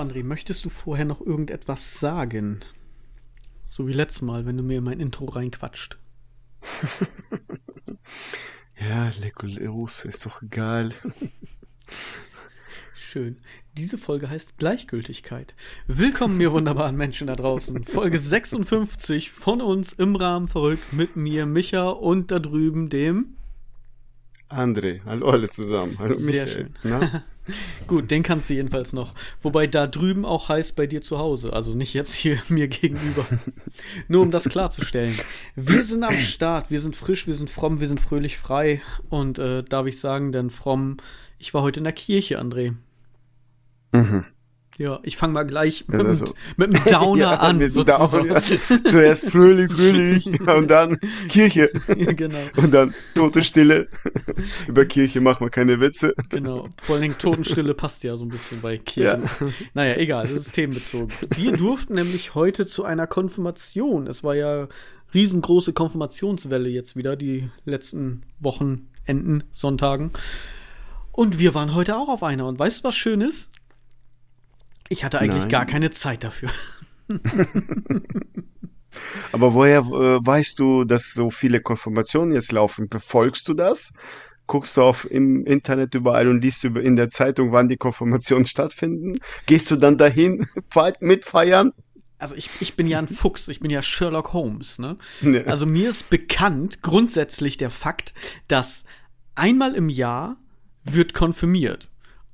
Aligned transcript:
So, 0.00 0.06
André, 0.06 0.24
möchtest 0.24 0.64
du 0.64 0.70
vorher 0.70 1.04
noch 1.04 1.20
irgendetwas 1.20 2.00
sagen? 2.00 2.60
So 3.66 3.86
wie 3.86 3.92
letztes 3.92 4.22
Mal, 4.22 4.46
wenn 4.46 4.56
du 4.56 4.62
mir 4.62 4.78
in 4.78 4.84
mein 4.84 4.98
Intro 4.98 5.26
reinquatscht. 5.26 5.98
ja, 8.80 9.12
Legoleros, 9.20 10.06
ist 10.06 10.24
doch 10.24 10.40
egal. 10.40 10.94
Schön. 12.94 13.36
Diese 13.76 13.98
Folge 13.98 14.30
heißt 14.30 14.56
Gleichgültigkeit. 14.56 15.54
Willkommen, 15.86 16.38
mir 16.38 16.52
wunderbaren 16.52 16.96
Menschen 16.96 17.26
da 17.26 17.36
draußen. 17.36 17.84
Folge 17.84 18.18
56 18.18 19.30
von 19.30 19.60
uns 19.60 19.92
im 19.92 20.16
Rahmen 20.16 20.48
verrückt 20.48 20.94
mit 20.94 21.16
mir, 21.16 21.44
Micha 21.44 21.90
und 21.90 22.30
da 22.30 22.38
drüben 22.38 22.88
dem 22.88 23.36
André. 24.48 25.02
Hallo 25.04 25.28
alle 25.28 25.50
zusammen. 25.50 25.98
Hallo 25.98 26.16
Sehr 26.16 26.46
Michael. 26.46 26.70
schön. 26.82 27.22
Gut, 27.86 28.10
den 28.10 28.22
kannst 28.22 28.50
du 28.50 28.54
jedenfalls 28.54 28.92
noch. 28.92 29.12
Wobei 29.42 29.66
da 29.66 29.86
drüben 29.86 30.24
auch 30.24 30.48
heißt 30.48 30.76
bei 30.76 30.86
dir 30.86 31.02
zu 31.02 31.18
Hause. 31.18 31.52
Also 31.52 31.74
nicht 31.74 31.94
jetzt 31.94 32.14
hier 32.14 32.38
mir 32.48 32.68
gegenüber. 32.68 33.26
Nur 34.08 34.22
um 34.22 34.30
das 34.30 34.44
klarzustellen. 34.44 35.16
Wir 35.56 35.84
sind 35.84 36.04
am 36.04 36.16
Start. 36.16 36.70
Wir 36.70 36.80
sind 36.80 36.96
frisch, 36.96 37.26
wir 37.26 37.34
sind 37.34 37.50
fromm, 37.50 37.80
wir 37.80 37.88
sind 37.88 38.00
fröhlich 38.00 38.38
frei. 38.38 38.82
Und 39.08 39.38
äh, 39.38 39.62
darf 39.62 39.86
ich 39.86 39.98
sagen, 40.00 40.32
denn 40.32 40.50
fromm, 40.50 40.98
ich 41.38 41.54
war 41.54 41.62
heute 41.62 41.80
in 41.80 41.84
der 41.84 41.92
Kirche, 41.92 42.40
André. 42.40 42.74
Mhm. 43.92 44.26
Ja, 44.80 44.98
ich 45.02 45.18
fange 45.18 45.34
mal 45.34 45.42
gleich 45.42 45.84
Ja, 45.92 45.98
mit, 45.98 46.06
das 46.06 46.20
dem- 46.20 46.28
so. 46.28 46.34
mit 46.56 46.72
dem 46.72 46.84
Downer 46.90 47.20
ja, 47.20 47.30
an. 47.34 47.60
sozusagen. 47.68 48.28
down, 48.28 48.42
ja. 48.42 48.82
Zuerst 48.84 49.28
fröhlich, 49.28 49.70
fröhlich 49.70 50.26
und 50.56 50.68
dann 50.70 50.98
Kirche. 51.28 51.70
Ja, 51.98 52.12
genau, 52.12 52.38
Und 52.56 52.72
dann 52.72 52.94
tote 53.14 53.42
Stille. 53.42 53.88
Über 54.68 54.86
Kirche 54.86 55.20
machen 55.20 55.44
wir 55.44 55.50
keine 55.50 55.80
Witze. 55.80 56.14
genau. 56.30 56.70
Vor 56.80 56.94
allen 56.94 57.02
Dingen 57.02 57.18
Totenstille 57.18 57.74
passt 57.74 58.04
ja 58.04 58.16
so 58.16 58.24
ein 58.24 58.30
bisschen 58.30 58.62
bei 58.62 58.78
Kirchen. 58.78 59.24
Naja, 59.74 59.96
egal, 59.96 60.22
das 60.28 60.46
ist 60.46 60.52
themenbezogen. 60.54 61.08
Wir 61.36 61.52
durften 61.52 61.92
nämlich 61.92 62.34
heute 62.34 62.66
zu 62.66 62.82
einer 62.82 63.06
Konfirmation. 63.06 64.06
Es 64.06 64.24
war 64.24 64.34
ja 64.34 64.66
riesengroße 65.12 65.74
Konfirmationswelle 65.74 66.70
jetzt 66.70 66.96
wieder, 66.96 67.16
die 67.16 67.50
letzten 67.66 68.22
Wochenenden, 68.38 69.44
Sonntagen. 69.52 70.10
Und 71.12 71.38
wir 71.38 71.52
waren 71.52 71.74
heute 71.74 71.96
auch 71.96 72.08
auf 72.08 72.22
einer. 72.22 72.46
Und 72.46 72.58
weißt 72.58 72.80
du, 72.80 72.84
was 72.88 72.96
schön 72.96 73.20
ist? 73.20 73.50
Ich 74.90 75.04
hatte 75.04 75.18
eigentlich 75.20 75.42
Nein. 75.44 75.48
gar 75.50 75.64
keine 75.66 75.90
Zeit 75.90 76.24
dafür. 76.24 76.50
Aber 79.32 79.54
woher 79.54 79.78
äh, 79.80 80.26
weißt 80.26 80.58
du, 80.58 80.84
dass 80.84 81.12
so 81.14 81.30
viele 81.30 81.60
Konfirmationen 81.60 82.34
jetzt 82.34 82.52
laufen? 82.52 82.88
Befolgst 82.88 83.48
du 83.48 83.54
das? 83.54 83.92
Guckst 84.46 84.76
du 84.76 84.82
auf 84.82 85.08
im 85.08 85.46
Internet 85.46 85.94
überall 85.94 86.28
und 86.28 86.42
liest 86.42 86.64
über 86.64 86.82
in 86.82 86.96
der 86.96 87.08
Zeitung, 87.08 87.52
wann 87.52 87.68
die 87.68 87.76
Konfirmationen 87.76 88.44
stattfinden? 88.46 89.14
Gehst 89.46 89.70
du 89.70 89.76
dann 89.76 89.96
dahin 89.96 90.44
fe- 90.70 90.92
mitfeiern? 91.00 91.72
Also 92.18 92.34
ich, 92.34 92.50
ich 92.60 92.74
bin 92.74 92.86
ja 92.88 92.98
ein 92.98 93.08
Fuchs, 93.08 93.48
ich 93.48 93.60
bin 93.60 93.70
ja 93.70 93.80
Sherlock 93.80 94.32
Holmes, 94.34 94.78
ne? 94.78 94.98
Nee. 95.22 95.44
Also 95.44 95.64
mir 95.66 95.88
ist 95.88 96.10
bekannt 96.10 96.82
grundsätzlich 96.82 97.56
der 97.56 97.70
Fakt, 97.70 98.12
dass 98.48 98.84
einmal 99.36 99.74
im 99.74 99.88
Jahr 99.88 100.36
wird 100.84 101.14
konfirmiert. 101.14 101.88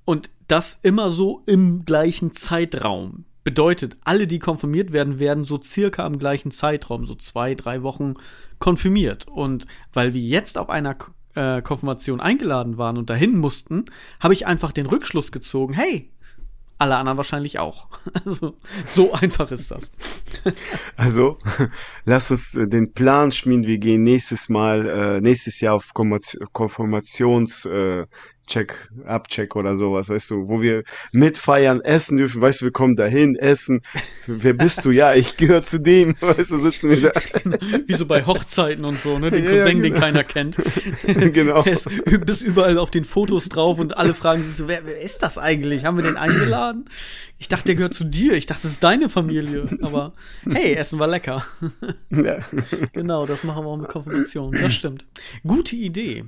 Und 0.04 0.30
das 0.48 0.78
immer 0.82 1.10
so 1.10 1.42
im 1.46 1.84
gleichen 1.84 2.32
Zeitraum. 2.32 3.24
Bedeutet, 3.44 3.96
alle, 4.04 4.26
die 4.26 4.38
konfirmiert 4.38 4.92
werden, 4.92 5.18
werden 5.20 5.44
so 5.44 5.60
circa 5.62 6.06
im 6.06 6.18
gleichen 6.18 6.50
Zeitraum, 6.50 7.04
so 7.04 7.14
zwei, 7.14 7.54
drei 7.54 7.82
Wochen 7.82 8.14
konfirmiert. 8.58 9.28
Und 9.28 9.66
weil 9.92 10.14
wir 10.14 10.20
jetzt 10.20 10.58
auf 10.58 10.68
einer 10.68 10.96
äh, 11.34 11.62
Konfirmation 11.62 12.20
eingeladen 12.20 12.76
waren 12.76 12.98
und 12.98 13.08
dahin 13.08 13.38
mussten, 13.38 13.84
habe 14.20 14.34
ich 14.34 14.46
einfach 14.46 14.72
den 14.72 14.86
Rückschluss 14.86 15.30
gezogen, 15.30 15.74
hey, 15.74 16.10
alle 16.78 16.96
anderen 16.96 17.16
wahrscheinlich 17.16 17.58
auch. 17.58 17.88
Also, 18.24 18.56
so 18.84 19.12
einfach 19.12 19.50
ist 19.50 19.70
das. 19.70 19.90
Also, 20.96 21.38
lass 22.04 22.30
uns 22.30 22.54
äh, 22.54 22.68
den 22.68 22.92
Plan 22.92 23.32
schmieden. 23.32 23.66
Wir 23.66 23.78
gehen 23.78 24.02
nächstes 24.02 24.48
Mal, 24.48 24.88
äh, 24.88 25.20
nächstes 25.20 25.60
Jahr 25.60 25.74
auf 25.74 25.92
Konfirmations- 25.94 26.38
Konfirmations 26.52 27.64
äh, 27.66 28.06
Check, 28.46 28.90
Abcheck 29.04 29.56
oder 29.56 29.74
sowas, 29.76 30.08
weißt 30.08 30.30
du, 30.30 30.48
wo 30.48 30.62
wir 30.62 30.84
mitfeiern, 31.12 31.80
essen 31.80 32.16
dürfen, 32.16 32.40
weißt 32.40 32.60
du, 32.60 32.66
wir 32.66 32.72
kommen 32.72 32.94
dahin, 32.94 33.34
essen. 33.36 33.82
Wer 34.26 34.54
bist 34.54 34.84
du? 34.84 34.90
Ja, 34.92 35.14
ich 35.14 35.36
gehöre 35.36 35.62
zu 35.62 35.80
dem, 35.80 36.14
weißt 36.20 36.52
du, 36.52 36.58
sitzen 36.58 36.90
wir 36.90 37.00
da. 37.10 37.20
Wie 37.86 37.94
so 37.94 38.06
bei 38.06 38.24
Hochzeiten 38.24 38.84
und 38.84 39.00
so, 39.00 39.18
ne? 39.18 39.30
Den 39.30 39.44
Ja, 39.44 39.50
ja, 39.50 39.62
Cousin, 39.64 39.82
den 39.82 39.92
genau. 39.94 40.04
keiner 40.04 40.24
kennt. 40.24 40.56
Genau. 41.06 41.62
Er 41.64 41.72
ist 41.72 41.86
ü- 41.90 42.18
bis 42.18 42.42
überall 42.42 42.78
auf 42.78 42.90
den 42.90 43.04
Fotos 43.04 43.48
drauf 43.48 43.78
und 43.78 43.96
alle 43.96 44.14
fragen 44.14 44.42
sich 44.44 44.54
so, 44.56 44.68
wer, 44.68 44.86
wer 44.86 45.00
ist 45.00 45.22
das 45.22 45.38
eigentlich? 45.38 45.84
Haben 45.84 45.96
wir 45.96 46.04
den 46.04 46.16
eingeladen? 46.16 46.84
Ich 47.38 47.48
dachte, 47.48 47.64
der 47.66 47.74
gehört 47.74 47.94
zu 47.94 48.04
dir. 48.04 48.32
Ich 48.34 48.46
dachte, 48.46 48.62
das 48.62 48.72
ist 48.72 48.82
deine 48.82 49.08
Familie. 49.08 49.66
Aber 49.82 50.14
hey, 50.48 50.74
Essen 50.74 50.98
war 50.98 51.06
lecker. 51.08 51.44
Ja. 52.10 52.38
genau, 52.92 53.26
das 53.26 53.44
machen 53.44 53.64
wir 53.64 53.68
auch 53.70 53.76
mit 53.76 53.88
Konfirmation. 53.88 54.52
Das 54.52 54.72
stimmt. 54.74 55.04
Gute 55.46 55.76
Idee. 55.76 56.24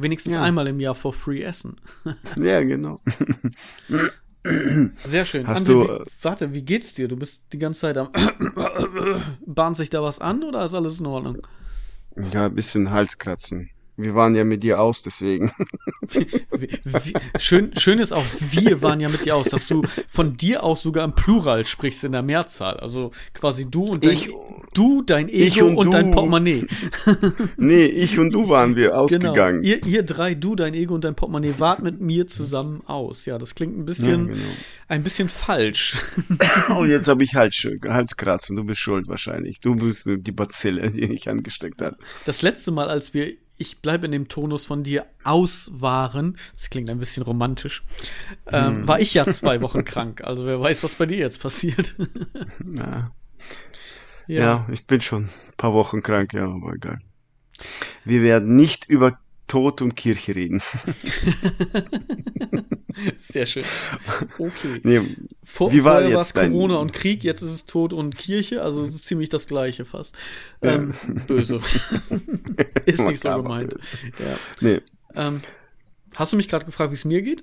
Wenigstens 0.00 0.34
Ja. 0.34 0.42
einmal 0.42 0.66
im 0.68 0.80
Jahr 0.80 0.94
for 0.94 1.12
free 1.12 1.42
essen. 1.42 1.76
ja, 2.36 2.62
genau. 2.62 2.98
Sehr 5.04 5.24
schön. 5.26 5.46
Hast 5.46 5.66
André, 5.66 5.66
du, 5.66 5.82
wie, 5.82 5.92
äh, 5.92 6.04
warte, 6.22 6.52
wie 6.54 6.62
geht's 6.62 6.94
dir? 6.94 7.08
Du 7.08 7.16
bist 7.16 7.42
die 7.52 7.58
ganze 7.58 7.80
Zeit 7.82 7.98
am 7.98 8.08
bahnt 9.46 9.76
sich 9.76 9.90
da 9.90 10.02
was 10.02 10.18
an 10.18 10.42
oder 10.42 10.64
ist 10.64 10.74
alles 10.74 10.98
in 10.98 11.06
Ordnung? 11.06 11.38
Ja, 12.32 12.46
ein 12.46 12.54
bisschen 12.54 12.90
Halskratzen. 12.90 13.70
Wir 14.02 14.14
waren 14.14 14.34
ja 14.34 14.44
mit 14.44 14.62
dir 14.62 14.80
aus, 14.80 15.02
deswegen. 15.02 15.52
Wie, 16.10 16.26
wie, 16.84 17.12
schön, 17.38 17.70
schön 17.78 17.98
ist 18.00 18.12
auch, 18.12 18.24
wir 18.50 18.82
waren 18.82 18.98
ja 19.00 19.08
mit 19.08 19.24
dir 19.24 19.36
aus, 19.36 19.48
dass 19.48 19.68
du 19.68 19.82
von 20.08 20.36
dir 20.36 20.62
aus 20.64 20.82
sogar 20.82 21.04
im 21.04 21.14
Plural 21.14 21.64
sprichst 21.64 22.02
in 22.04 22.12
der 22.12 22.22
Mehrzahl. 22.22 22.78
Also 22.80 23.12
quasi 23.32 23.70
du 23.70 23.84
und 23.84 24.04
dein, 24.04 24.14
Ich- 24.14 24.30
du, 24.74 25.02
dein 25.02 25.28
Ego 25.28 25.44
ich 25.44 25.62
und 25.62 25.76
und, 25.76 25.94
dein. 25.94 26.10
Portemonnaie. 26.10 26.66
Nee, 27.56 27.84
ich 27.84 28.18
und 28.18 28.32
du 28.32 28.48
waren 28.48 28.76
wir 28.76 28.88
Genau. 28.90 29.00
ausgegangen. 29.02 29.62
Ihr, 29.62 29.84
ihr 29.86 30.02
drei, 30.02 30.34
du, 30.34 30.56
dein 30.56 30.74
Ego 30.74 30.94
und 30.94 31.04
dein 31.04 31.14
Portemonnaie, 31.14 31.54
wart 31.58 31.82
mit 31.82 32.00
mir 32.00 32.26
zusammen 32.26 32.82
aus. 32.86 33.26
Ja, 33.26 33.38
das 33.38 33.54
klingt 33.54 33.74
ein 33.76 33.80
Ja, 33.80 33.84
bisschen, 33.84 34.26
genau. 34.28 34.38
ein 34.88 35.02
bisschen 35.02 35.28
falsch. 35.28 35.96
Und 36.76 36.90
jetzt 36.90 37.06
habe 37.08 37.22
ich 37.22 37.34
Hals, 37.34 37.66
Halskratzen. 37.86 38.56
Du 38.56 38.64
bist 38.64 38.80
schuld 38.80 39.06
wahrscheinlich. 39.08 39.60
Du 39.60 39.74
bist 39.76 40.08
die 40.08 40.32
Bazille, 40.32 40.90
die 40.90 41.06
mich 41.06 41.28
angesteckt 41.28 41.80
hat. 41.82 41.96
Das 42.26 42.42
letzte 42.42 42.70
Mal, 42.72 42.88
als 42.88 43.14
wir, 43.14 43.32
ich 43.60 43.78
bleibe 43.80 44.06
in 44.06 44.12
dem 44.12 44.28
Tonus 44.28 44.64
von 44.64 44.82
dir 44.82 45.06
aus 45.22 45.70
waren, 45.74 46.38
das 46.52 46.70
klingt 46.70 46.88
ein 46.88 46.98
bisschen 46.98 47.22
romantisch, 47.22 47.84
ähm, 48.50 48.88
war 48.88 49.00
ich 49.00 49.12
ja 49.12 49.30
zwei 49.30 49.60
Wochen 49.60 49.84
krank. 49.84 50.22
Also 50.24 50.46
wer 50.46 50.58
weiß, 50.58 50.82
was 50.82 50.94
bei 50.94 51.06
dir 51.06 51.18
jetzt 51.18 51.40
passiert. 51.40 51.94
Ja. 52.76 53.10
Ja, 54.26 54.68
ich 54.70 54.86
bin 54.86 55.00
schon 55.00 55.24
ein 55.24 55.56
paar 55.56 55.74
Wochen 55.74 56.02
krank, 56.02 56.34
ja, 56.34 56.44
aber 56.44 56.74
egal. 56.74 57.00
Wir 58.04 58.22
werden 58.22 58.54
nicht 58.54 58.84
über 58.88 59.18
Tod 59.50 59.82
und 59.82 59.96
Kirche 59.96 60.36
reden. 60.36 60.62
Sehr 63.16 63.46
schön. 63.46 63.64
Okay. 64.38 64.80
Nee, 64.84 65.00
Vor, 65.42 65.72
Wie 65.72 65.82
war 65.82 65.98
vorher 65.98 66.14
war 66.14 66.20
es 66.20 66.32
Corona 66.32 66.76
und 66.76 66.92
Krieg, 66.92 67.24
jetzt 67.24 67.42
ist 67.42 67.50
es 67.50 67.66
Tod 67.66 67.92
und 67.92 68.16
Kirche, 68.16 68.62
also 68.62 68.84
ist 68.84 69.04
ziemlich 69.04 69.28
das 69.28 69.48
Gleiche 69.48 69.84
fast. 69.84 70.14
Ähm, 70.62 70.92
böse. 71.26 71.60
ist 72.86 73.02
nicht 73.02 73.22
so 73.22 73.34
gemeint. 73.34 73.74
Ja. 74.18 74.36
nee, 74.60 74.80
Ähm, 75.16 75.40
hast 76.14 76.32
du 76.32 76.36
mich 76.36 76.48
gerade 76.48 76.64
gefragt, 76.64 76.92
wie 76.92 76.96
es 76.96 77.04
mir 77.04 77.22
geht? 77.22 77.42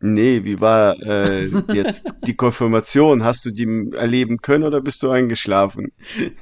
Nee, 0.00 0.44
wie 0.44 0.60
war 0.60 0.96
äh, 1.02 1.46
jetzt 1.72 2.14
die 2.26 2.34
Konfirmation? 2.34 3.24
Hast 3.24 3.44
du 3.44 3.50
die 3.50 3.90
erleben 3.94 4.38
können 4.38 4.64
oder 4.64 4.80
bist 4.80 5.02
du 5.02 5.10
eingeschlafen? 5.10 5.92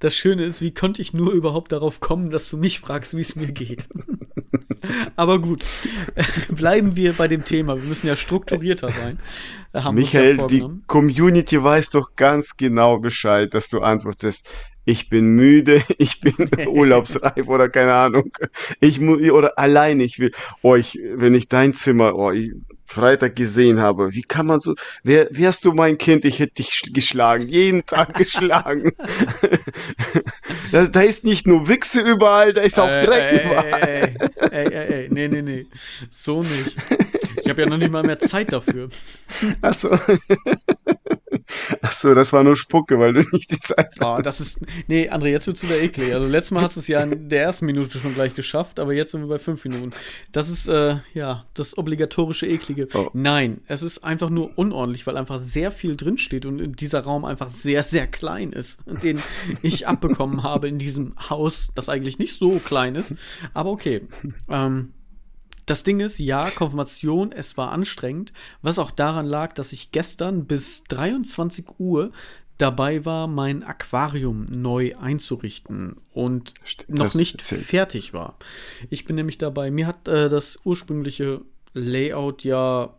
Das 0.00 0.14
Schöne 0.14 0.44
ist, 0.44 0.60
wie 0.60 0.72
konnte 0.72 1.02
ich 1.02 1.12
nur 1.12 1.32
überhaupt 1.32 1.72
darauf 1.72 2.00
kommen, 2.00 2.30
dass 2.30 2.48
du 2.48 2.56
mich 2.56 2.80
fragst, 2.80 3.16
wie 3.16 3.20
es 3.20 3.36
mir 3.36 3.52
geht? 3.52 3.86
Aber 5.16 5.40
gut, 5.40 5.62
bleiben 6.48 6.96
wir 6.96 7.12
bei 7.12 7.28
dem 7.28 7.44
Thema. 7.44 7.76
Wir 7.76 7.84
müssen 7.84 8.06
ja 8.06 8.16
strukturierter 8.16 8.90
sein. 8.90 9.18
Haben 9.74 9.98
uns 9.98 10.12
ja 10.12 10.20
Michael, 10.20 10.46
die. 10.48 10.64
Community 10.86 11.62
weiß 11.62 11.90
doch 11.90 12.16
ganz 12.16 12.56
genau 12.56 12.98
Bescheid, 12.98 13.52
dass 13.54 13.68
du 13.68 13.80
antwortest. 13.80 14.48
Ich 14.86 15.08
bin 15.08 15.34
müde, 15.36 15.82
ich 15.98 16.20
bin 16.20 16.34
urlaubsreif 16.68 17.48
oder 17.48 17.68
keine 17.68 17.94
Ahnung. 17.94 18.30
Ich 18.80 19.00
muss 19.00 19.22
oder 19.30 19.58
allein 19.58 20.00
ich 20.00 20.18
will. 20.18 20.32
Oh, 20.62 20.74
ich, 20.76 20.98
wenn 21.14 21.34
ich 21.34 21.48
dein 21.48 21.72
Zimmer 21.74 22.14
oh, 22.16 22.30
ich, 22.30 22.52
Freitag 22.86 23.34
gesehen 23.34 23.80
habe, 23.80 24.12
wie 24.12 24.22
kann 24.22 24.46
man 24.46 24.60
so? 24.60 24.74
Wer, 25.02 25.26
wärst 25.30 25.64
du 25.64 25.72
mein 25.72 25.96
Kind? 25.98 26.24
Ich 26.26 26.38
hätte 26.38 26.54
dich 26.54 26.68
sch- 26.68 26.92
geschlagen, 26.92 27.48
jeden 27.48 27.84
Tag 27.86 28.14
geschlagen. 28.18 28.92
da, 30.70 30.86
da 30.86 31.00
ist 31.00 31.24
nicht 31.24 31.46
nur 31.46 31.68
Wichse 31.68 32.00
überall, 32.02 32.52
da 32.52 32.60
ist 32.62 32.78
auch 32.78 32.88
Äh, 32.88 33.04
Dreck 33.06 33.32
ey, 33.32 33.46
überall. 33.46 33.88
ey, 33.88 34.14
ey, 34.50 34.66
ey, 34.72 34.92
ey, 34.92 35.08
nee, 35.10 35.28
nee, 35.28 35.42
nee. 35.42 35.66
So 36.10 36.42
nicht. 36.42 36.76
Ich 37.42 37.50
habe 37.50 37.62
ja 37.62 37.68
noch 37.68 37.78
nicht 37.78 37.90
mal 37.90 38.02
mehr 38.02 38.18
Zeit 38.18 38.52
dafür. 38.52 38.88
Also, 39.60 39.90
Ach 41.82 41.92
so, 41.92 42.14
das 42.14 42.32
war 42.32 42.44
nur 42.44 42.56
Spucke, 42.56 42.98
weil 42.98 43.12
du 43.12 43.20
nicht 43.32 43.50
die 43.50 43.60
Zeit 43.60 43.90
Oh, 44.00 44.18
das 44.22 44.40
ist. 44.40 44.60
Nee, 44.86 45.10
André, 45.10 45.28
jetzt 45.28 45.46
wird's 45.46 45.62
wieder 45.62 45.80
eklig. 45.80 46.12
Also 46.12 46.26
letztes 46.26 46.50
Mal 46.50 46.62
hast 46.62 46.76
du 46.76 46.80
es 46.80 46.88
ja 46.88 47.02
in 47.02 47.28
der 47.28 47.42
ersten 47.42 47.66
Minute 47.66 47.98
schon 47.98 48.14
gleich 48.14 48.34
geschafft, 48.34 48.78
aber 48.78 48.92
jetzt 48.92 49.12
sind 49.12 49.20
wir 49.22 49.28
bei 49.28 49.38
fünf 49.38 49.64
Minuten. 49.64 49.90
Das 50.32 50.48
ist, 50.48 50.68
äh, 50.68 50.96
ja, 51.14 51.44
das 51.54 51.78
obligatorische 51.78 52.46
Eklige. 52.46 52.88
Oh. 52.94 53.10
Nein, 53.12 53.60
es 53.66 53.82
ist 53.82 54.04
einfach 54.04 54.30
nur 54.30 54.56
unordentlich, 54.56 55.06
weil 55.06 55.16
einfach 55.16 55.38
sehr 55.38 55.70
viel 55.70 55.96
drinsteht 55.96 56.46
und 56.46 56.80
dieser 56.80 57.00
Raum 57.00 57.24
einfach 57.24 57.48
sehr, 57.48 57.84
sehr 57.84 58.06
klein 58.06 58.52
ist, 58.52 58.80
den 58.86 59.20
ich 59.62 59.86
abbekommen 59.86 60.42
habe 60.42 60.68
in 60.68 60.78
diesem 60.78 61.14
Haus, 61.30 61.70
das 61.74 61.88
eigentlich 61.88 62.18
nicht 62.18 62.36
so 62.38 62.58
klein 62.58 62.94
ist. 62.94 63.14
Aber 63.52 63.70
okay. 63.70 64.02
Ähm, 64.48 64.92
das 65.66 65.82
Ding 65.82 66.00
ist, 66.00 66.18
ja, 66.18 66.50
Konfirmation, 66.50 67.32
es 67.32 67.56
war 67.56 67.72
anstrengend, 67.72 68.32
was 68.62 68.78
auch 68.78 68.90
daran 68.90 69.26
lag, 69.26 69.52
dass 69.54 69.72
ich 69.72 69.92
gestern 69.92 70.46
bis 70.46 70.84
23 70.84 71.66
Uhr 71.78 72.12
dabei 72.58 73.04
war, 73.04 73.26
mein 73.26 73.62
Aquarium 73.62 74.46
neu 74.48 74.94
einzurichten 74.96 75.96
und 76.12 76.54
Stimmt, 76.62 76.98
noch 76.98 77.14
nicht 77.14 77.36
erzählt. 77.40 77.62
fertig 77.64 78.12
war. 78.12 78.36
Ich 78.90 79.04
bin 79.04 79.16
nämlich 79.16 79.38
dabei, 79.38 79.70
mir 79.70 79.86
hat 79.86 80.06
äh, 80.06 80.28
das 80.28 80.58
ursprüngliche 80.64 81.40
Layout 81.72 82.44
ja, 82.44 82.94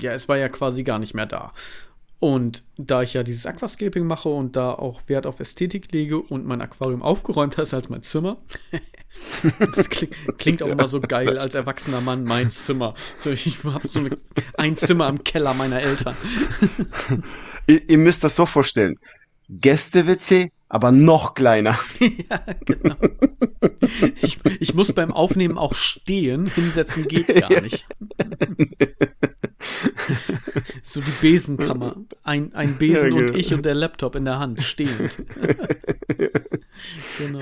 ja, 0.00 0.12
es 0.12 0.28
war 0.28 0.38
ja 0.38 0.48
quasi 0.48 0.82
gar 0.82 0.98
nicht 0.98 1.14
mehr 1.14 1.26
da. 1.26 1.52
Und 2.20 2.62
da 2.78 3.02
ich 3.02 3.12
ja 3.12 3.22
dieses 3.22 3.44
Aquascaping 3.44 4.06
mache 4.06 4.28
und 4.28 4.56
da 4.56 4.72
auch 4.72 5.02
Wert 5.08 5.26
auf 5.26 5.40
Ästhetik 5.40 5.92
lege 5.92 6.18
und 6.18 6.46
mein 6.46 6.62
Aquarium 6.62 7.02
aufgeräumter 7.02 7.62
ist 7.62 7.74
als 7.74 7.88
mein 7.90 8.02
Zimmer, 8.02 8.38
das 9.74 9.90
klingt, 9.90 10.16
klingt 10.38 10.62
auch 10.62 10.68
immer 10.68 10.86
so 10.86 11.00
geil 11.00 11.38
als 11.38 11.54
erwachsener 11.54 12.00
Mann, 12.00 12.24
mein 12.24 12.50
Zimmer. 12.50 12.94
So, 13.16 13.30
ich 13.30 13.62
habe 13.64 13.88
so 13.88 14.00
eine, 14.00 14.16
ein 14.56 14.76
Zimmer 14.76 15.08
im 15.08 15.22
Keller 15.22 15.54
meiner 15.54 15.80
Eltern. 15.80 16.16
Ihr, 17.66 17.88
ihr 17.88 17.98
müsst 17.98 18.24
das 18.24 18.36
so 18.36 18.46
vorstellen. 18.46 18.98
Gäste-WC, 19.48 20.50
aber 20.68 20.92
noch 20.92 21.34
kleiner. 21.34 21.78
ja, 22.00 22.40
genau. 22.64 22.96
Ich, 24.22 24.38
ich 24.60 24.74
muss 24.74 24.92
beim 24.92 25.12
Aufnehmen 25.12 25.58
auch 25.58 25.74
stehen, 25.74 26.46
hinsetzen 26.46 27.06
geht 27.06 27.28
gar 27.40 27.60
nicht. 27.60 27.86
so 30.82 31.00
die 31.00 31.10
Besenkammer. 31.20 31.96
Ein, 32.22 32.54
ein 32.54 32.78
Besen 32.78 33.08
Ja, 33.08 33.14
und 33.14 33.26
genau. 33.26 33.38
ich 33.38 33.54
und 33.54 33.64
der 33.64 33.74
Laptop 33.74 34.14
in 34.14 34.24
der 34.24 34.38
Hand, 34.38 34.62
stehend. 34.62 35.18
genau. 37.18 37.40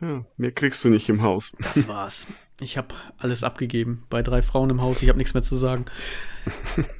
Ja, 0.00 0.24
mehr 0.36 0.50
kriegst 0.50 0.84
du 0.84 0.88
nicht 0.88 1.08
im 1.08 1.22
Haus. 1.22 1.56
Das 1.60 1.86
war's. 1.86 2.26
Ich 2.60 2.76
habe 2.76 2.94
alles 3.18 3.44
abgegeben 3.44 4.04
bei 4.10 4.22
drei 4.22 4.42
Frauen 4.42 4.70
im 4.70 4.82
Haus. 4.82 5.02
Ich 5.02 5.08
habe 5.08 5.18
nichts 5.18 5.34
mehr 5.34 5.42
zu 5.42 5.56
sagen. 5.56 5.84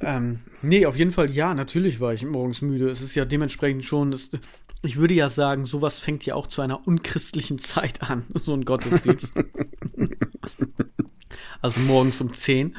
ähm, 0.01 0.39
nee, 0.61 0.85
auf 0.85 0.95
jeden 0.95 1.11
Fall, 1.11 1.29
ja, 1.31 1.53
natürlich 1.53 1.99
war 1.99 2.13
ich 2.13 2.25
morgens 2.25 2.61
müde. 2.61 2.89
Es 2.89 3.01
ist 3.01 3.15
ja 3.15 3.25
dementsprechend 3.25 3.83
schon, 3.83 4.11
das, 4.11 4.31
ich 4.83 4.95
würde 4.95 5.13
ja 5.13 5.29
sagen, 5.29 5.65
sowas 5.65 5.99
fängt 5.99 6.25
ja 6.25 6.35
auch 6.35 6.47
zu 6.47 6.61
einer 6.61 6.87
unchristlichen 6.87 7.59
Zeit 7.59 8.01
an, 8.01 8.25
so 8.33 8.53
ein 8.53 8.65
Gottesdienst. 8.65 9.33
also 11.61 11.79
morgens 11.81 12.21
um 12.21 12.33
10. 12.33 12.75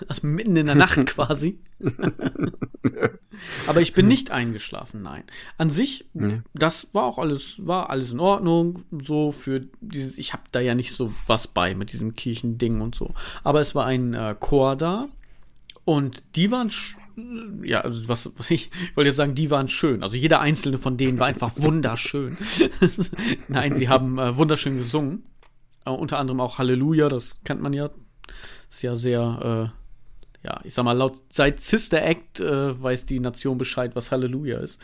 Also 0.08 0.26
mitten 0.26 0.56
in 0.56 0.66
der 0.66 0.74
Nacht 0.74 1.04
quasi. 1.06 1.58
Aber 3.66 3.80
ich 3.80 3.92
bin 3.92 4.08
nicht 4.08 4.30
eingeschlafen, 4.30 5.02
nein. 5.02 5.24
An 5.58 5.70
sich, 5.70 6.06
das 6.54 6.88
war 6.92 7.04
auch 7.04 7.18
alles, 7.18 7.66
war 7.66 7.90
alles 7.90 8.12
in 8.12 8.20
Ordnung. 8.20 8.84
So 8.90 9.32
für 9.32 9.66
dieses, 9.80 10.16
ich 10.16 10.32
habe 10.32 10.44
da 10.52 10.60
ja 10.60 10.74
nicht 10.74 10.94
so 10.94 11.12
was 11.26 11.46
bei 11.46 11.74
mit 11.74 11.92
diesem 11.92 12.14
Kirchending 12.14 12.80
und 12.80 12.94
so. 12.94 13.14
Aber 13.44 13.60
es 13.60 13.74
war 13.74 13.84
ein 13.86 14.14
äh, 14.14 14.34
Chor 14.38 14.76
da 14.76 15.06
und 15.84 16.22
die 16.34 16.50
waren, 16.50 16.70
ja, 17.62 17.82
also 17.82 18.08
was, 18.08 18.30
was 18.36 18.50
ich, 18.50 18.70
ich 18.90 18.96
wollte 18.96 19.08
jetzt 19.08 19.16
sagen, 19.16 19.34
die 19.34 19.50
waren 19.50 19.68
schön. 19.68 20.02
Also 20.02 20.16
jeder 20.16 20.40
einzelne 20.40 20.78
von 20.78 20.96
denen 20.96 21.18
war 21.18 21.26
einfach 21.26 21.52
wunderschön. 21.56 22.38
nein, 23.48 23.74
sie 23.74 23.88
haben 23.88 24.18
äh, 24.18 24.36
wunderschön 24.36 24.78
gesungen. 24.78 25.24
Äh, 25.84 25.90
unter 25.90 26.18
anderem 26.18 26.40
auch 26.40 26.58
Halleluja, 26.58 27.08
das 27.08 27.40
kennt 27.44 27.62
man 27.62 27.72
ja. 27.72 27.90
Ist 28.68 28.82
ja 28.82 28.96
sehr, 28.96 29.72
äh, 29.72 29.85
ja, 30.46 30.60
ich 30.62 30.74
sag 30.74 30.84
mal, 30.84 30.92
laut 30.92 31.22
seit 31.28 31.60
Sister 31.60 32.00
Act 32.02 32.38
äh, 32.38 32.80
weiß 32.80 33.04
die 33.06 33.18
Nation 33.18 33.58
Bescheid, 33.58 33.96
was 33.96 34.12
Halleluja 34.12 34.58
ist. 34.60 34.80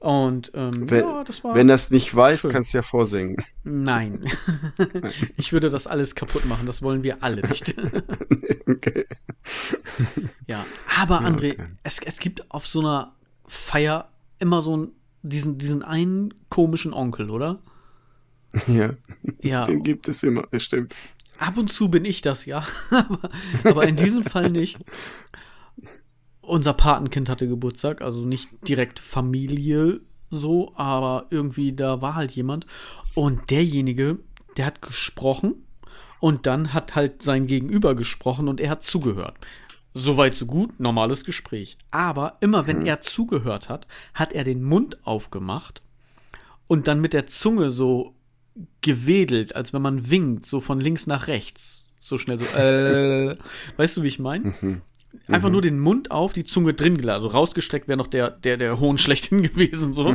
Und 0.00 0.52
ähm, 0.54 0.70
Wenn, 0.90 1.04
ja, 1.06 1.24
das 1.24 1.42
war. 1.42 1.54
wenn 1.54 1.66
das 1.66 1.90
nicht 1.90 2.14
weiß, 2.14 2.42
schön. 2.42 2.52
kannst 2.52 2.72
du 2.72 2.78
ja 2.78 2.82
vorsingen. 2.82 3.36
Nein. 3.64 4.30
ich 5.38 5.52
würde 5.52 5.70
das 5.70 5.86
alles 5.86 6.14
kaputt 6.14 6.44
machen, 6.44 6.66
das 6.66 6.82
wollen 6.82 7.02
wir 7.02 7.22
alle 7.22 7.46
nicht. 7.48 7.74
Okay. 8.68 9.06
ja. 10.46 10.64
Aber 11.00 11.22
André, 11.22 11.54
okay. 11.54 11.64
es, 11.82 12.00
es 12.04 12.18
gibt 12.18 12.50
auf 12.50 12.66
so 12.66 12.80
einer 12.80 13.14
Feier 13.46 14.10
immer 14.38 14.60
so 14.60 14.74
einen, 14.74 14.88
diesen, 15.22 15.56
diesen 15.56 15.82
einen 15.82 16.34
komischen 16.50 16.92
Onkel, 16.92 17.30
oder? 17.30 17.58
Ja, 18.66 18.90
Ja. 19.40 19.64
den 19.64 19.82
gibt 19.82 20.06
es 20.06 20.22
immer, 20.22 20.44
das 20.50 20.64
stimmt. 20.64 20.94
Ab 21.38 21.56
und 21.56 21.72
zu 21.72 21.88
bin 21.88 22.04
ich 22.04 22.20
das, 22.20 22.46
ja. 22.46 22.66
aber, 22.90 23.30
aber 23.64 23.88
in 23.88 23.96
diesem 23.96 24.24
Fall 24.24 24.50
nicht. 24.50 24.78
Unser 26.40 26.72
Patenkind 26.72 27.28
hatte 27.28 27.46
Geburtstag, 27.46 28.02
also 28.02 28.20
nicht 28.20 28.66
direkt 28.66 28.98
Familie 28.98 30.00
so, 30.30 30.72
aber 30.76 31.26
irgendwie 31.30 31.72
da 31.72 32.00
war 32.02 32.14
halt 32.14 32.32
jemand. 32.32 32.66
Und 33.14 33.50
derjenige, 33.50 34.18
der 34.56 34.66
hat 34.66 34.82
gesprochen 34.82 35.64
und 36.20 36.46
dann 36.46 36.74
hat 36.74 36.94
halt 36.94 37.22
sein 37.22 37.46
Gegenüber 37.46 37.94
gesprochen 37.94 38.48
und 38.48 38.60
er 38.60 38.70
hat 38.70 38.82
zugehört. 38.82 39.36
Soweit 39.94 40.34
so 40.34 40.46
gut, 40.46 40.78
normales 40.78 41.24
Gespräch. 41.24 41.78
Aber 41.90 42.36
immer 42.40 42.66
wenn 42.66 42.86
er 42.86 43.00
zugehört 43.00 43.68
hat, 43.68 43.86
hat 44.14 44.32
er 44.32 44.44
den 44.44 44.62
Mund 44.62 44.98
aufgemacht 45.06 45.82
und 46.66 46.86
dann 46.86 47.00
mit 47.00 47.12
der 47.12 47.26
Zunge 47.26 47.70
so 47.70 48.14
gewedelt, 48.80 49.56
als 49.56 49.72
wenn 49.72 49.82
man 49.82 50.10
winkt, 50.10 50.46
so 50.46 50.60
von 50.60 50.80
links 50.80 51.06
nach 51.06 51.26
rechts. 51.26 51.88
So 52.00 52.18
schnell 52.18 52.40
so, 52.40 52.56
äh, 52.56 53.34
weißt 53.76 53.96
du, 53.96 54.02
wie 54.02 54.08
ich 54.08 54.18
meine? 54.18 54.54
Einfach 55.26 55.50
nur 55.50 55.62
den 55.62 55.78
Mund 55.78 56.10
auf, 56.10 56.32
die 56.32 56.44
Zunge 56.44 56.74
drin 56.74 56.96
gelassen. 56.96 57.22
Also 57.22 57.28
rausgestreckt 57.28 57.88
wäre 57.88 57.96
noch 57.96 58.06
der, 58.06 58.30
der, 58.30 58.56
der 58.56 58.78
Hohn 58.78 58.98
schlechthin 58.98 59.42
gewesen, 59.42 59.94
so. 59.94 60.14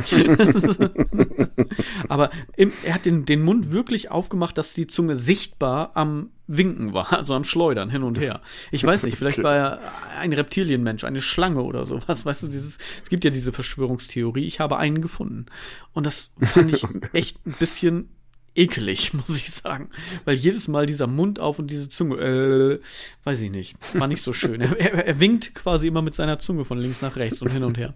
Aber 2.08 2.30
im, 2.56 2.72
er 2.84 2.94
hat 2.94 3.04
den, 3.04 3.24
den 3.24 3.42
Mund 3.42 3.70
wirklich 3.70 4.10
aufgemacht, 4.10 4.56
dass 4.56 4.74
die 4.74 4.86
Zunge 4.86 5.16
sichtbar 5.16 5.92
am 5.94 6.30
Winken 6.46 6.92
war, 6.92 7.12
also 7.12 7.34
am 7.34 7.44
Schleudern 7.44 7.90
hin 7.90 8.02
und 8.02 8.20
her. 8.20 8.40
Ich 8.70 8.84
weiß 8.84 9.04
nicht, 9.04 9.16
vielleicht 9.16 9.42
war 9.42 9.54
er 9.54 9.80
ein 10.18 10.32
Reptilienmensch, 10.32 11.04
eine 11.04 11.22
Schlange 11.22 11.62
oder 11.62 11.86
sowas. 11.86 12.24
Weißt 12.24 12.42
du, 12.42 12.46
dieses, 12.48 12.78
es 13.02 13.08
gibt 13.08 13.24
ja 13.24 13.30
diese 13.30 13.52
Verschwörungstheorie. 13.52 14.44
Ich 14.44 14.60
habe 14.60 14.76
einen 14.76 15.00
gefunden. 15.00 15.46
Und 15.92 16.06
das 16.06 16.32
fand 16.40 16.72
ich 16.72 16.84
echt 17.12 17.44
ein 17.46 17.54
bisschen 17.58 18.10
ekelig, 18.54 19.12
muss 19.28 19.36
ich 19.36 19.50
sagen. 19.50 19.90
Weil 20.24 20.36
jedes 20.36 20.68
Mal 20.68 20.86
dieser 20.86 21.06
Mund 21.06 21.40
auf 21.40 21.58
und 21.58 21.70
diese 21.70 21.88
Zunge, 21.88 22.16
äh, 22.16 22.80
weiß 23.24 23.40
ich 23.40 23.50
nicht, 23.50 23.76
war 23.94 24.06
nicht 24.06 24.22
so 24.22 24.32
schön. 24.32 24.60
Er, 24.60 24.78
er, 24.78 25.06
er 25.06 25.20
winkt 25.20 25.54
quasi 25.54 25.88
immer 25.88 26.02
mit 26.02 26.14
seiner 26.14 26.38
Zunge 26.38 26.64
von 26.64 26.78
links 26.78 27.02
nach 27.02 27.16
rechts 27.16 27.42
und 27.42 27.50
hin 27.50 27.64
und 27.64 27.78
her. 27.78 27.94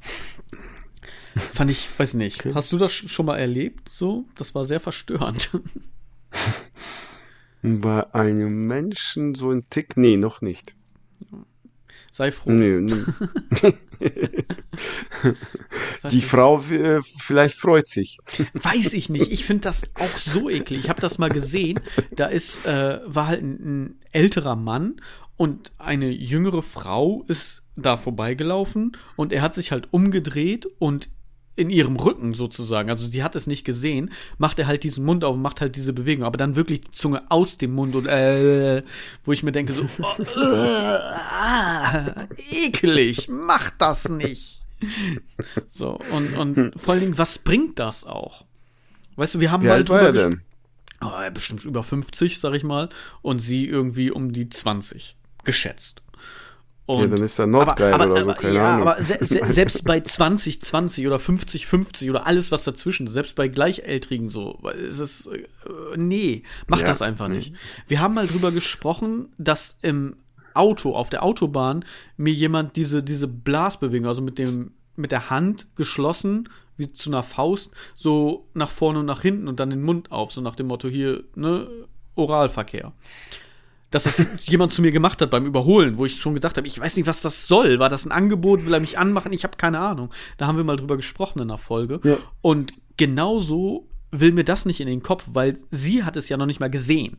Fand 1.37 1.71
ich, 1.71 1.89
weiß 1.97 2.15
nicht. 2.15 2.45
Hast 2.55 2.73
du 2.73 2.79
das 2.79 2.93
schon 2.93 3.27
mal 3.27 3.37
erlebt? 3.37 3.89
So? 3.91 4.25
Das 4.37 4.55
war 4.55 4.65
sehr 4.65 4.81
verstörend. 4.81 5.51
Bei 7.63 8.13
einem 8.15 8.67
Menschen 8.67 9.35
so 9.35 9.51
ein 9.51 9.65
Tick? 9.69 9.97
Nee, 9.97 10.17
noch 10.17 10.41
nicht. 10.41 10.75
Sei 12.13 12.33
froh. 12.33 12.51
Nee, 12.51 12.81
nee. 12.81 13.05
Die 16.11 16.23
Frau 16.23 16.61
äh, 16.71 17.01
vielleicht 17.19 17.57
freut 17.57 17.87
sich. 17.87 18.19
Weiß 18.55 18.93
ich 18.93 19.09
nicht. 19.09 19.31
Ich 19.33 19.45
finde 19.45 19.63
das 19.63 19.83
auch 19.95 20.17
so 20.19 20.49
eklig. 20.51 20.81
Ich 20.81 20.89
habe 20.89 21.01
das 21.01 21.19
mal 21.19 21.31
gesehen. 21.31 21.81
Da 22.11 22.27
ist, 22.27 22.67
äh, 22.67 23.01
war 23.05 23.27
halt 23.27 23.43
ein, 23.43 23.53
ein 23.65 24.01
älterer 24.13 24.57
Mann 24.57 25.01
und 25.37 25.73
eine 25.79 26.11
jüngere 26.11 26.63
Frau 26.63 27.25
ist 27.29 27.63
da 27.77 27.97
vorbeigelaufen 27.97 28.97
und 29.17 29.33
er 29.33 29.43
hat 29.43 29.55
sich 29.55 29.71
halt 29.71 29.89
umgedreht 29.93 30.67
und 30.79 31.09
in 31.59 31.71
ihrem 31.71 31.97
Rücken 31.97 32.35
sozusagen, 32.35 32.89
also 32.89 33.09
sie 33.09 33.25
hat 33.25 33.35
es 33.35 33.49
nicht 33.49 33.65
gesehen, 33.65 34.13
macht 34.39 34.61
er 34.61 34.69
halt 34.69 34.85
diesen 34.85 35.05
Mund 35.05 35.25
auf 35.25 35.35
und 35.35 35.43
macht 35.43 35.61
halt 35.61 35.75
diese 35.75 35.93
Bewegung, 35.93 36.25
aber 36.25 36.37
dann 36.37 36.55
wirklich 36.55 36.83
die 36.83 36.91
Zunge 36.93 37.29
aus 37.31 37.59
dem 37.59 37.75
Mund 37.75 37.97
und 37.97 38.07
äh, 38.07 38.85
wo 39.25 39.33
ich 39.33 39.43
mir 39.43 39.51
denke 39.51 39.73
so, 39.73 39.83
oh, 39.83 40.23
äh, 40.23 40.99
ah, 41.41 42.15
eklig, 42.51 43.29
mach 43.29 43.71
das 43.71 44.09
nicht. 44.09 44.63
So, 45.69 45.99
und, 46.13 46.37
und 46.37 46.81
vor 46.81 46.93
allen 46.95 47.03
Dingen, 47.03 47.19
was 47.19 47.39
bringt 47.39 47.79
das 47.79 48.05
auch? 48.05 48.45
Weißt 49.17 49.35
du, 49.35 49.41
wir 49.41 49.51
haben 49.51 49.63
Wie 49.63 49.67
mal 49.69 49.75
alt 49.75 49.89
war 49.89 50.01
er 50.03 50.13
denn? 50.13 50.43
Oh, 51.01 51.11
bestimmt 51.33 51.65
über 51.65 51.83
50, 51.83 52.41
sag 52.41 52.55
ich 52.55 52.65
mal, 52.65 52.89
und 53.23 53.39
sie 53.41 53.67
irgendwie 53.67 54.11
um 54.11 54.33
die 54.33 54.49
20 54.49 55.17
geschätzt. 55.45 56.03
Und, 56.87 57.03
Ja, 57.03 57.17
dann 57.17 57.23
ist 57.23 57.39
er 57.39 57.47
Nordgeil 57.47 57.93
aber, 57.93 58.05
aber, 58.05 58.13
oder 58.15 58.25
so, 58.25 58.35
keine 58.41 58.55
ja, 58.55 58.75
Ahnung. 58.75 58.89
aber 58.89 59.03
se 59.03 59.19
se 59.21 59.41
selbst 59.53 59.85
bei 59.85 60.01
20, 60.01 60.63
20 60.63 61.07
oder 61.07 61.19
50, 61.19 61.67
50 61.67 62.09
oder 62.11 62.27
alles 62.27 62.51
was 62.51 62.65
dazwischen, 62.65 63.07
selbst 63.09 63.35
bei 63.35 63.47
Gleichaltrigen 63.49 64.31
so, 64.31 64.59
ist 64.89 64.99
es, 64.99 65.27
äh, 65.27 65.47
nee, 65.97 66.45
mach 66.67 66.81
Ja. 66.81 66.87
das 66.87 67.03
einfach 67.03 67.29
nicht. 67.29 67.53
Wir 67.89 68.01
haben 68.01 68.15
mal 68.15 68.27
drüber 68.27 68.53
gesprochen, 68.53 69.29
dass 69.37 69.77
im 69.83 70.17
Auto, 70.55 70.95
auf 70.95 71.11
der 71.11 71.23
Autobahn, 71.23 71.85
mir 72.17 72.33
jemand 72.33 72.77
diese, 72.77 73.03
diese 73.03 73.29
Blasbewegung, 73.29 74.09
also 74.09 74.23
mit 74.23 74.39
dem 74.39 74.73
mit 74.99 75.13
der 75.13 75.31
Hand 75.31 75.69
geschlossen, 75.77 76.49
wie 76.77 76.93
zu 76.93 77.11
einer 77.11 77.23
Faust, 77.23 77.73
so 77.95 78.49
nach 78.55 78.71
vorne 78.71 79.01
und 79.01 79.07
nach 79.07 79.23
hinten 79.23 79.49
und 79.49 79.61
dann 79.61 79.71
den 79.71 79.83
Mund 79.83 80.13
auf, 80.13 80.33
so 80.33 80.41
nach 80.41 80.57
dem 80.57 80.67
Motto 80.67 80.89
hier, 80.89 81.25
ne, 81.35 81.67
Oralverkehr. 82.15 82.93
Dass 83.91 84.05
das 84.05 84.23
jemand 84.47 84.73
zu 84.73 84.83
mir 84.83 84.93
gemacht 84.93 85.23
hat 85.23 85.31
beim 85.31 85.47
Überholen, 85.47 85.97
wo 85.99 86.05
ich 86.05 86.17
schon 86.17 86.35
gedacht 86.35 86.57
habe, 86.57 86.67
ich 86.67 86.79
weiß 86.79 86.97
nicht, 86.97 87.07
was 87.07 87.23
das 87.23 87.47
soll. 87.47 87.79
War 87.79 87.89
das 87.89 88.05
ein 88.05 88.13
Angebot? 88.13 88.67
Will 88.67 88.75
er 88.75 88.81
mich 88.81 88.99
anmachen? 88.99 89.33
Ich 89.33 89.45
habe 89.45 89.57
keine 89.57 89.79
Ahnung. 89.79 90.13
Da 90.37 90.47
haben 90.47 90.57
wir 90.57 90.65
mal 90.65 90.77
drüber 90.77 90.97
gesprochen 90.97 91.41
in 91.41 91.49
der 91.49 91.59
Folge. 91.59 92.01
Ja. 92.03 92.19
Und 92.43 92.73
genauso 92.97 93.89
will 94.11 94.33
mir 94.33 94.45
das 94.45 94.67
nicht 94.67 94.81
in 94.81 94.89
den 94.89 95.03
Kopf, 95.03 95.25
weil 95.33 95.59
sie 95.71 96.05
hat 96.05 96.17
es 96.17 96.29
ja 96.29 96.37
noch 96.37 96.47
nicht 96.47 96.61
mal 96.61 96.71
gesehen. 96.71 97.19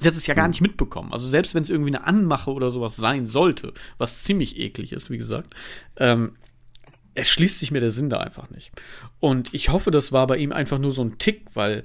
Sie 0.00 0.08
hat 0.08 0.16
es 0.16 0.26
ja 0.26 0.34
gar 0.34 0.48
nicht 0.48 0.62
mitbekommen. 0.62 1.12
Also 1.12 1.28
selbst 1.28 1.54
wenn 1.54 1.62
es 1.62 1.70
irgendwie 1.70 1.94
eine 1.94 2.06
Anmache 2.06 2.50
oder 2.50 2.70
sowas 2.70 2.96
sein 2.96 3.26
sollte, 3.26 3.74
was 3.98 4.22
ziemlich 4.22 4.58
eklig 4.58 4.92
ist, 4.92 5.10
wie 5.10 5.18
gesagt, 5.18 5.54
ähm, 5.96 6.32
es 7.14 7.28
schließt 7.28 7.58
sich 7.58 7.70
mir 7.70 7.80
der 7.80 7.90
Sinn 7.90 8.08
da 8.08 8.18
einfach 8.18 8.48
nicht. 8.50 8.72
Und 9.18 9.52
ich 9.52 9.68
hoffe, 9.68 9.90
das 9.90 10.10
war 10.10 10.26
bei 10.26 10.38
ihm 10.38 10.52
einfach 10.52 10.78
nur 10.78 10.90
so 10.90 11.02
ein 11.02 11.18
Tick, 11.18 11.44
weil 11.52 11.84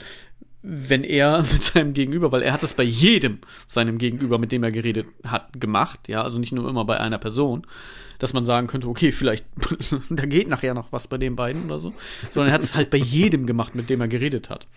wenn 0.61 1.03
er 1.03 1.41
mit 1.51 1.61
seinem 1.61 1.93
Gegenüber, 1.93 2.31
weil 2.31 2.41
er 2.41 2.53
hat 2.53 2.63
das 2.63 2.73
bei 2.73 2.83
jedem 2.83 3.39
seinem 3.67 3.97
Gegenüber, 3.97 4.37
mit 4.37 4.53
dem 4.53 4.63
er 4.63 4.71
geredet 4.71 5.07
hat, 5.25 5.59
gemacht, 5.59 6.07
ja, 6.07 6.23
also 6.23 6.39
nicht 6.39 6.53
nur 6.53 6.69
immer 6.69 6.85
bei 6.85 6.99
einer 6.99 7.17
Person, 7.17 7.67
dass 8.17 8.31
man 8.31 8.45
sagen 8.45 8.67
könnte, 8.67 8.87
okay, 8.87 9.11
vielleicht, 9.11 9.45
da 10.09 10.25
geht 10.25 10.47
nachher 10.47 10.73
noch 10.73 10.93
was 10.93 11.07
bei 11.07 11.17
den 11.17 11.35
beiden 11.35 11.65
oder 11.65 11.79
so, 11.79 11.93
sondern 12.31 12.51
er 12.51 12.53
hat 12.53 12.63
es 12.63 12.75
halt 12.75 12.89
bei 12.91 12.97
jedem 12.97 13.45
gemacht, 13.45 13.75
mit 13.75 13.89
dem 13.89 13.99
er 13.99 14.07
geredet 14.07 14.49
hat. 14.49 14.67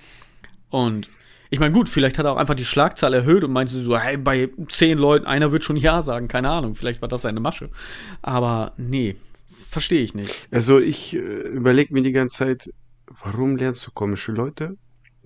Und 0.71 1.09
ich 1.51 1.61
meine, 1.61 1.73
gut, 1.73 1.89
vielleicht 1.89 2.19
hat 2.19 2.27
er 2.27 2.33
auch 2.33 2.37
einfach 2.37 2.55
die 2.55 2.65
Schlagzahl 2.65 3.15
erhöht 3.15 3.45
und 3.45 3.53
meinte 3.53 3.73
so, 3.79 3.99
hey, 3.99 4.17
bei 4.17 4.51
zehn 4.69 4.99
Leuten, 4.99 5.27
einer 5.27 5.53
wird 5.53 5.65
schon 5.65 5.77
Ja 5.77 6.03
sagen, 6.03 6.29
keine 6.29 6.51
Ahnung, 6.51 6.75
vielleicht 6.75 7.01
war 7.01 7.09
das 7.09 7.23
seine 7.23 7.41
Masche. 7.41 7.71
Aber 8.23 8.73
nee, 8.77 9.17
verstehe 9.69 10.01
ich 10.01 10.15
nicht. 10.15 10.49
Also 10.51 10.79
ich 10.79 11.15
äh, 11.15 11.19
überlege 11.19 11.95
mir 11.95 12.03
die 12.03 12.13
ganze 12.13 12.37
Zeit, 12.37 12.71
warum 13.23 13.57
lernst 13.57 13.87
du 13.87 13.91
komische 13.93 14.33
Leute 14.33 14.77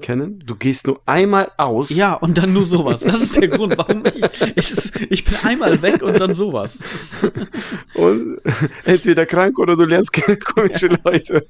kennen? 0.02 0.42
Du 0.44 0.54
gehst 0.54 0.86
nur 0.86 1.00
einmal 1.06 1.50
aus. 1.56 1.88
Ja, 1.88 2.14
und 2.14 2.36
dann 2.36 2.52
nur 2.52 2.66
sowas. 2.66 3.00
Das 3.00 3.22
ist 3.22 3.36
der 3.36 3.48
Grund, 3.48 3.78
warum 3.78 4.02
ich, 4.04 4.56
ich, 4.56 5.10
ich 5.10 5.24
bin 5.24 5.34
einmal 5.44 5.80
weg 5.80 6.02
und 6.02 6.20
dann 6.20 6.34
sowas. 6.34 6.78
Und 7.94 8.40
entweder 8.84 9.26
krank 9.26 9.58
oder 9.58 9.76
du 9.76 9.84
lernst 9.84 10.12
keine 10.12 10.36
komische 10.38 10.88
Leute. 11.04 11.46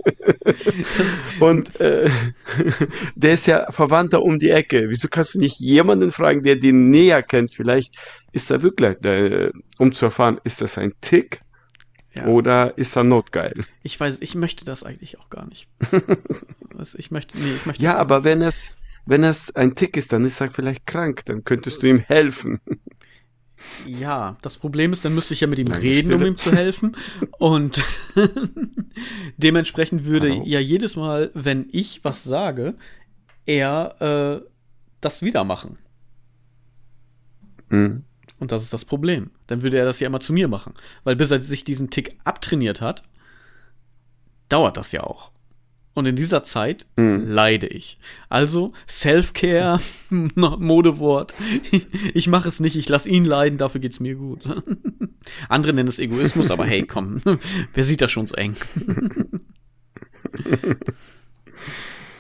Und 1.40 1.80
äh, 1.80 2.10
der 3.14 3.32
ist 3.32 3.46
ja 3.46 3.70
Verwandter 3.70 4.22
um 4.22 4.38
die 4.38 4.50
Ecke. 4.50 4.88
Wieso 4.88 5.08
kannst 5.08 5.34
du 5.34 5.38
nicht 5.38 5.58
jemanden 5.60 6.10
fragen, 6.12 6.42
der 6.42 6.56
den 6.56 6.90
näher 6.90 7.22
kennt? 7.22 7.54
Vielleicht 7.54 7.96
ist 8.32 8.50
er 8.50 8.62
wirklich, 8.62 9.04
äh, 9.04 9.50
um 9.78 9.92
zu 9.92 10.06
erfahren, 10.06 10.40
ist 10.44 10.60
das 10.60 10.78
ein 10.78 10.92
Tick 11.00 11.40
Ja. 12.14 12.26
oder 12.26 12.76
ist 12.76 12.96
er 12.96 13.04
notgeil? 13.04 13.64
Ich 13.82 13.98
weiß, 13.98 14.18
ich 14.20 14.34
möchte 14.34 14.64
das 14.64 14.82
eigentlich 14.82 15.18
auch 15.18 15.30
gar 15.30 15.46
nicht. 15.46 15.68
Also 16.78 16.98
ich 16.98 17.10
möchte, 17.10 17.38
nee, 17.38 17.52
ich 17.54 17.66
möchte 17.66 17.82
Ja, 17.82 17.96
aber 17.98 18.24
wenn 18.24 18.40
es, 18.40 18.74
wenn 19.04 19.24
es 19.24 19.54
ein 19.54 19.74
Tick 19.74 19.96
ist, 19.96 20.12
dann 20.12 20.24
ist 20.24 20.40
er 20.40 20.50
vielleicht 20.50 20.86
krank. 20.86 21.22
Dann 21.26 21.44
könntest 21.44 21.82
du 21.82 21.86
ihm 21.86 21.98
helfen. 21.98 22.60
Ja, 23.86 24.36
das 24.42 24.56
Problem 24.56 24.92
ist, 24.92 25.04
dann 25.04 25.14
müsste 25.14 25.34
ich 25.34 25.40
ja 25.42 25.46
mit 25.46 25.58
ihm 25.58 25.66
Lange 25.68 25.82
reden, 25.82 26.12
um 26.12 26.18
Stille. 26.18 26.28
ihm 26.32 26.38
zu 26.38 26.52
helfen. 26.52 26.96
Und 27.38 27.82
dementsprechend 29.36 30.04
würde 30.06 30.30
Hallo? 30.30 30.44
ja 30.46 30.60
jedes 30.60 30.96
Mal, 30.96 31.30
wenn 31.34 31.68
ich 31.70 32.02
was 32.02 32.24
sage, 32.24 32.74
er 33.46 34.40
äh, 34.42 34.48
das 35.00 35.22
wieder 35.22 35.44
machen. 35.44 35.78
Hm. 37.68 38.04
Und 38.42 38.50
das 38.50 38.64
ist 38.64 38.72
das 38.72 38.84
Problem. 38.84 39.30
Dann 39.46 39.62
würde 39.62 39.78
er 39.78 39.84
das 39.84 40.00
ja 40.00 40.08
immer 40.08 40.18
zu 40.18 40.32
mir 40.32 40.48
machen. 40.48 40.74
Weil 41.04 41.14
bis 41.14 41.30
er 41.30 41.40
sich 41.40 41.62
diesen 41.62 41.90
Tick 41.90 42.16
abtrainiert 42.24 42.80
hat, 42.80 43.04
dauert 44.48 44.76
das 44.76 44.90
ja 44.90 45.04
auch. 45.04 45.30
Und 45.94 46.06
in 46.06 46.16
dieser 46.16 46.42
Zeit 46.42 46.86
Hm. 46.98 47.28
leide 47.30 47.68
ich. 47.68 48.00
Also 48.28 48.72
Self-Care, 48.88 49.78
Modewort. 50.10 51.34
Ich 52.14 52.26
mache 52.26 52.48
es 52.48 52.58
nicht, 52.58 52.74
ich 52.74 52.88
lasse 52.88 53.08
ihn 53.08 53.24
leiden, 53.24 53.58
dafür 53.58 53.80
geht's 53.80 54.00
mir 54.00 54.16
gut. 54.16 54.40
Andere 55.48 55.72
nennen 55.72 55.88
es 55.88 56.00
Egoismus, 56.00 56.50
aber 56.50 56.64
hey, 56.66 56.84
komm, 56.84 57.22
wer 57.74 57.84
sieht 57.84 58.00
das 58.00 58.10
schon 58.10 58.26
so 58.26 58.34
eng? 58.34 58.56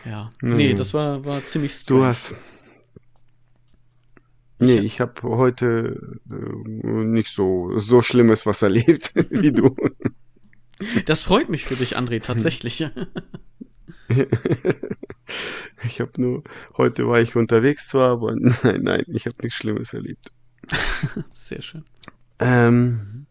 Ja, 0.04 0.32
nee, 0.40 0.74
das 0.74 0.94
war, 0.94 1.24
war 1.24 1.44
ziemlich 1.44 1.72
Du 1.84 1.96
strange. 1.96 2.06
hast. 2.06 2.34
Nee, 4.66 4.78
ich 4.78 5.00
habe 5.00 5.22
heute 5.22 6.18
äh, 6.30 6.34
nicht 6.86 7.28
so, 7.28 7.78
so 7.78 8.02
Schlimmes 8.02 8.46
was 8.46 8.62
erlebt 8.68 9.12
wie 9.30 9.52
du. 9.52 9.74
Das 11.06 11.22
freut 11.22 11.48
mich 11.48 11.64
für 11.64 11.76
dich, 11.76 11.96
André, 11.96 12.22
tatsächlich. 12.22 12.84
Ich 15.84 16.00
habe 16.00 16.12
nur, 16.20 16.42
heute 16.76 17.08
war 17.08 17.20
ich 17.20 17.36
unterwegs 17.36 17.88
zwar, 17.88 18.12
aber 18.12 18.34
nein, 18.36 18.82
nein, 18.82 19.04
ich 19.08 19.26
habe 19.26 19.36
nichts 19.42 19.58
Schlimmes 19.58 19.92
erlebt. 19.92 20.30
Sehr 21.32 21.62
schön. 21.62 21.84
Ähm, 22.38 23.26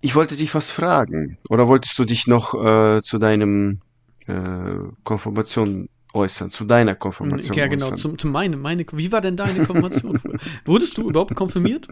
ich 0.00 0.14
wollte 0.14 0.36
dich 0.36 0.54
was 0.54 0.70
fragen. 0.70 1.38
Oder 1.48 1.68
wolltest 1.68 1.98
du 1.98 2.04
dich 2.04 2.26
noch 2.26 2.54
äh, 2.54 3.02
zu 3.02 3.18
deinem 3.18 3.80
äh, 4.26 4.76
Konfirmation 5.04 5.88
äußern, 6.14 6.50
zu 6.50 6.64
deiner 6.64 6.94
Konfirmation 6.94 7.56
Ja, 7.56 7.66
genau, 7.66 7.86
äußern? 7.86 7.98
zum, 7.98 8.18
zum 8.18 8.32
meine, 8.32 8.56
meine, 8.56 8.84
wie 8.92 9.10
war 9.12 9.20
denn 9.20 9.36
deine 9.36 9.64
Konfirmation? 9.66 10.20
Wurdest 10.64 10.96
du 10.98 11.08
überhaupt 11.10 11.34
konfirmiert? 11.34 11.88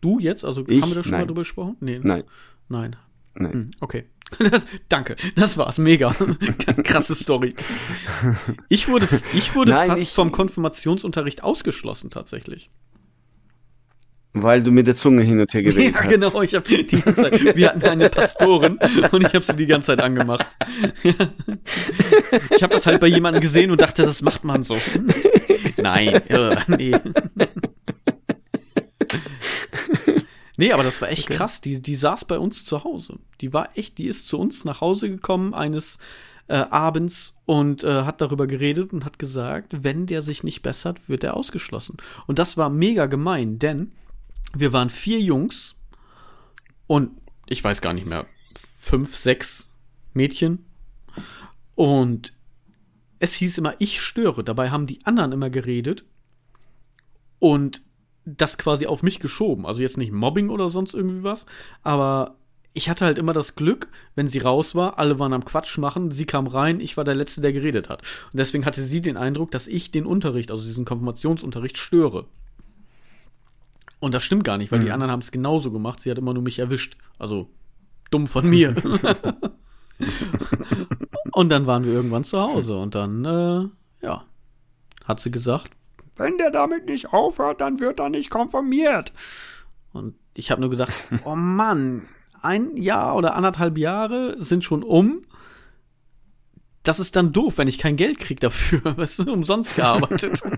Du 0.00 0.18
jetzt? 0.18 0.44
Also 0.44 0.64
Ich? 0.66 0.82
haben 0.82 0.90
wir 0.90 0.96
da 0.96 1.02
schon 1.02 1.12
mal 1.12 1.18
Nein. 1.18 1.26
drüber 1.28 1.42
gesprochen? 1.42 1.76
Nee. 1.80 2.00
Nein, 2.02 2.24
Nein. 2.68 2.96
nein. 3.34 3.52
Hm, 3.52 3.70
okay. 3.80 4.04
Das, 4.38 4.62
danke. 4.88 5.14
Das 5.36 5.56
war's. 5.56 5.78
Mega. 5.78 6.10
Krasse 6.84 7.14
Story. 7.14 7.50
Ich 8.68 8.88
wurde, 8.88 9.06
ich 9.34 9.54
wurde 9.54 9.70
Nein, 9.72 9.88
fast 9.88 10.02
ich- 10.02 10.10
vom 10.12 10.32
Konfirmationsunterricht 10.32 11.42
ausgeschlossen, 11.44 12.10
tatsächlich. 12.10 12.70
Weil 14.38 14.62
du 14.62 14.70
mit 14.70 14.86
der 14.86 14.94
Zunge 14.94 15.22
hin 15.22 15.40
und 15.40 15.52
her 15.54 15.62
gewedelt 15.64 15.94
Ja, 15.94 16.00
hast. 16.04 16.10
genau. 16.10 16.42
Ich 16.42 16.54
habe 16.54 16.66
die 16.68 16.84
ganze 17.00 17.22
Zeit, 17.22 17.56
wir 17.56 17.68
hatten 17.70 17.84
eine 17.84 18.10
Pastorin 18.10 18.78
und 19.10 19.22
ich 19.26 19.34
habe 19.34 19.42
sie 19.44 19.56
die 19.56 19.66
ganze 19.66 19.86
Zeit 19.86 20.00
angemacht. 20.02 20.46
Ich 22.54 22.62
habe 22.62 22.74
das 22.74 22.86
halt 22.86 23.00
bei 23.00 23.06
jemandem 23.06 23.40
gesehen 23.40 23.70
und 23.70 23.80
dachte, 23.80 24.02
das 24.02 24.20
macht 24.22 24.44
man 24.44 24.62
so. 24.62 24.76
Nein, 25.78 26.08
äh, 26.28 26.56
nee. 26.68 26.94
Nee, 30.58 30.72
aber 30.72 30.82
das 30.84 31.02
war 31.02 31.10
echt 31.10 31.28
krass. 31.28 31.60
Die, 31.60 31.80
die 31.82 31.94
saß 31.94 32.24
bei 32.24 32.38
uns 32.38 32.64
zu 32.64 32.82
Hause. 32.84 33.18
Die 33.40 33.52
war 33.52 33.70
echt, 33.76 33.98
die 33.98 34.06
ist 34.06 34.26
zu 34.28 34.38
uns 34.38 34.64
nach 34.64 34.80
Hause 34.80 35.10
gekommen 35.10 35.52
eines 35.52 35.98
äh, 36.48 36.56
Abends 36.56 37.34
und 37.44 37.84
äh, 37.84 38.02
hat 38.02 38.20
darüber 38.20 38.46
geredet 38.46 38.92
und 38.92 39.04
hat 39.04 39.18
gesagt, 39.18 39.82
wenn 39.84 40.06
der 40.06 40.22
sich 40.22 40.44
nicht 40.44 40.62
bessert, 40.62 41.08
wird 41.08 41.24
er 41.24 41.36
ausgeschlossen. 41.36 41.96
Und 42.26 42.38
das 42.38 42.56
war 42.56 42.70
mega 42.70 43.06
gemein, 43.06 43.58
denn 43.58 43.92
wir 44.54 44.72
waren 44.72 44.90
vier 44.90 45.20
Jungs 45.20 45.76
und 46.86 47.10
ich 47.48 47.62
weiß 47.62 47.80
gar 47.80 47.92
nicht 47.92 48.06
mehr, 48.06 48.26
fünf, 48.78 49.16
sechs 49.16 49.68
Mädchen. 50.12 50.64
Und 51.74 52.32
es 53.18 53.34
hieß 53.34 53.58
immer, 53.58 53.74
ich 53.78 54.00
störe. 54.00 54.44
Dabei 54.44 54.70
haben 54.70 54.86
die 54.86 55.04
anderen 55.04 55.32
immer 55.32 55.50
geredet 55.50 56.04
und 57.38 57.82
das 58.24 58.58
quasi 58.58 58.86
auf 58.86 59.02
mich 59.02 59.20
geschoben. 59.20 59.66
Also 59.66 59.82
jetzt 59.82 59.98
nicht 59.98 60.12
Mobbing 60.12 60.50
oder 60.50 60.70
sonst 60.70 60.94
irgendwie 60.94 61.22
was, 61.22 61.46
aber 61.82 62.36
ich 62.72 62.90
hatte 62.90 63.06
halt 63.06 63.16
immer 63.16 63.32
das 63.32 63.54
Glück, 63.54 63.88
wenn 64.16 64.28
sie 64.28 64.38
raus 64.38 64.74
war, 64.74 64.98
alle 64.98 65.18
waren 65.18 65.32
am 65.32 65.44
Quatsch 65.44 65.78
machen, 65.78 66.10
sie 66.10 66.26
kam 66.26 66.46
rein, 66.46 66.80
ich 66.80 66.96
war 66.96 67.04
der 67.04 67.14
Letzte, 67.14 67.40
der 67.40 67.52
geredet 67.52 67.88
hat. 67.88 68.02
Und 68.32 68.38
deswegen 68.38 68.66
hatte 68.66 68.82
sie 68.82 69.00
den 69.00 69.16
Eindruck, 69.16 69.50
dass 69.50 69.66
ich 69.66 69.92
den 69.92 70.04
Unterricht, 70.04 70.50
also 70.50 70.62
diesen 70.64 70.84
Konfirmationsunterricht, 70.84 71.78
störe. 71.78 72.26
Und 74.00 74.12
das 74.12 74.22
stimmt 74.22 74.44
gar 74.44 74.58
nicht, 74.58 74.72
weil 74.72 74.80
die 74.80 74.90
anderen 74.90 75.10
haben 75.10 75.20
es 75.20 75.32
genauso 75.32 75.72
gemacht. 75.72 76.00
Sie 76.00 76.10
hat 76.10 76.18
immer 76.18 76.34
nur 76.34 76.42
mich 76.42 76.58
erwischt. 76.58 76.96
Also 77.18 77.48
dumm 78.10 78.26
von 78.26 78.48
mir. 78.48 78.74
und 81.32 81.48
dann 81.48 81.66
waren 81.66 81.84
wir 81.84 81.92
irgendwann 81.92 82.24
zu 82.24 82.40
Hause 82.40 82.76
und 82.76 82.94
dann, 82.94 83.24
äh, 83.24 84.04
ja, 84.04 84.24
hat 85.06 85.20
sie 85.20 85.30
gesagt, 85.30 85.70
wenn 86.16 86.38
der 86.38 86.50
damit 86.50 86.86
nicht 86.86 87.12
aufhört, 87.12 87.60
dann 87.60 87.80
wird 87.80 88.00
er 88.00 88.08
nicht 88.08 88.30
konfirmiert. 88.30 89.12
Und 89.92 90.14
ich 90.34 90.50
habe 90.50 90.60
nur 90.60 90.70
gedacht, 90.70 90.92
oh 91.24 91.34
Mann, 91.34 92.08
ein 92.42 92.76
Jahr 92.76 93.16
oder 93.16 93.34
anderthalb 93.34 93.78
Jahre 93.78 94.42
sind 94.42 94.64
schon 94.64 94.82
um. 94.82 95.22
Das 96.82 97.00
ist 97.00 97.16
dann 97.16 97.32
doof, 97.32 97.58
wenn 97.58 97.68
ich 97.68 97.78
kein 97.78 97.96
Geld 97.96 98.18
krieg 98.18 98.40
dafür. 98.40 98.80
Weißt 98.96 99.20
du, 99.20 99.32
umsonst 99.32 99.76
gearbeitet. 99.76 100.42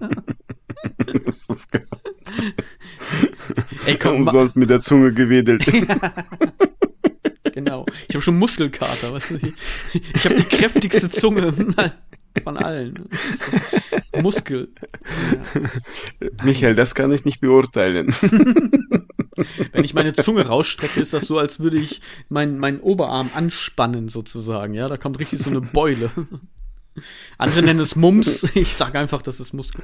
Ist 1.27 1.73
geil. 1.73 1.83
Ey, 3.87 3.99
komm, 3.99 4.23
Umsonst 4.23 4.57
mit 4.57 4.71
der 4.71 4.81
Zunge 4.81 5.13
gewedelt. 5.13 5.65
Genau. 7.55 7.87
Ich 8.09 8.15
habe 8.15 8.23
schon 8.23 8.39
Muskelkater, 8.39 9.13
weißt 9.13 9.31
du? 9.31 9.37
Ich, 9.37 9.53
ich 10.15 10.25
habe 10.25 10.37
die 10.37 10.45
kräftigste 10.45 11.11
Zunge. 11.11 11.53
von 12.45 12.57
allen. 12.57 13.09
So, 14.13 14.21
Muskel. 14.21 14.69
Ja. 16.21 16.29
Michael, 16.45 16.77
das 16.77 16.95
kann 16.95 17.11
ich 17.11 17.25
nicht 17.25 17.41
beurteilen. 17.41 18.15
Wenn 19.73 19.85
ich 19.85 19.95
meine 19.95 20.13
Zunge 20.13 20.47
rausstrecke, 20.47 21.01
ist 21.01 21.13
das 21.13 21.27
so, 21.27 21.39
als 21.39 21.59
würde 21.59 21.79
ich 21.79 22.01
meinen 22.29 22.59
mein 22.59 22.81
Oberarm 22.81 23.31
anspannen, 23.35 24.09
sozusagen. 24.09 24.75
Ja, 24.75 24.87
da 24.87 24.97
kommt 24.97 25.19
richtig 25.19 25.41
so 25.41 25.51
eine 25.51 25.61
Beule. 25.61 26.11
Andere 27.39 27.63
nennen 27.63 27.81
es 27.81 27.97
Mums. 27.97 28.45
Ich 28.55 28.75
sage 28.75 28.99
einfach, 28.99 29.23
das 29.23 29.41
ist 29.41 29.53
Muskel. 29.53 29.83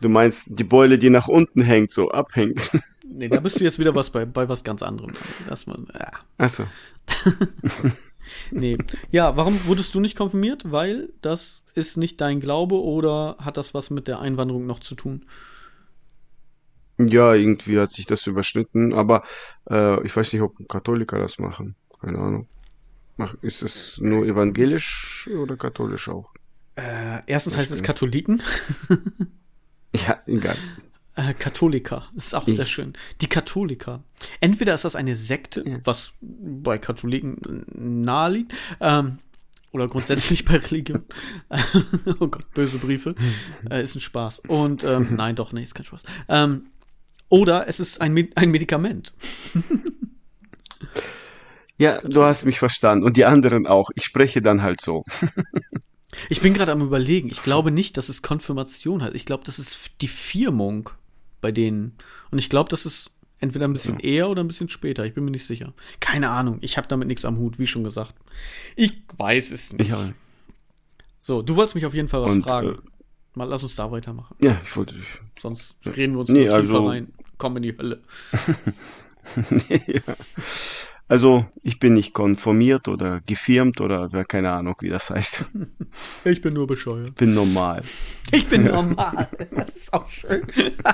Du 0.00 0.08
meinst 0.08 0.58
die 0.58 0.64
Beule, 0.64 0.98
die 0.98 1.10
nach 1.10 1.28
unten 1.28 1.62
hängt, 1.62 1.92
so 1.92 2.10
abhängt. 2.10 2.70
Nee, 3.12 3.28
da 3.28 3.40
bist 3.40 3.60
du 3.60 3.64
jetzt 3.64 3.78
wieder 3.78 3.94
was 3.94 4.10
bei, 4.10 4.24
bei 4.24 4.48
was 4.48 4.64
ganz 4.64 4.82
anderem. 4.82 5.12
Das 5.48 5.66
ja. 5.66 6.10
Achso. 6.38 6.64
nee. 8.50 8.78
Ja, 9.10 9.36
warum 9.36 9.64
wurdest 9.66 9.94
du 9.94 10.00
nicht 10.00 10.16
konfirmiert? 10.16 10.70
Weil 10.70 11.10
das 11.20 11.64
ist 11.74 11.96
nicht 11.96 12.20
dein 12.20 12.40
Glaube 12.40 12.80
oder 12.82 13.36
hat 13.40 13.56
das 13.56 13.74
was 13.74 13.90
mit 13.90 14.08
der 14.08 14.20
Einwanderung 14.20 14.66
noch 14.66 14.80
zu 14.80 14.94
tun? 14.94 15.24
Ja, 16.98 17.34
irgendwie 17.34 17.78
hat 17.78 17.92
sich 17.92 18.06
das 18.06 18.26
überschnitten, 18.26 18.92
aber 18.92 19.22
äh, 19.70 20.04
ich 20.04 20.14
weiß 20.14 20.32
nicht, 20.32 20.42
ob 20.42 20.68
Katholiker 20.68 21.18
das 21.18 21.38
machen. 21.38 21.74
Keine 22.00 22.18
Ahnung. 22.18 22.46
Ist 23.42 23.62
es 23.62 23.98
nur 24.00 24.24
evangelisch 24.24 25.28
oder 25.28 25.56
katholisch 25.56 26.08
auch? 26.08 26.30
Äh, 26.76 27.20
erstens 27.26 27.56
heißt 27.56 27.70
es 27.70 27.82
Katholiken. 27.82 28.42
ja, 29.94 30.20
egal. 30.26 30.56
Äh, 31.16 31.34
Katholiker, 31.34 32.08
das 32.14 32.26
ist 32.28 32.34
auch 32.34 32.46
ich. 32.46 32.56
sehr 32.56 32.64
schön. 32.64 32.94
Die 33.20 33.26
Katholiker. 33.26 34.02
Entweder 34.40 34.74
ist 34.74 34.84
das 34.84 34.96
eine 34.96 35.16
Sekte, 35.16 35.62
ja. 35.66 35.78
was 35.84 36.14
bei 36.20 36.78
Katholiken 36.78 37.66
nahe 37.74 38.30
liegt, 38.30 38.54
ähm, 38.80 39.18
oder 39.72 39.88
grundsätzlich 39.88 40.44
bei 40.46 40.56
Religion. 40.56 41.04
oh 42.20 42.28
Gott, 42.28 42.50
böse 42.54 42.78
Briefe. 42.78 43.14
Äh, 43.68 43.82
ist 43.82 43.94
ein 43.94 44.00
Spaß. 44.00 44.40
Und 44.48 44.84
ähm, 44.84 45.14
nein, 45.16 45.36
doch, 45.36 45.52
nee, 45.52 45.62
ist 45.62 45.74
kein 45.74 45.84
Spaß. 45.84 46.04
Ähm, 46.28 46.66
oder 47.28 47.68
es 47.68 47.80
ist 47.80 48.00
ein, 48.00 48.28
ein 48.34 48.50
Medikament. 48.50 49.12
Ja, 51.80 51.98
du 52.02 52.22
hast 52.22 52.44
mich 52.44 52.58
verstanden. 52.58 53.04
Und 53.04 53.16
die 53.16 53.24
anderen 53.24 53.66
auch. 53.66 53.90
Ich 53.94 54.04
spreche 54.04 54.42
dann 54.42 54.62
halt 54.62 54.80
so. 54.80 55.02
ich 56.28 56.40
bin 56.40 56.52
gerade 56.52 56.72
am 56.72 56.82
überlegen. 56.82 57.30
Ich 57.30 57.42
glaube 57.42 57.70
nicht, 57.72 57.96
dass 57.96 58.08
es 58.08 58.22
Konfirmation 58.22 59.02
hat. 59.02 59.14
Ich 59.14 59.24
glaube, 59.24 59.44
das 59.44 59.58
ist 59.58 59.78
die 60.00 60.08
Firmung 60.08 60.90
bei 61.40 61.52
denen. 61.52 61.96
Und 62.30 62.38
ich 62.38 62.50
glaube, 62.50 62.68
das 62.68 62.84
ist 62.84 63.10
entweder 63.38 63.66
ein 63.66 63.72
bisschen 63.72 63.98
ja. 64.00 64.04
eher 64.04 64.28
oder 64.28 64.44
ein 64.44 64.46
bisschen 64.48 64.68
später. 64.68 65.06
Ich 65.06 65.14
bin 65.14 65.24
mir 65.24 65.30
nicht 65.30 65.46
sicher. 65.46 65.72
Keine 66.00 66.28
Ahnung. 66.28 66.58
Ich 66.60 66.76
habe 66.76 66.86
damit 66.86 67.08
nichts 67.08 67.24
am 67.24 67.38
Hut, 67.38 67.58
wie 67.58 67.66
schon 67.66 67.82
gesagt. 67.82 68.14
Ich 68.76 68.92
weiß 69.16 69.50
es 69.50 69.72
nicht. 69.72 69.88
Ja. 69.88 70.10
So, 71.18 71.40
du 71.40 71.56
wolltest 71.56 71.74
mich 71.74 71.86
auf 71.86 71.94
jeden 71.94 72.08
Fall 72.08 72.22
was 72.22 72.32
Und, 72.32 72.42
fragen. 72.42 72.68
Äh, 72.68 72.90
Mal 73.34 73.44
lass 73.44 73.62
uns 73.62 73.76
da 73.76 73.90
weitermachen. 73.92 74.36
Ja, 74.42 74.60
ich 74.64 74.76
wollte. 74.76 74.96
Sonst 75.38 75.74
reden 75.86 76.14
wir 76.14 76.20
uns 76.20 76.30
nee, 76.30 76.48
also, 76.48 76.88
rein. 76.88 77.12
Komm 77.38 77.56
in 77.58 77.62
die 77.62 77.78
Hölle. 77.78 78.02
ja. 79.86 80.02
Also, 81.10 81.44
ich 81.64 81.80
bin 81.80 81.94
nicht 81.94 82.14
konformiert 82.14 82.86
oder 82.86 83.20
gefirmt 83.26 83.80
oder 83.80 84.08
keine 84.24 84.52
Ahnung, 84.52 84.76
wie 84.78 84.90
das 84.90 85.10
heißt. 85.10 85.46
Ich 86.24 86.40
bin 86.40 86.54
nur 86.54 86.68
bescheuert. 86.68 87.16
Bin 87.16 87.34
normal. 87.34 87.82
Ich 88.32 88.46
bin 88.46 88.62
normal. 88.62 89.28
Das 89.50 89.74
ist 89.74 89.92
auch 89.92 90.08
schön. 90.08 90.42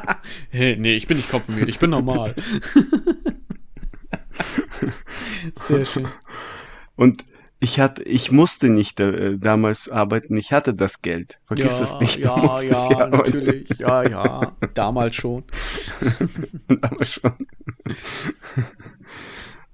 hey, 0.48 0.74
nee, 0.78 0.94
ich 0.94 1.06
bin 1.06 1.18
nicht 1.18 1.28
konformiert, 1.28 1.68
ich 1.68 1.78
bin 1.78 1.90
normal. 1.90 2.34
Sehr 5.68 5.84
schön. 5.84 6.08
Und 6.94 7.26
ich 7.60 7.78
hatte, 7.78 8.02
ich 8.04 8.32
musste 8.32 8.70
nicht 8.70 8.98
äh, 9.00 9.36
damals 9.36 9.90
arbeiten, 9.90 10.34
ich 10.38 10.50
hatte 10.50 10.72
das 10.72 11.02
Geld. 11.02 11.40
Vergiss 11.44 11.74
ja, 11.74 11.80
das 11.80 12.00
nicht. 12.00 12.24
Ja, 12.24 12.62
ja, 12.62 12.88
ja 12.90 13.06
natürlich. 13.08 13.68
Ja, 13.78 14.02
ja, 14.02 14.56
damals 14.72 15.16
schon. 15.16 15.44
damals 16.68 17.12
schon. 17.12 17.34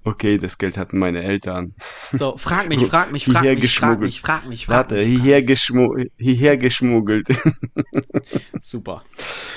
Okay, 0.05 0.37
das 0.37 0.57
Geld 0.57 0.77
hatten 0.77 0.99
meine 0.99 1.23
Eltern. 1.23 1.73
So, 2.11 2.35
frag 2.37 2.67
mich, 2.67 2.85
frag 2.89 3.11
mich, 3.11 3.25
frag 3.25 3.41
hierher 3.41 3.59
mich, 3.59 3.75
frag 3.77 3.99
mich, 3.99 4.21
frag 4.21 4.47
mich, 4.47 4.65
frag 4.65 4.75
Warte, 4.75 4.95
mich. 4.95 5.07
Hierher, 5.07 5.41
geschmu 5.41 5.95
hierher 6.17 6.57
geschmuggelt. 6.57 7.29
Super. 8.61 9.03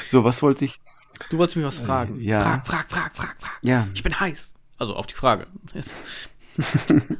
So, 0.08 0.22
was 0.22 0.42
wollte 0.42 0.64
ich? 0.64 0.78
Du 1.30 1.38
wolltest 1.38 1.56
mich 1.56 1.66
was 1.66 1.80
fragen. 1.80 2.20
Äh, 2.20 2.24
ja. 2.24 2.40
Frag, 2.42 2.66
frag, 2.66 2.90
frag, 2.90 3.16
frag, 3.16 3.36
frag. 3.38 3.58
Ja. 3.62 3.88
Ich 3.94 4.02
bin 4.02 4.18
heiß. 4.18 4.54
Also 4.78 4.94
auf 4.94 5.06
die 5.06 5.14
Frage. 5.14 5.46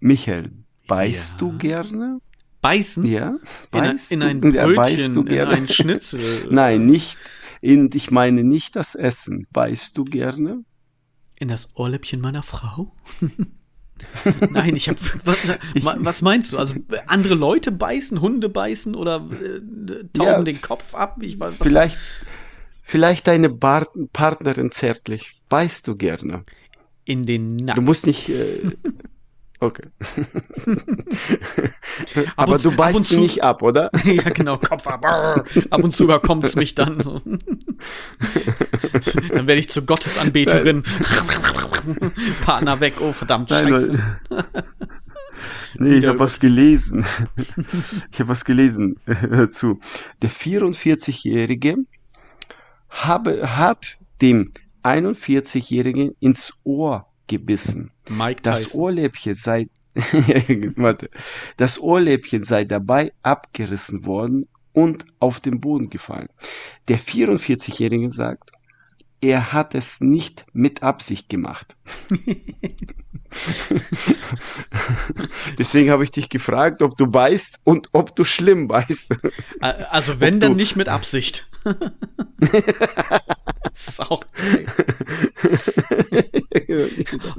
Michael, 0.00 0.50
beißt 0.88 1.30
ja. 1.32 1.36
du 1.38 1.56
gerne? 1.56 2.20
Beißen? 2.60 3.04
Ja. 3.04 3.38
Beißt 3.70 4.12
in, 4.12 4.22
ein, 4.22 4.42
in 4.42 4.58
ein 4.58 4.74
Brötchen, 4.74 5.14
du 5.14 5.24
gerne? 5.24 5.52
in 5.52 5.62
ein 5.62 5.68
Schnitzel? 5.68 6.48
Nein, 6.50 6.84
nicht. 6.86 7.18
Und 7.62 7.94
ich 7.94 8.10
meine 8.10 8.44
nicht 8.44 8.76
das 8.76 8.94
Essen. 8.94 9.46
Beißt 9.52 9.96
du 9.96 10.04
gerne? 10.04 10.64
In 11.36 11.48
das 11.48 11.68
Ohrläppchen 11.74 12.20
meiner 12.20 12.42
Frau? 12.42 12.92
Nein, 14.50 14.74
ich 14.74 14.88
habe. 14.88 14.98
Was, 15.24 15.38
was, 15.74 16.22
meinst 16.22 16.52
du? 16.52 16.58
Also 16.58 16.74
andere 17.06 17.34
Leute 17.34 17.70
beißen, 17.70 18.20
Hunde 18.20 18.48
beißen 18.48 18.94
oder 18.94 19.28
äh, 19.30 19.60
tauben 20.12 20.12
ja, 20.16 20.42
den 20.42 20.60
Kopf 20.60 20.94
ab? 20.94 21.18
Ich 21.22 21.38
weiß, 21.38 21.56
vielleicht, 21.56 21.98
vielleicht 22.82 23.28
deine 23.28 23.48
Bar 23.48 23.86
Partnerin 24.12 24.72
zärtlich. 24.72 25.42
Beißt 25.48 25.86
du 25.86 25.96
gerne? 25.96 26.44
In 27.04 27.22
den 27.22 27.56
Nacken. 27.56 27.80
Du 27.80 27.82
musst 27.82 28.06
nicht. 28.06 28.28
Äh, 28.28 28.72
Okay. 29.62 29.84
Aber 32.36 32.58
du 32.58 32.72
beißt 32.72 33.06
zu, 33.06 33.20
nicht 33.20 33.44
ab, 33.44 33.62
oder? 33.62 33.92
ja, 34.04 34.24
genau, 34.24 34.58
Kopf 34.58 34.88
ab. 34.88 35.04
Ab 35.04 35.84
und 35.84 35.94
zu 35.94 36.02
überkommt 36.02 36.42
es 36.42 36.56
mich 36.56 36.74
dann. 36.74 37.00
So. 37.00 37.20
dann 39.28 39.46
werde 39.46 39.60
ich 39.60 39.70
zur 39.70 39.86
Gottesanbeterin. 39.86 40.82
Partner 42.44 42.80
weg, 42.80 42.94
oh 43.00 43.12
verdammt, 43.12 43.50
scheiße. 43.50 43.96
nee, 45.78 45.94
ich 45.94 46.06
habe 46.06 46.18
was 46.18 46.40
gelesen. 46.40 47.04
Ich 48.10 48.18
habe 48.18 48.30
was 48.30 48.44
gelesen. 48.44 48.98
Hör 49.06 49.48
zu. 49.48 49.78
Der 50.22 50.30
44-Jährige 50.30 51.76
hat 52.90 53.98
dem 54.20 54.52
41-Jährigen 54.82 56.16
ins 56.18 56.52
Ohr 56.64 57.11
gebissen. 57.26 57.90
Mike 58.10 58.42
Tyson. 58.42 58.62
Das 58.64 58.74
Ohrläppchen 58.74 59.34
sei, 59.34 59.68
warte, 60.76 61.10
das 61.56 61.80
Ohrläppchen 61.80 62.44
sei 62.44 62.64
dabei 62.64 63.12
abgerissen 63.22 64.04
worden 64.04 64.48
und 64.72 65.06
auf 65.20 65.40
den 65.40 65.60
Boden 65.60 65.90
gefallen. 65.90 66.28
Der 66.88 66.98
44-Jährige 66.98 68.10
sagt, 68.10 68.50
er 69.20 69.52
hat 69.52 69.74
es 69.74 70.00
nicht 70.00 70.46
mit 70.52 70.82
Absicht 70.82 71.28
gemacht. 71.28 71.76
Deswegen 75.58 75.90
habe 75.90 76.04
ich 76.04 76.10
dich 76.10 76.28
gefragt, 76.28 76.82
ob 76.82 76.96
du 76.96 77.10
beißt 77.10 77.60
und 77.64 77.88
ob 77.92 78.14
du 78.16 78.24
schlimm 78.24 78.68
beißt. 78.68 79.14
Also 79.60 80.20
wenn, 80.20 80.40
dann 80.40 80.56
nicht 80.56 80.76
mit 80.76 80.88
Absicht. 80.88 81.46
das 82.38 83.88
ist 83.88 84.00
auch 84.00 84.24
geil. 84.36 84.66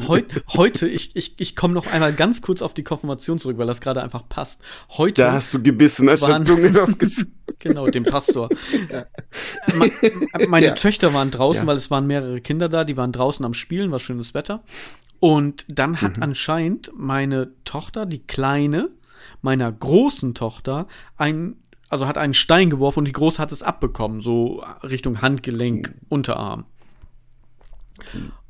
Heut, 0.07 0.43
heute, 0.49 0.87
ich, 0.87 1.15
ich, 1.15 1.35
ich 1.37 1.55
komme 1.55 1.73
noch 1.73 1.87
einmal 1.87 2.13
ganz 2.13 2.41
kurz 2.41 2.61
auf 2.61 2.73
die 2.73 2.83
Konfirmation 2.83 3.39
zurück, 3.39 3.57
weil 3.57 3.67
das 3.67 3.81
gerade 3.81 4.01
einfach 4.01 4.27
passt. 4.27 4.61
Heute. 4.89 5.23
Da 5.23 5.33
hast 5.33 5.53
du 5.53 5.61
gebissen, 5.61 6.09
als 6.09 6.21
waren, 6.21 6.45
Genau, 7.59 7.87
dem 7.87 8.03
Pastor. 8.03 8.49
Ja. 8.91 9.05
Meine 10.47 10.67
ja. 10.67 10.73
Töchter 10.73 11.13
waren 11.13 11.31
draußen, 11.31 11.63
ja. 11.63 11.67
weil 11.67 11.77
es 11.77 11.91
waren 11.91 12.07
mehrere 12.07 12.41
Kinder 12.41 12.69
da, 12.69 12.83
die 12.83 12.97
waren 12.97 13.11
draußen 13.11 13.45
am 13.45 13.53
Spielen, 13.53 13.91
war 13.91 13.99
schönes 13.99 14.33
Wetter. 14.33 14.63
Und 15.19 15.65
dann 15.69 16.01
hat 16.01 16.17
mhm. 16.17 16.23
anscheinend 16.23 16.91
meine 16.95 17.51
Tochter, 17.63 18.05
die 18.05 18.19
kleine, 18.19 18.89
meiner 19.41 19.71
großen 19.71 20.35
Tochter, 20.35 20.87
ein, 21.17 21.55
also 21.93 22.07
hat 22.07 22.17
einen 22.17 22.33
Stein 22.33 22.69
geworfen 22.69 22.99
und 22.99 23.07
die 23.07 23.13
große 23.13 23.41
hat 23.41 23.51
es 23.51 23.61
abbekommen, 23.61 24.19
so 24.19 24.63
Richtung 24.81 25.21
Handgelenk, 25.21 25.89
mhm. 25.89 25.99
Unterarm. 26.09 26.65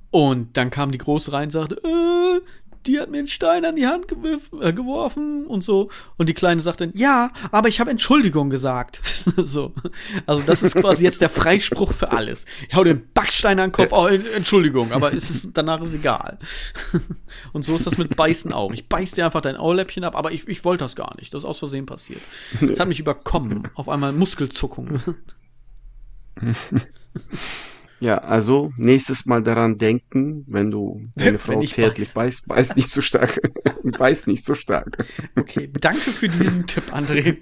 Und 0.09 0.57
dann 0.57 0.69
kam 0.69 0.91
die 0.91 0.97
Große 0.97 1.33
rein 1.33 1.45
und 1.45 1.51
sagte, 1.51 1.75
äh, 1.75 2.41
die 2.85 2.99
hat 2.99 3.09
mir 3.09 3.19
einen 3.19 3.27
Stein 3.27 3.65
an 3.65 3.75
die 3.75 3.87
Hand 3.87 4.07
äh, 4.11 4.73
geworfen 4.73 5.45
und 5.45 5.63
so. 5.63 5.89
Und 6.17 6.27
die 6.27 6.33
Kleine 6.33 6.61
sagt 6.61 6.81
dann, 6.81 6.91
ja, 6.93 7.31
aber 7.51 7.67
ich 7.69 7.79
habe 7.79 7.91
Entschuldigung 7.91 8.49
gesagt. 8.49 9.01
so. 9.37 9.73
Also 10.25 10.45
das 10.45 10.63
ist 10.63 10.75
quasi 10.75 11.03
jetzt 11.03 11.21
der 11.21 11.29
Freispruch 11.29 11.93
für 11.93 12.11
alles. 12.11 12.45
Ich 12.67 12.75
hau 12.75 12.83
den 12.83 13.07
Backstein 13.13 13.59
an 13.59 13.69
den 13.69 13.73
Kopf, 13.73 13.89
oh, 13.91 14.07
Entschuldigung, 14.07 14.91
aber 14.91 15.13
es 15.13 15.29
ist, 15.29 15.49
danach 15.53 15.81
ist 15.81 15.93
egal. 15.93 16.39
und 17.53 17.65
so 17.65 17.75
ist 17.75 17.87
das 17.87 17.97
mit 17.97 18.15
Beißen 18.15 18.51
auch. 18.53 18.71
Ich 18.73 18.87
beiß 18.87 19.11
dir 19.11 19.25
einfach 19.25 19.41
dein 19.41 19.57
Ohrläppchen 19.57 20.03
ab, 20.03 20.15
aber 20.15 20.31
ich, 20.31 20.47
ich 20.47 20.65
wollte 20.65 20.83
das 20.83 20.95
gar 20.95 21.15
nicht. 21.17 21.33
Das 21.33 21.43
ist 21.43 21.45
aus 21.45 21.59
Versehen 21.59 21.85
passiert. 21.85 22.21
Das 22.61 22.79
hat 22.79 22.87
mich 22.87 22.99
überkommen. 22.99 23.67
Auf 23.75 23.89
einmal 23.89 24.11
Muskelzuckung. 24.11 24.97
Ja, 28.03 28.17
also 28.17 28.73
nächstes 28.75 29.25
Mal 29.25 29.41
daran 29.43 29.77
denken, 29.77 30.43
wenn 30.49 30.69
du 30.69 31.07
deine 31.15 31.37
Frau 31.39 31.61
ich 31.61 31.71
zärtlich 31.71 32.13
beißt, 32.13 32.49
beißt 32.49 32.75
nicht 32.75 32.91
zu 32.91 33.01
stark. 33.01 33.39
beißt 33.97 34.27
nicht 34.27 34.43
so 34.43 34.55
stark. 34.55 34.97
Okay, 35.37 35.69
danke 35.71 36.11
für 36.11 36.27
diesen 36.27 36.67
Tipp, 36.67 36.93
André. 36.93 37.37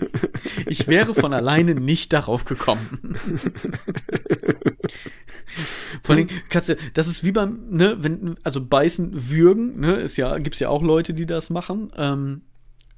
Ich 0.67 0.87
wäre 0.87 1.15
von 1.15 1.33
alleine 1.33 1.73
nicht 1.73 2.13
darauf 2.13 2.45
gekommen. 2.45 3.15
Vor 6.03 6.13
allem, 6.13 6.27
Katze, 6.49 6.77
das 6.93 7.07
ist 7.07 7.23
wie 7.23 7.31
beim, 7.31 7.67
ne, 7.71 7.97
wenn, 8.01 8.35
also 8.43 8.63
beißen, 8.63 9.31
würgen, 9.31 9.79
ne, 9.79 9.95
ist 9.95 10.15
ja, 10.17 10.37
gibt's 10.37 10.59
ja 10.59 10.69
auch 10.69 10.83
Leute, 10.83 11.15
die 11.15 11.25
das 11.25 11.49
machen. 11.49 11.91
Ähm, 11.97 12.43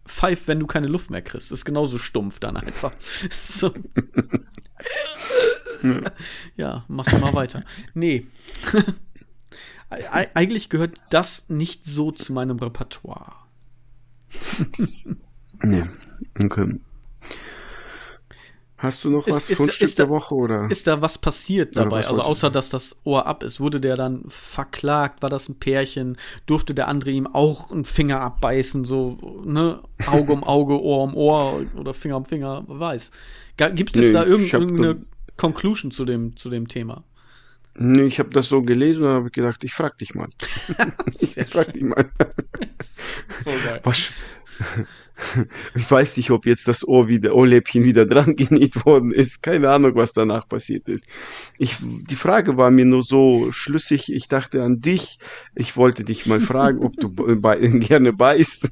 pfeif, 0.06 0.48
wenn 0.48 0.60
du 0.60 0.68
keine 0.68 0.88
Luft 0.88 1.10
mehr 1.10 1.22
kriegst. 1.22 1.54
Ist 1.54 1.64
genauso 1.64 1.98
stumpf 1.98 2.40
dann 2.40 2.58
einfach. 2.58 2.92
So. 3.32 3.72
ja, 6.58 6.84
mach 6.88 7.06
doch 7.06 7.20
mal 7.22 7.34
weiter. 7.34 7.64
Nee. 7.94 8.26
Eig 9.90 10.30
eigentlich 10.36 10.70
gehört 10.70 10.98
das 11.12 11.46
nicht 11.50 11.86
so 11.86 12.12
zu 12.12 12.34
meinem 12.34 12.58
Repertoire. 12.60 13.34
nee, 15.64 15.84
okay. 16.44 16.80
Hast 18.78 19.06
du 19.06 19.10
noch 19.12 19.26
Ist- 19.28 19.34
was 19.36 19.50
ist- 19.50 19.58
Fundstück 19.58 19.88
ist 19.88 20.00
da- 20.00 20.04
der 20.04 20.10
Woche 20.10 20.36
oder? 20.36 20.70
Ist 20.70 20.88
da 20.88 21.02
was 21.02 21.18
passiert 21.18 21.78
dabei? 21.78 22.00
was 22.00 22.08
Also 22.08 22.22
außer 22.22 22.50
dass 22.50 22.70
das 22.70 22.98
Ohr 23.06 23.26
ab 23.28 23.42
ist, 23.44 23.62
wurde 23.62 23.80
der 23.80 23.96
dann 23.96 24.26
verklagt? 24.28 25.22
War 25.22 25.30
das 25.30 25.48
ein 25.48 25.56
Pärchen? 25.58 26.18
Durfte 26.48 26.74
der 26.74 26.90
andere 26.90 27.12
ihm 27.12 27.26
auch 27.28 27.72
einen 27.72 27.86
Finger 27.86 28.20
abbeißen? 28.20 28.84
So, 28.84 29.42
ne? 29.46 29.80
Auge 30.08 30.34
um 30.34 30.44
Auge, 30.44 30.82
Ohr 30.82 31.04
um 31.04 31.16
Ohr 31.16 31.62
oder 31.78 31.94
Finger 31.94 32.18
um 32.18 32.26
Finger, 32.26 32.64
wer 32.68 32.80
weiß. 32.80 33.12
Gibt 33.74 33.96
es 33.96 34.08
Nee, 34.08 34.12
da 34.14 34.26
irgend- 34.26 34.52
irgendeine 34.52 34.96
ge- 34.96 35.06
Conclusion 35.38 35.92
zu 35.92 36.06
dem, 36.06 36.38
zu 36.38 36.50
dem 36.50 36.68
Thema? 36.68 37.04
Nee, 37.76 38.04
ich 38.04 38.20
habe 38.20 38.30
das 38.30 38.50
so 38.50 38.62
gelesen 38.62 39.06
und 39.06 39.10
habe 39.14 39.32
gedacht, 39.32 39.64
ich 39.64 39.74
frag 39.74 39.98
dich 39.98 40.14
mal. 40.14 40.30
Ich 41.20 41.36
frag 41.48 41.74
dich 41.74 41.84
mal. 41.84 42.10
So 43.44 43.52
geil. 43.52 43.80
Was? 43.84 44.12
Ich 45.76 45.90
weiß 45.90 46.18
nicht, 46.18 46.32
ob 46.32 46.46
jetzt 46.46 46.68
das 46.68 46.88
Ohr 46.88 47.08
wieder, 47.08 47.36
Ohrläppchen 47.36 47.84
wieder 47.84 48.06
dran 48.14 48.36
genäht 48.36 48.86
worden 48.86 49.12
ist. 49.12 49.44
Keine 49.44 49.70
Ahnung, 49.70 49.96
was 49.96 50.14
danach 50.14 50.48
passiert 50.48 50.88
ist. 50.88 51.08
Ich, 51.58 51.78
die 51.82 52.16
Frage 52.16 52.58
war 52.58 52.72
mir 52.72 52.86
nur 52.86 53.04
so 53.04 53.52
schlüssig. 53.52 54.12
Ich 54.12 54.28
dachte 54.28 54.64
an 54.64 54.80
dich. 54.80 55.18
Ich 55.56 55.78
wollte 55.78 56.04
dich 56.04 56.26
mal 56.26 56.40
fragen, 56.40 56.80
ob 56.80 56.96
du 56.98 57.10
bei, 57.10 57.58
gerne 57.58 58.14
beißt, 58.14 58.72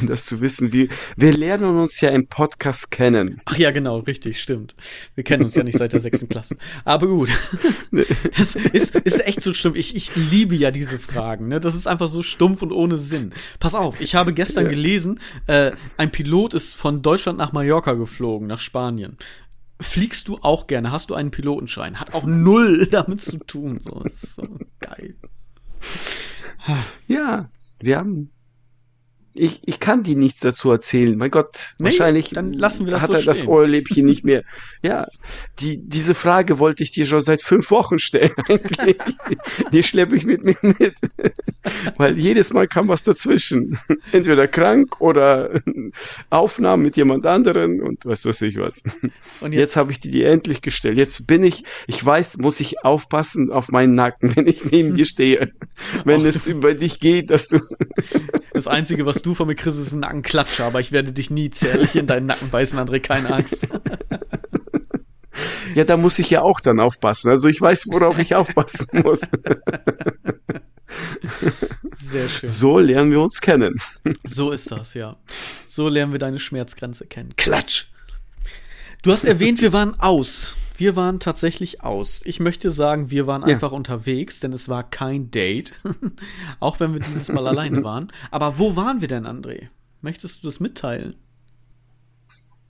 um 0.00 0.06
das 0.06 0.26
zu 0.26 0.40
wissen. 0.40 0.72
Wie, 0.72 0.88
wir 1.16 1.32
lernen 1.32 1.78
uns 1.78 2.00
ja 2.00 2.10
im 2.10 2.26
Podcast 2.26 2.90
kennen. 2.90 3.40
Ach 3.44 3.56
ja, 3.56 3.70
genau, 3.70 3.98
richtig, 3.98 4.40
stimmt. 4.40 4.74
Wir 5.14 5.24
kennen 5.24 5.44
uns 5.44 5.54
ja 5.54 5.62
nicht 5.62 5.78
seit 5.78 5.92
der 5.92 6.00
sechsten 6.00 6.28
Klasse. 6.28 6.56
Aber 6.84 7.06
gut. 7.06 7.30
Das 8.36 8.56
ist, 8.56 8.96
ist 8.96 9.26
echt 9.26 9.40
so 9.40 9.54
stumpf. 9.54 9.76
Ich, 9.76 9.94
ich 9.94 10.14
liebe 10.16 10.54
ja 10.54 10.70
diese 10.70 10.98
Fragen. 10.98 11.48
Ne? 11.48 11.60
Das 11.60 11.74
ist 11.74 11.86
einfach 11.86 12.08
so 12.08 12.22
stumpf 12.22 12.62
und 12.62 12.72
ohne 12.72 12.98
Sinn. 12.98 13.32
Pass 13.60 13.74
auf, 13.74 14.00
ich 14.00 14.14
habe 14.14 14.32
gestern 14.32 14.68
gelesen, 14.68 15.20
äh, 15.46 15.63
ein 15.96 16.10
Pilot 16.10 16.54
ist 16.54 16.74
von 16.74 17.02
Deutschland 17.02 17.38
nach 17.38 17.52
Mallorca 17.52 17.92
geflogen, 17.94 18.46
nach 18.48 18.58
Spanien. 18.60 19.16
Fliegst 19.80 20.28
du 20.28 20.38
auch 20.40 20.66
gerne? 20.66 20.92
Hast 20.92 21.10
du 21.10 21.14
einen 21.14 21.30
Pilotenschein? 21.30 22.00
Hat 22.00 22.14
auch 22.14 22.24
null 22.24 22.86
damit 22.90 23.20
zu 23.20 23.38
tun. 23.38 23.80
So, 23.80 24.00
ist 24.02 24.36
so 24.36 24.42
geil. 24.80 25.16
Ja, 27.08 27.50
wir 27.80 27.98
haben. 27.98 28.30
Ich, 29.36 29.60
ich 29.66 29.80
kann 29.80 30.02
dir 30.02 30.16
nichts 30.16 30.40
dazu 30.40 30.70
erzählen. 30.70 31.16
Mein 31.18 31.30
Gott, 31.30 31.74
Nee, 31.78 31.86
wahrscheinlich 31.86 32.30
dann 32.30 32.52
lassen 32.52 32.86
wir 32.86 32.92
das 32.92 33.02
hat 33.02 33.10
so 33.10 33.16
er 33.16 33.22
das. 33.24 33.46
Ohrläppchen 33.46 34.04
nicht 34.04 34.24
mehr. 34.24 34.42
Ja, 34.82 35.06
die, 35.60 35.78
diese 35.78 36.14
Frage 36.14 36.58
wollte 36.58 36.82
ich 36.82 36.92
dir 36.92 37.06
schon 37.06 37.22
seit 37.22 37.42
fünf 37.42 37.70
Wochen 37.70 37.98
stellen 37.98 38.32
eigentlich. 38.48 38.96
die 39.72 39.82
schleppe 39.82 40.16
ich 40.16 40.24
mit 40.24 40.44
mir 40.44 40.56
mit. 40.62 40.94
Weil 41.96 42.18
jedes 42.18 42.52
Mal 42.52 42.68
kam 42.68 42.88
was 42.88 43.04
dazwischen. 43.04 43.78
Entweder 44.12 44.46
krank 44.46 45.00
oder 45.00 45.60
Aufnahmen 46.30 46.82
mit 46.82 46.96
jemand 46.96 47.26
anderen 47.26 47.82
und 47.82 48.04
was 48.06 48.24
weiß 48.24 48.42
ich 48.42 48.56
was. 48.56 48.82
Und 49.40 49.52
Jetzt 49.52 49.76
habe 49.76 49.92
ich 49.92 50.00
die 50.00 50.10
dir 50.10 50.30
endlich 50.30 50.60
gestellt. 50.60 50.98
Jetzt 50.98 51.26
bin 51.26 51.42
ich, 51.42 51.64
ich 51.86 52.04
weiß, 52.04 52.38
muss 52.38 52.60
ich 52.60 52.84
aufpassen 52.84 53.50
auf 53.50 53.68
meinen 53.68 53.94
Nacken, 53.94 54.34
wenn 54.36 54.46
ich 54.46 54.64
neben 54.64 54.94
dir 54.94 55.06
stehe. 55.06 55.52
Wenn 56.04 56.24
es 56.24 56.46
über 56.46 56.74
dich 56.74 57.00
geht, 57.00 57.30
dass 57.30 57.48
du 57.48 57.58
Das 58.54 58.68
Einzige, 58.68 59.04
was 59.04 59.20
du 59.20 59.34
von 59.34 59.48
mir 59.48 59.56
kriegst, 59.56 59.78
ist 59.80 59.92
ein 59.92 60.00
Nackenklatscher, 60.00 60.64
aber 60.64 60.78
ich 60.78 60.92
werde 60.92 61.12
dich 61.12 61.28
nie 61.28 61.50
zärtlich 61.50 61.96
in 61.96 62.06
deinen 62.06 62.26
Nacken 62.26 62.50
beißen, 62.50 62.78
André, 62.78 63.00
keine 63.00 63.34
Angst. 63.34 63.66
Ja, 65.74 65.82
da 65.82 65.96
muss 65.96 66.20
ich 66.20 66.30
ja 66.30 66.42
auch 66.42 66.60
dann 66.60 66.78
aufpassen. 66.78 67.30
Also 67.30 67.48
ich 67.48 67.60
weiß, 67.60 67.88
worauf 67.88 68.16
ich 68.20 68.36
aufpassen 68.36 68.86
muss. 68.92 69.22
Sehr 71.90 72.28
schön. 72.28 72.48
So 72.48 72.78
lernen 72.78 73.10
wir 73.10 73.20
uns 73.20 73.40
kennen. 73.40 73.74
So 74.22 74.52
ist 74.52 74.70
das, 74.70 74.94
ja. 74.94 75.16
So 75.66 75.88
lernen 75.88 76.12
wir 76.12 76.20
deine 76.20 76.38
Schmerzgrenze 76.38 77.06
kennen. 77.06 77.34
Klatsch! 77.36 77.86
Du 79.02 79.10
hast 79.10 79.24
erwähnt, 79.24 79.60
wir 79.60 79.72
waren 79.72 79.98
aus. 79.98 80.54
Wir 80.76 80.96
waren 80.96 81.20
tatsächlich 81.20 81.82
aus. 81.82 82.22
Ich 82.24 82.40
möchte 82.40 82.70
sagen, 82.70 83.10
wir 83.10 83.26
waren 83.26 83.42
Ja. 83.42 83.54
einfach 83.54 83.70
unterwegs, 83.72 84.40
denn 84.40 84.52
es 84.52 84.68
war 84.68 84.82
kein 84.88 85.30
Date. 85.30 85.72
Auch 86.60 86.80
wenn 86.80 86.92
wir 86.92 87.00
dieses 87.00 87.28
Mal 87.28 87.46
alleine 87.46 87.84
waren. 87.84 88.10
Aber 88.30 88.58
wo 88.58 88.74
waren 88.76 89.00
wir 89.00 89.08
denn, 89.08 89.24
André? 89.26 89.68
Möchtest 90.00 90.42
du 90.42 90.48
das 90.48 90.58
mitteilen? 90.60 91.14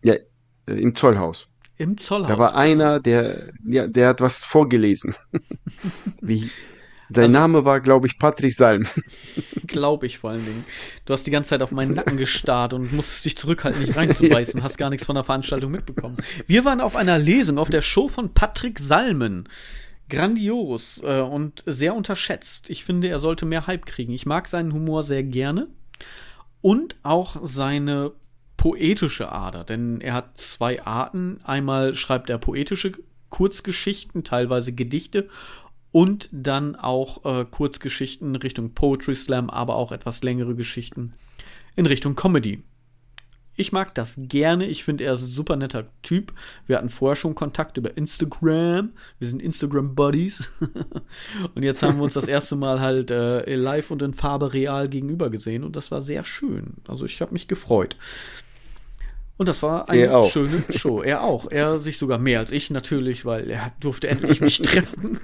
Ja, 0.05 0.15
äh, 0.15 0.75
im 0.75 0.95
Zollhaus. 0.95 1.49
Im 1.77 1.97
Zollhaus. 1.97 2.29
Da 2.29 2.39
war 2.39 2.55
einer, 2.55 3.01
der, 3.01 3.53
ja, 3.67 3.89
der 3.89 4.09
hat 4.09 4.21
was 4.21 4.45
vorgelesen. 4.45 5.15
Wie, 6.21 6.51
sein 7.11 7.33
Name 7.33 7.65
war, 7.65 7.81
glaube 7.81 8.07
ich, 8.07 8.19
Patrick 8.19 8.55
Salm. 8.55 8.87
Glaube 9.67 10.07
ich 10.07 10.19
vor 10.19 10.31
allen 10.31 10.45
Dingen. 10.45 10.65
Du 11.05 11.13
hast 11.13 11.27
die 11.27 11.31
ganze 11.31 11.51
Zeit 11.51 11.63
auf 11.63 11.73
meinen 11.73 11.95
Nacken 11.95 12.17
gestarrt 12.17 12.75
und 12.75 12.93
musstest 12.93 13.25
dich 13.25 13.37
zurückhalten, 13.37 13.81
nicht 13.83 13.97
reinzubeißen, 13.97 14.63
hast 14.63 14.79
gar 14.79 14.91
nichts 14.91 15.07
von 15.07 15.15
der 15.15 15.25
Veranstaltung 15.25 15.73
mitbekommen. 15.73 16.17
Wir 16.47 16.65
waren 16.65 16.81
auf 16.81 16.97
einer 16.97 17.19
Lesung 17.19 17.59
auf 17.59 17.71
der 17.71 17.83
Show 17.83 18.09
von 18.09 18.33
Patrick 18.33 18.79
Salmen. 18.79 19.49
Grandios 20.11 21.01
äh, 21.03 21.21
und 21.21 21.63
sehr 21.67 21.95
unterschätzt. 21.95 22.71
Ich 22.71 22.85
finde, 22.85 23.09
er 23.09 23.19
sollte 23.19 23.47
mehr 23.47 23.67
Hype 23.67 23.87
kriegen. 23.87 24.13
Ich 24.13 24.27
mag 24.27 24.49
seinen 24.49 24.73
Humor 24.73 25.03
sehr 25.03 25.23
gerne 25.23 25.69
und 26.61 26.97
auch 27.03 27.37
seine 27.43 28.13
poetische 28.57 29.33
Ader, 29.33 29.65
denn 29.65 30.01
er 30.01 30.15
hat 30.15 30.39
zwei 30.39 30.83
Arten. 30.85 31.41
Einmal 31.45 31.95
schreibt 31.95 32.31
er 32.31 32.39
poetische 32.39 32.93
Kurzgeschichten, 33.31 34.25
teilweise 34.25 34.73
Gedichte 34.73 35.29
und 35.95 36.29
dann 36.33 36.75
auch 36.75 37.25
äh, 37.25 37.45
Kurzgeschichten 37.49 38.35
Richtung 38.35 38.75
Poetry 38.75 39.15
Slam, 39.15 39.49
aber 39.49 39.77
auch 39.77 39.93
etwas 39.93 40.25
längere 40.25 40.57
Geschichten 40.57 41.15
in 41.77 41.87
Richtung 41.87 42.17
Comedy. 42.17 42.65
Ich 43.55 43.71
mag 43.71 43.95
das 43.95 44.19
gerne. 44.23 44.67
Ich 44.67 44.83
finde, 44.83 45.05
er 45.05 45.15
ist 45.15 45.23
ein 45.23 45.29
super 45.29 45.55
netter 45.55 45.87
Typ. 46.03 46.33
Wir 46.67 46.79
hatten 46.79 46.89
vorher 46.89 47.15
schon 47.15 47.37
Kontakt 47.37 47.77
über 47.77 47.97
Instagram. 47.97 48.91
Wir 49.21 49.29
sind 49.29 49.41
Instagram-Buddies. 49.41 50.51
und 51.55 51.63
jetzt 51.63 51.85
haben 51.85 51.99
wir 51.99 52.03
uns 52.03 52.15
das 52.15 52.27
erste 52.27 52.57
Mal 52.57 52.81
halt 52.81 53.13
äh, 53.13 53.55
live 53.55 53.93
und 53.93 54.03
in 54.03 54.15
Farbe 54.15 54.53
real 54.53 54.89
gegenüber 54.89 55.31
gesehen. 55.31 55.63
Und 55.63 55.77
das 55.77 55.93
war 55.93 56.03
sehr 56.03 56.25
schön. 56.25 56.75
Also 56.89 57.05
ich 57.05 57.21
habe 57.21 57.33
mich 57.33 57.47
gefreut. 57.47 57.97
Und 59.37 59.49
das 59.49 59.63
war 59.63 59.89
eine 59.89 60.31
schöne 60.31 60.63
Show. 60.77 61.03
Er 61.03 61.23
auch. 61.23 61.51
Er 61.51 61.81
sich 61.81 61.99
sogar 61.99 62.19
mehr 62.19 62.39
als 62.39 62.53
ich 62.53 62.71
natürlich, 62.71 63.25
weil 63.25 63.51
er 63.51 63.73
durfte 63.81 64.09
endlich 64.09 64.41
mich 64.41 64.63
treffen. 64.63 65.19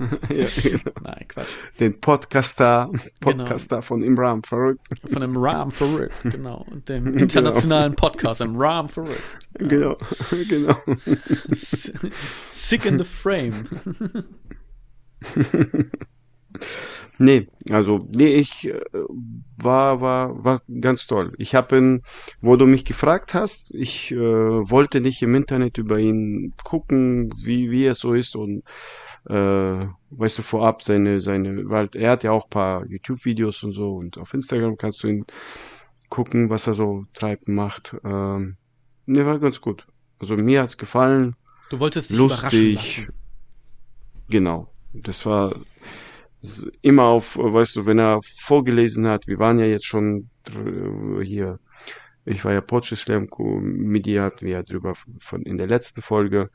ja, 0.28 0.46
genau. 0.62 0.92
Nein, 1.02 1.24
Quatsch. 1.28 1.48
Den 1.78 2.00
Podcaster, 2.00 2.90
Podcaster 3.20 3.80
von 3.80 4.02
Imran, 4.02 4.42
verrückt. 4.42 4.86
Von 5.10 5.22
dem 5.22 5.36
Ram 5.36 5.70
verrückt, 5.70 6.14
genau. 6.22 6.66
Und 6.70 6.88
dem 6.88 7.18
internationalen 7.18 7.94
Podcast, 7.94 8.42
dem 8.42 8.56
Ram 8.56 8.88
verrückt. 8.88 9.22
Genau, 9.54 9.96
genau. 10.48 10.76
Sick 11.52 12.84
in 12.84 12.98
the 12.98 13.04
Frame. 13.04 13.64
Nee, 17.22 17.48
also, 17.68 18.08
nee, 18.14 18.36
ich 18.36 18.68
äh, 18.68 18.80
war, 19.58 20.00
war, 20.00 20.42
war 20.42 20.62
ganz 20.80 21.06
toll. 21.06 21.34
Ich 21.36 21.54
habe 21.54 21.76
ihn, 21.76 22.02
wo 22.40 22.56
du 22.56 22.64
mich 22.66 22.86
gefragt 22.86 23.34
hast, 23.34 23.74
ich 23.74 24.10
äh, 24.12 24.16
wollte 24.16 25.02
nicht 25.02 25.20
im 25.20 25.34
Internet 25.34 25.76
über 25.76 25.98
ihn 25.98 26.54
gucken, 26.64 27.30
wie, 27.36 27.70
wie 27.70 27.84
er 27.84 27.94
so 27.94 28.14
ist 28.14 28.36
und 28.36 28.62
äh, 29.28 29.34
weißt 30.10 30.38
du, 30.38 30.42
vorab 30.42 30.80
seine, 30.82 31.20
seine, 31.20 31.68
weil 31.68 31.90
er 31.94 32.12
hat 32.12 32.24
ja 32.24 32.32
auch 32.32 32.44
ein 32.44 32.50
paar 32.50 32.86
YouTube-Videos 32.86 33.64
und 33.64 33.72
so 33.72 33.96
und 33.96 34.16
auf 34.16 34.32
Instagram 34.32 34.78
kannst 34.78 35.02
du 35.02 35.08
ihn 35.08 35.26
gucken, 36.08 36.48
was 36.48 36.68
er 36.68 36.72
so 36.72 37.04
treibt, 37.12 37.48
macht. 37.48 37.96
Ähm, 38.02 38.56
nee, 39.04 39.26
war 39.26 39.38
ganz 39.38 39.60
gut. 39.60 39.86
Also 40.18 40.38
mir 40.38 40.62
hat's 40.62 40.78
gefallen 40.78 41.36
Du 41.68 41.78
wolltest 41.80 42.08
dich 42.08 42.18
überraschen 42.18 42.72
lustig. 42.72 43.08
Genau. 44.30 44.72
Das 44.94 45.26
war 45.26 45.54
immer 46.82 47.04
auf, 47.04 47.36
äh, 47.36 47.52
weißt 47.52 47.76
du, 47.76 47.86
wenn 47.86 47.98
er 47.98 48.20
vorgelesen 48.22 49.06
hat, 49.06 49.26
wir 49.26 49.38
waren 49.38 49.58
ja 49.58 49.66
jetzt 49.66 49.86
schon 49.86 50.28
dr- 50.44 51.22
hier, 51.22 51.58
ich 52.24 52.44
war 52.44 52.52
ja 52.52 52.60
Poetry 52.60 52.96
Slam 52.96 53.28
Co- 53.28 53.60
mit 53.60 54.06
dir 54.06 54.22
hatten 54.22 54.46
wir 54.46 54.52
ja 54.52 54.62
drüber 54.62 54.94
von 55.18 55.42
in 55.42 55.58
der 55.58 55.66
letzten 55.66 56.02
Folge 56.02 56.50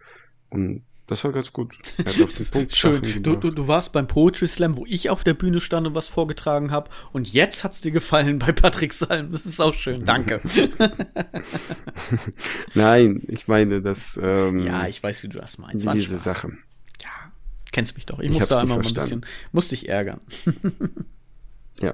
und 0.50 0.84
das 1.08 1.24
war 1.24 1.32
ganz 1.32 1.54
gut. 1.54 1.76
Er 2.00 2.06
hat 2.06 2.19
auf 2.19 2.34
den 2.36 2.45
Punkt 2.48 2.76
Schön. 2.76 3.06
Sachen 3.06 3.21
Du, 3.21 3.36
du, 3.36 3.52
du 3.52 3.67
warst 3.67 3.93
beim 3.93 4.08
Poetry 4.08 4.48
Slam, 4.48 4.76
wo 4.76 4.88
ich 4.88 5.12
auf 5.12 5.24
der 5.24 5.36
Bühne 5.36 5.62
stand 5.62 5.86
und 5.86 5.93
was 5.93 6.08
vorgetragen 6.08 6.71
habe. 6.71 6.89
Und 7.13 7.32
jetzt 7.32 7.63
hat's 7.63 7.80
dir 7.82 7.91
gefallen 7.91 8.39
bei 8.39 8.52
Patrick 8.52 8.91
Salm. 8.91 9.32
Das 9.32 9.45
ist 9.45 9.62
auch 9.62 9.76
schön. 9.76 10.04
Danke. 10.04 10.41
Nein, 12.74 13.21
ich 13.28 13.48
meine, 13.48 13.84
dass 13.84 14.17
ähm, 14.21 14.65
ja, 14.65 14.88
ich 14.88 15.02
weiß, 15.02 15.24
wie 15.24 15.28
du 15.28 15.39
das 15.39 15.58
meinst. 15.58 15.88
Ein 15.88 15.93
diese 15.93 16.19
Spaß. 16.19 16.48
Ja, 17.76 17.82
kennst 17.82 17.96
mich 17.96 18.06
doch. 18.06 18.20
Ich, 18.20 18.32
Ich 18.32 18.40
muss 18.40 18.48
da 18.48 18.56
nicht 18.56 18.64
immer 18.64 18.76
mal 18.78 18.86
ein 18.88 18.94
bisschen, 18.94 19.26
muss 19.52 19.68
dich 19.70 19.90
ärgern. 19.90 20.20
Ja. 21.82 21.94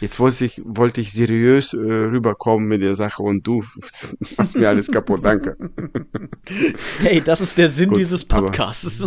Jetzt 0.00 0.20
wollte 0.20 0.44
ich, 0.44 0.60
wollte 0.64 1.00
ich 1.00 1.10
seriös 1.12 1.72
äh, 1.72 1.78
rüberkommen 1.78 2.68
mit 2.68 2.82
der 2.82 2.96
Sache 2.96 3.22
und 3.22 3.46
du 3.46 3.64
machst 4.36 4.54
mir 4.56 4.68
alles 4.68 4.90
kaputt, 4.90 5.24
danke. 5.24 5.56
Hey, 6.98 7.22
das 7.22 7.40
ist 7.40 7.56
der 7.56 7.70
Sinn 7.70 7.88
Gut, 7.88 7.98
dieses 7.98 8.28
aber- 8.30 8.42
Podcasts. 8.48 9.04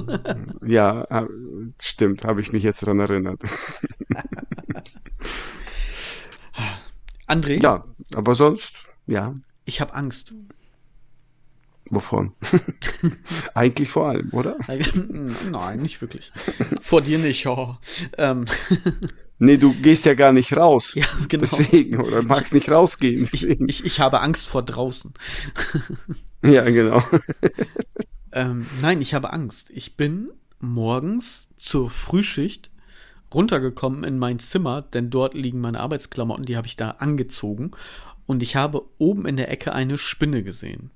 Ja, 0.65 1.03
äh, 1.03 1.27
stimmt, 1.79 2.23
habe 2.25 2.41
ich 2.41 2.51
mich 2.53 2.63
jetzt 2.63 2.83
dran 2.83 2.99
erinnert. 2.99 3.39
André, 7.27 7.61
Ja, 7.61 7.85
aber 8.15 8.33
sonst, 8.35 8.73
ja, 9.05 9.35
ich 9.65 9.81
habe 9.81 9.93
Angst. 9.93 10.33
Wovon? 11.89 12.33
Eigentlich 13.53 13.89
vor 13.89 14.07
allem, 14.07 14.29
oder? 14.31 14.57
Nein, 15.51 15.79
nicht 15.79 16.01
wirklich. 16.01 16.31
Vor 16.81 17.01
dir 17.01 17.19
nicht, 17.19 17.45
oh. 17.45 17.77
ähm, 18.17 18.45
Nee, 19.41 19.57
du 19.57 19.73
gehst 19.73 20.05
ja 20.05 20.15
gar 20.15 20.33
nicht 20.33 20.55
raus. 20.55 20.93
Ja, 20.95 21.05
genau. 21.29 21.41
Deswegen, 21.41 22.01
oder 22.01 22.21
magst 22.23 22.53
nicht 22.53 22.69
rausgehen, 22.69 23.23
Ich, 23.23 23.31
deswegen. 23.31 23.69
ich, 23.69 23.85
ich 23.85 24.01
habe 24.01 24.19
Angst 24.19 24.47
vor 24.47 24.63
draußen. 24.63 25.13
ja, 26.43 26.69
genau. 26.69 27.01
Ähm, 28.33 28.67
nein, 28.81 29.01
ich 29.01 29.13
habe 29.13 29.31
Angst. 29.31 29.69
Ich 29.69 29.95
bin 29.95 30.31
morgens 30.59 31.47
zur 31.55 31.89
Frühschicht 31.89 32.69
runtergekommen 33.33 34.03
in 34.03 34.17
mein 34.17 34.39
Zimmer, 34.39 34.81
denn 34.81 35.09
dort 35.09 35.33
liegen 35.35 35.61
meine 35.61 35.79
Arbeitsklamotten, 35.79 36.45
die 36.45 36.57
habe 36.57 36.67
ich 36.67 36.75
da 36.75 36.91
angezogen. 36.91 37.71
Und 38.25 38.43
ich 38.43 38.55
habe 38.55 38.83
oben 38.97 39.25
in 39.25 39.37
der 39.37 39.49
Ecke 39.49 39.73
eine 39.73 39.97
Spinne 39.97 40.43
gesehen. 40.43 40.91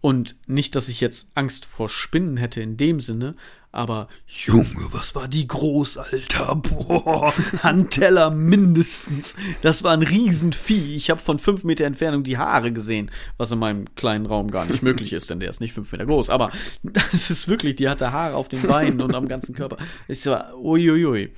Und 0.00 0.36
nicht, 0.46 0.74
dass 0.74 0.88
ich 0.88 1.00
jetzt 1.00 1.28
Angst 1.34 1.66
vor 1.66 1.88
Spinnen 1.88 2.38
hätte 2.38 2.62
in 2.62 2.76
dem 2.76 3.00
Sinne, 3.00 3.34
aber 3.72 4.08
Junge, 4.26 4.88
was 4.90 5.14
war 5.14 5.28
die 5.28 5.46
groß, 5.46 5.98
Alter? 5.98 6.56
Boah, 6.56 7.32
Handteller 7.62 8.30
mindestens. 8.30 9.36
Das 9.62 9.84
war 9.84 9.92
ein 9.92 10.02
Riesenvieh. 10.02 10.96
Ich 10.96 11.08
habe 11.08 11.20
von 11.20 11.38
fünf 11.38 11.62
Meter 11.62 11.84
Entfernung 11.84 12.24
die 12.24 12.36
Haare 12.36 12.72
gesehen, 12.72 13.12
was 13.36 13.52
in 13.52 13.60
meinem 13.60 13.84
kleinen 13.94 14.26
Raum 14.26 14.50
gar 14.50 14.64
nicht 14.64 14.82
möglich 14.82 15.12
ist, 15.12 15.30
denn 15.30 15.38
der 15.38 15.50
ist 15.50 15.60
nicht 15.60 15.72
fünf 15.72 15.92
Meter 15.92 16.06
groß. 16.06 16.30
Aber 16.30 16.50
das 16.82 17.30
ist 17.30 17.46
wirklich, 17.46 17.76
die 17.76 17.88
hatte 17.88 18.10
Haare 18.10 18.34
auf 18.34 18.48
den 18.48 18.62
Beinen 18.62 19.00
und 19.00 19.14
am 19.14 19.28
ganzen 19.28 19.54
Körper. 19.54 19.76
Es 20.08 20.26
war 20.26 20.58
uiuiui. 20.58 21.32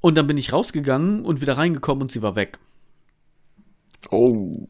Und 0.00 0.16
dann 0.16 0.26
bin 0.26 0.38
ich 0.38 0.52
rausgegangen 0.52 1.24
und 1.24 1.40
wieder 1.40 1.56
reingekommen 1.56 2.02
und 2.02 2.10
sie 2.10 2.22
war 2.22 2.34
weg. 2.34 2.58
Oh. 4.10 4.66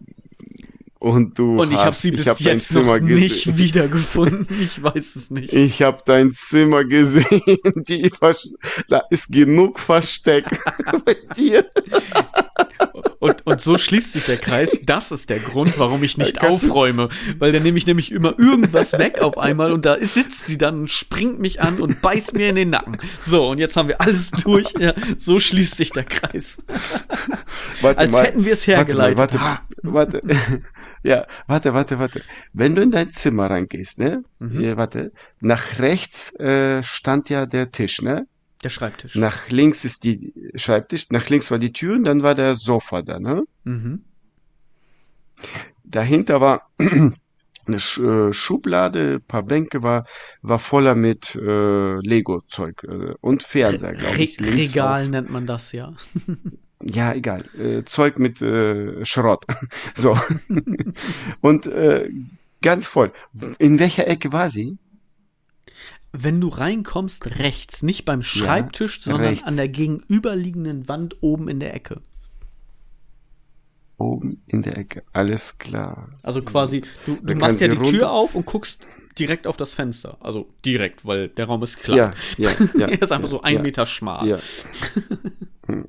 Und 1.00 1.38
du 1.38 1.58
Und 1.58 1.72
ich 1.72 1.78
habe 1.78 1.96
sie 1.96 2.10
bis 2.10 2.26
hab 2.26 2.36
dein 2.36 2.58
jetzt 2.58 2.74
noch 2.74 2.82
Zimmer 2.82 3.00
nicht 3.00 3.44
gesehen. 3.46 3.56
wiedergefunden. 3.56 4.46
Ich 4.60 4.82
weiß 4.82 5.16
es 5.16 5.30
nicht. 5.30 5.50
Ich 5.50 5.80
habe 5.80 5.96
dein 6.04 6.30
Zimmer 6.32 6.84
gesehen. 6.84 7.40
Die 7.88 8.12
da 8.88 9.02
ist 9.08 9.32
genug 9.32 9.80
Versteck 9.80 10.44
bei 11.06 11.16
dir. 11.34 11.64
Und, 13.18 13.46
und 13.46 13.60
so 13.60 13.76
schließt 13.78 14.12
sich 14.14 14.24
der 14.26 14.38
Kreis. 14.38 14.80
Das 14.86 15.10
ist 15.12 15.28
der 15.30 15.38
Grund, 15.38 15.78
warum 15.78 16.02
ich 16.02 16.16
nicht 16.18 16.42
aufräume. 16.42 17.08
Weil 17.38 17.52
dann 17.52 17.62
nehme 17.62 17.76
ich 17.78 17.86
nämlich 17.86 18.12
immer 18.12 18.38
irgendwas 18.38 18.92
weg 18.94 19.20
auf 19.20 19.36
einmal 19.38 19.72
und 19.72 19.84
da 19.84 19.98
sitzt 20.00 20.46
sie 20.46 20.56
dann 20.58 20.80
und 20.80 20.90
springt 20.90 21.38
mich 21.38 21.60
an 21.60 21.80
und 21.80 22.00
beißt 22.02 22.32
mir 22.34 22.48
in 22.48 22.56
den 22.56 22.70
Nacken. 22.70 22.96
So, 23.20 23.48
und 23.48 23.58
jetzt 23.58 23.76
haben 23.76 23.88
wir 23.88 24.00
alles 24.00 24.30
durch. 24.30 24.72
Ja, 24.78 24.94
so 25.18 25.38
schließt 25.40 25.76
sich 25.76 25.90
der 25.90 26.04
Kreis. 26.04 26.58
Warte 27.80 27.98
Als 27.98 28.12
hätten 28.20 28.44
wir 28.44 28.52
es 28.54 28.66
hergeleitet. 28.66 29.18
Warte, 29.18 29.38
Ah. 29.40 29.60
mal, 29.82 29.92
warte, 29.94 30.20
warte. 30.22 30.62
Ja, 31.02 31.26
warte, 31.46 31.72
warte, 31.72 31.98
warte. 31.98 32.20
Wenn 32.52 32.74
du 32.74 32.82
in 32.82 32.90
dein 32.90 33.08
Zimmer 33.08 33.48
reingehst, 33.48 33.98
ne? 33.98 34.22
Mhm. 34.38 34.60
Ja, 34.60 34.76
warte. 34.76 35.12
Nach 35.40 35.78
rechts 35.78 36.30
äh, 36.34 36.82
stand 36.82 37.30
ja 37.30 37.46
der 37.46 37.70
Tisch, 37.70 38.02
ne? 38.02 38.26
Der 38.62 38.68
Schreibtisch. 38.70 39.14
Nach 39.14 39.48
links 39.48 39.84
ist 39.84 40.04
die 40.04 40.34
Schreibtisch, 40.54 41.08
nach 41.10 41.28
links 41.28 41.50
war 41.50 41.58
die 41.58 41.72
Tür 41.72 41.94
und 41.96 42.04
dann 42.04 42.22
war 42.22 42.34
der 42.34 42.54
Sofa 42.54 43.02
da, 43.02 43.18
ne? 43.18 43.42
Mhm. 43.64 44.04
Dahinter 45.84 46.40
war 46.40 46.70
eine 46.78 47.76
äh, 47.76 48.32
Schublade, 48.32 49.14
ein 49.14 49.22
paar 49.26 49.44
Bänke 49.44 49.82
war, 49.82 50.06
war 50.42 50.58
voller 50.58 50.94
mit 50.94 51.34
äh, 51.36 51.96
Lego-Zeug 52.00 52.84
äh, 52.84 53.14
und 53.20 53.42
Fernseher, 53.42 53.94
glaube 53.94 54.18
Re 54.18 54.22
ich. 54.22 54.38
links 54.40 54.70
Regal 54.72 55.06
auch. 55.06 55.08
nennt 55.08 55.30
man 55.30 55.46
das 55.46 55.72
ja. 55.72 55.94
Ja, 56.82 57.12
egal. 57.12 57.44
Äh, 57.58 57.84
Zeug 57.84 58.18
mit 58.18 58.40
äh, 58.40 59.04
Schrott. 59.04 59.44
so. 59.94 60.18
und 61.42 61.66
äh, 61.66 62.08
ganz 62.62 62.86
voll. 62.86 63.12
In 63.58 63.78
welcher 63.78 64.08
Ecke 64.08 64.32
war 64.32 64.48
sie? 64.48 64.78
Wenn 66.12 66.40
du 66.40 66.48
reinkommst, 66.48 67.38
rechts, 67.38 67.82
nicht 67.82 68.04
beim 68.04 68.22
Schreibtisch, 68.22 69.00
sondern 69.00 69.26
rechts. 69.28 69.44
an 69.44 69.56
der 69.56 69.68
gegenüberliegenden 69.68 70.88
Wand 70.88 71.16
oben 71.20 71.48
in 71.48 71.60
der 71.60 71.74
Ecke. 71.74 72.00
Oben 73.98 74.42
in 74.46 74.62
der 74.62 74.78
Ecke. 74.78 75.02
Alles 75.12 75.58
klar. 75.58 76.08
Also 76.22 76.42
quasi, 76.42 76.80
du, 77.06 77.18
du 77.22 77.36
machst 77.36 77.60
ja 77.60 77.68
die 77.68 77.76
Tür 77.76 77.84
runter- 77.86 78.10
auf 78.12 78.34
und 78.34 78.46
guckst 78.46 78.86
direkt 79.18 79.46
auf 79.46 79.56
das 79.58 79.74
Fenster. 79.74 80.16
Also 80.20 80.48
direkt, 80.64 81.04
weil 81.04 81.28
der 81.28 81.46
Raum 81.46 81.62
ist 81.62 81.78
klein. 81.78 81.98
Ja, 81.98 82.14
ja, 82.38 82.50
ja. 82.74 82.86
er 82.88 83.02
ist 83.02 83.12
einfach 83.12 83.28
ja, 83.28 83.30
so 83.30 83.42
ein 83.42 83.56
ja, 83.56 83.62
Meter 83.62 83.86
schmal. 83.86 84.26
Ja. 84.26 84.38
Hm. 85.66 85.86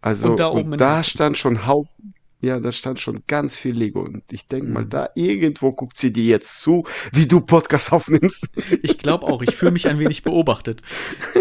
Also, 0.00 0.28
Und 0.28 0.40
und 0.40 0.40
da 0.40 0.50
da, 0.76 0.76
der 0.76 1.00
Ecke. 1.00 1.04
stand 1.10 1.36
schon 1.36 1.66
Haufen, 1.66 2.14
ja, 2.40 2.60
da 2.60 2.70
stand 2.72 3.00
schon 3.00 3.22
ganz 3.26 3.56
viel 3.56 3.74
Lego. 3.76 4.00
Und 4.02 4.22
ich 4.30 4.46
denke 4.46 4.68
mal, 4.68 4.84
Mhm. 4.84 4.90
da 4.90 5.08
irgendwo 5.14 5.72
guckt 5.72 5.96
sie 5.96 6.12
dir 6.12 6.24
jetzt 6.24 6.60
zu, 6.60 6.84
wie 7.12 7.26
du 7.26 7.40
Podcast 7.40 7.92
aufnimmst. 7.92 8.46
Ich 8.82 8.98
glaube 8.98 9.26
auch, 9.26 9.42
ich 9.42 9.56
fühle 9.56 9.72
mich 9.72 9.88
ein 9.88 9.98
wenig 9.98 10.22
beobachtet. 10.22 10.82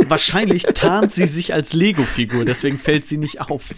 Wahrscheinlich 0.07 0.63
tarnt 0.63 1.11
sie 1.11 1.27
sich 1.27 1.53
als 1.53 1.73
Lego-Figur, 1.73 2.45
deswegen 2.45 2.77
fällt 2.77 3.05
sie 3.05 3.17
nicht 3.17 3.41
auf. 3.41 3.73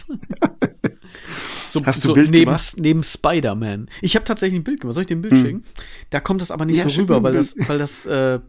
So, 1.67 1.85
Hast 1.85 2.03
du 2.03 2.09
so 2.09 2.13
Bild 2.13 2.31
neben, 2.31 2.45
gemacht? 2.45 2.73
neben 2.77 3.03
Spider-Man. 3.03 3.89
Ich 4.01 4.15
habe 4.15 4.25
tatsächlich 4.25 4.59
ein 4.59 4.63
Bild 4.63 4.79
gemacht. 4.81 4.93
Soll 4.95 5.01
ich 5.01 5.07
dir 5.07 5.17
ein 5.17 5.21
Bild 5.21 5.33
Hm. 5.35 5.41
schicken? 5.43 5.63
Da 6.09 6.19
kommt 6.19 6.41
das 6.41 6.49
aber 6.51 6.65
nicht 6.65 6.77
Ja, 6.77 6.89
so 6.89 7.01
rüber, 7.01 7.21
weil 7.21 7.33
das, 7.33 7.55
weil 7.67 7.77
das, 7.77 8.05
äh, 8.05 8.39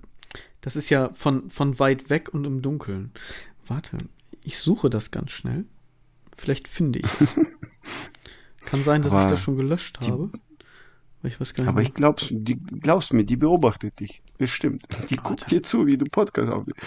das 0.62 0.76
ist 0.76 0.88
ja 0.90 1.08
von, 1.08 1.50
von 1.50 1.78
weit 1.78 2.08
weg 2.08 2.30
und 2.32 2.44
im 2.44 2.62
Dunkeln. 2.62 3.12
Warte, 3.66 3.98
ich 4.42 4.58
suche 4.58 4.88
das 4.90 5.10
ganz 5.10 5.30
schnell. 5.30 5.64
Vielleicht 6.36 6.68
finde 6.68 7.00
ich 7.00 7.06
es. 7.20 7.38
Kann 8.64 8.82
sein, 8.84 9.02
dass 9.02 9.12
ich 9.12 9.18
Aber 9.18 9.30
das 9.30 9.40
schon 9.40 9.56
gelöscht 9.56 9.98
die- 10.04 10.10
habe. 10.10 10.30
Aber 11.20 11.28
ich 11.28 11.38
weiß 11.40 11.54
gar 11.54 11.64
nicht. 11.64 11.68
Aber 11.68 11.82
ich 11.82 11.92
glaub's, 11.94 12.28
die 12.30 12.56
glaubst 12.56 13.12
mir, 13.12 13.24
die 13.24 13.36
beobachtet 13.36 14.00
dich. 14.00 14.22
Bestimmt. 14.38 14.86
Die 15.10 15.16
guckt 15.16 15.42
Warte. 15.42 15.54
dir 15.56 15.62
zu, 15.62 15.86
wie 15.86 15.98
du 15.98 16.06
Podcast 16.06 16.50
aufnimmst. 16.50 16.82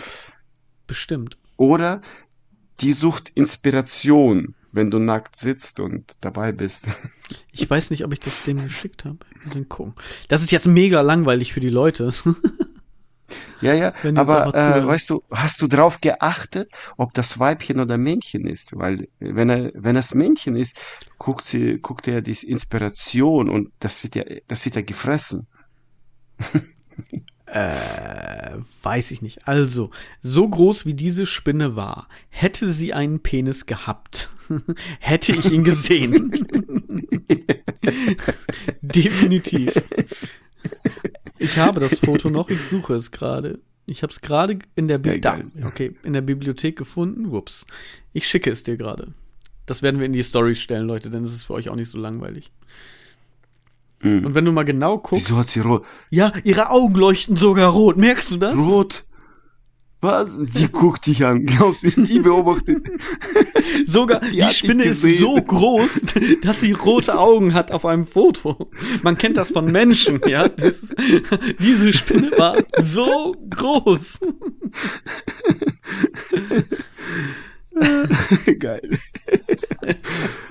Bestimmt. 0.87 1.37
Oder 1.57 2.01
die 2.79 2.93
sucht 2.93 3.29
Inspiration, 3.35 4.55
wenn 4.71 4.89
du 4.89 4.97
nackt 4.97 5.35
sitzt 5.35 5.79
und 5.79 6.13
dabei 6.21 6.51
bist. 6.51 6.87
Ich 7.51 7.67
weiß 7.69 7.89
nicht, 7.91 8.03
ob 8.03 8.11
ich 8.13 8.19
das 8.19 8.43
dem 8.43 8.61
geschickt 8.63 9.05
habe. 9.05 9.17
Müssen 9.45 9.69
gucken. 9.69 9.93
Das 10.27 10.43
ist 10.43 10.51
jetzt 10.51 10.67
mega 10.67 11.01
langweilig 11.01 11.53
für 11.53 11.59
die 11.61 11.69
Leute. 11.69 12.11
Ja, 13.61 13.73
ja, 13.73 13.93
aber 14.15 14.53
äh, 14.53 14.85
weißt 14.85 15.09
du, 15.09 15.23
hast 15.31 15.61
du 15.61 15.67
drauf 15.67 16.01
geachtet, 16.01 16.71
ob 16.97 17.13
das 17.13 17.39
Weibchen 17.39 17.79
oder 17.79 17.97
Männchen 17.97 18.45
ist? 18.45 18.77
Weil 18.77 19.07
wenn 19.19 19.49
er, 19.49 19.71
wenn 19.73 19.95
das 19.95 20.13
Männchen 20.13 20.55
ist, 20.55 20.77
guckt 21.17 21.45
sie, 21.45 21.79
guckt 21.79 22.07
er 22.07 22.21
die 22.21 22.37
Inspiration 22.45 23.49
und 23.49 23.71
das 23.79 24.03
wird 24.03 24.15
ja, 24.15 24.23
das 24.47 24.65
wird 24.65 24.75
ja 24.75 24.81
gefressen. 24.81 25.47
Äh, 27.53 28.57
weiß 28.81 29.11
ich 29.11 29.21
nicht. 29.21 29.47
Also, 29.47 29.91
so 30.21 30.49
groß 30.49 30.87
wie 30.87 30.95
diese 30.95 31.27
Spinne 31.27 31.75
war, 31.75 32.07
hätte 32.29 32.71
sie 32.71 32.93
einen 32.93 33.19
Penis 33.19 33.67
gehabt, 33.67 34.29
hätte 34.99 35.33
ich 35.33 35.51
ihn 35.51 35.63
gesehen. 35.63 36.31
Definitiv. 38.81 39.71
Ich 41.43 41.57
habe 41.57 41.79
das 41.79 41.99
Foto 41.99 42.29
noch, 42.29 42.49
ich 42.49 42.61
suche 42.61 42.95
es 42.95 43.11
gerade. 43.11 43.59
Ich 43.85 44.01
habe 44.01 44.13
es 44.13 44.21
gerade 44.21 44.59
in 44.75 44.87
der 44.87 44.97
Bi 44.97 45.19
Ja, 45.21 45.39
okay, 45.65 45.95
in 46.03 46.13
der 46.13 46.21
Bibliothek 46.21 46.77
gefunden. 46.77 47.31
Whoops. 47.31 47.65
Ich 48.13 48.27
schicke 48.27 48.49
es 48.49 48.63
dir 48.63 48.77
gerade. 48.77 49.13
Das 49.65 49.81
werden 49.81 49.99
wir 49.99 50.05
in 50.05 50.13
die 50.13 50.23
Stories 50.23 50.59
stellen, 50.59 50.87
Leute, 50.87 51.09
denn 51.09 51.23
es 51.23 51.33
ist 51.33 51.43
für 51.43 51.53
euch 51.53 51.69
auch 51.69 51.75
nicht 51.75 51.89
so 51.89 51.97
langweilig. 51.97 52.51
Hm. 54.01 54.25
Und 54.25 54.35
wenn 54.35 54.45
du 54.45 54.51
mal 54.51 54.63
genau 54.63 54.97
guckst, 54.97 55.29
Wieso 55.29 55.39
hat 55.39 55.47
sie 55.47 55.61
rot? 55.61 55.85
ja, 56.09 56.31
ihre 56.43 56.69
Augen 56.69 56.95
leuchten 56.95 57.37
sogar 57.37 57.71
rot. 57.71 57.97
Merkst 57.97 58.31
du 58.31 58.37
das? 58.37 58.55
Rot? 58.55 59.05
Was? 60.03 60.33
Sie 60.35 60.67
guckt 60.67 61.05
dich 61.05 61.25
an. 61.25 61.45
Glaubst 61.45 61.81
du, 61.83 62.01
die 62.01 62.19
beobachtet? 62.19 62.85
Sogar 63.87 64.19
Die 64.19 64.31
die, 64.31 64.49
Spinne 64.49 64.83
ist 64.83 65.01
so 65.01 65.35
groß, 65.35 66.01
dass 66.41 66.59
sie 66.59 66.73
rote 66.73 67.17
Augen 67.17 67.53
hat 67.53 67.71
auf 67.71 67.85
einem 67.85 68.05
Foto. 68.05 68.69
Man 69.01 69.17
kennt 69.17 69.37
das 69.37 69.51
von 69.51 69.71
Menschen, 69.71 70.19
ja. 70.27 70.49
Das 70.49 70.93
diese 71.59 71.93
Spinne 71.93 72.31
war 72.37 72.57
so 72.81 73.33
groß. 73.49 74.19
Geil. 78.59 78.99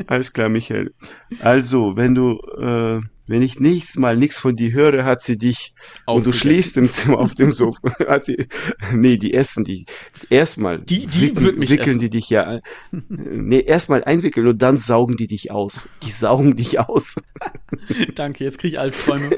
Alles 0.06 0.32
klar, 0.32 0.48
Michael. 0.48 0.94
Also, 1.40 1.94
wenn 1.94 2.14
du, 2.14 2.38
äh, 2.58 3.00
wenn 3.32 3.42
ich 3.42 3.58
nächstes 3.58 3.96
Mal 3.96 4.16
nichts 4.16 4.38
von 4.38 4.54
dir 4.56 4.72
höre, 4.72 5.04
hat 5.04 5.22
sie 5.22 5.38
dich 5.38 5.72
und 6.06 6.26
du 6.26 6.32
schläfst 6.32 6.76
im 6.76 6.92
Zimmer 6.92 7.18
auf 7.18 7.34
dem 7.34 7.50
Sofa. 7.50 7.78
Hat 8.06 8.26
sie, 8.26 8.46
nee, 8.92 9.16
die 9.16 9.32
essen 9.34 9.64
die. 9.64 9.86
Erstmal 10.28 10.80
Die- 10.80 11.06
die 11.06 11.34
wickeln 11.34 11.62
essen. 11.62 11.98
die 11.98 12.10
dich 12.10 12.28
ja. 12.28 12.60
Nee, 13.08 13.60
erstmal 13.60 14.04
einwickeln 14.04 14.46
und 14.46 14.60
dann 14.60 14.76
saugen 14.76 15.16
die 15.16 15.26
dich 15.26 15.50
aus. 15.50 15.88
Die 16.02 16.10
saugen 16.10 16.56
dich 16.56 16.78
aus. 16.78 17.16
Danke, 18.14 18.44
jetzt 18.44 18.58
krieg 18.58 18.74
ich 18.74 18.78
Albträume. 18.78 19.30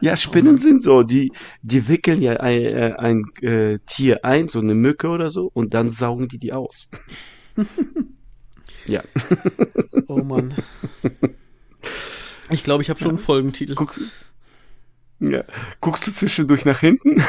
Ja, 0.00 0.16
Spinnen 0.18 0.58
sind 0.58 0.82
so, 0.82 1.02
die, 1.02 1.32
die 1.62 1.88
wickeln 1.88 2.20
ja 2.20 2.34
ein, 2.34 2.60
äh, 2.62 2.92
ein 2.98 3.22
äh, 3.40 3.78
Tier 3.86 4.24
ein, 4.24 4.48
so 4.48 4.60
eine 4.60 4.74
Mücke 4.74 5.08
oder 5.08 5.30
so, 5.30 5.50
und 5.54 5.72
dann 5.72 5.88
saugen 5.88 6.28
die 6.28 6.38
die 6.38 6.52
aus. 6.52 6.88
ja. 8.86 9.02
Oh 10.08 10.18
Mann. 10.22 10.54
Ich 12.50 12.62
glaube, 12.62 12.82
ich 12.82 12.90
habe 12.90 12.98
schon 13.00 13.10
einen 13.10 13.18
Folgentitel. 13.18 13.74
Guck, 13.74 13.98
ja. 15.20 15.44
Guckst 15.80 16.06
du 16.06 16.10
zwischendurch 16.10 16.64
nach 16.66 16.78
hinten? 16.80 17.22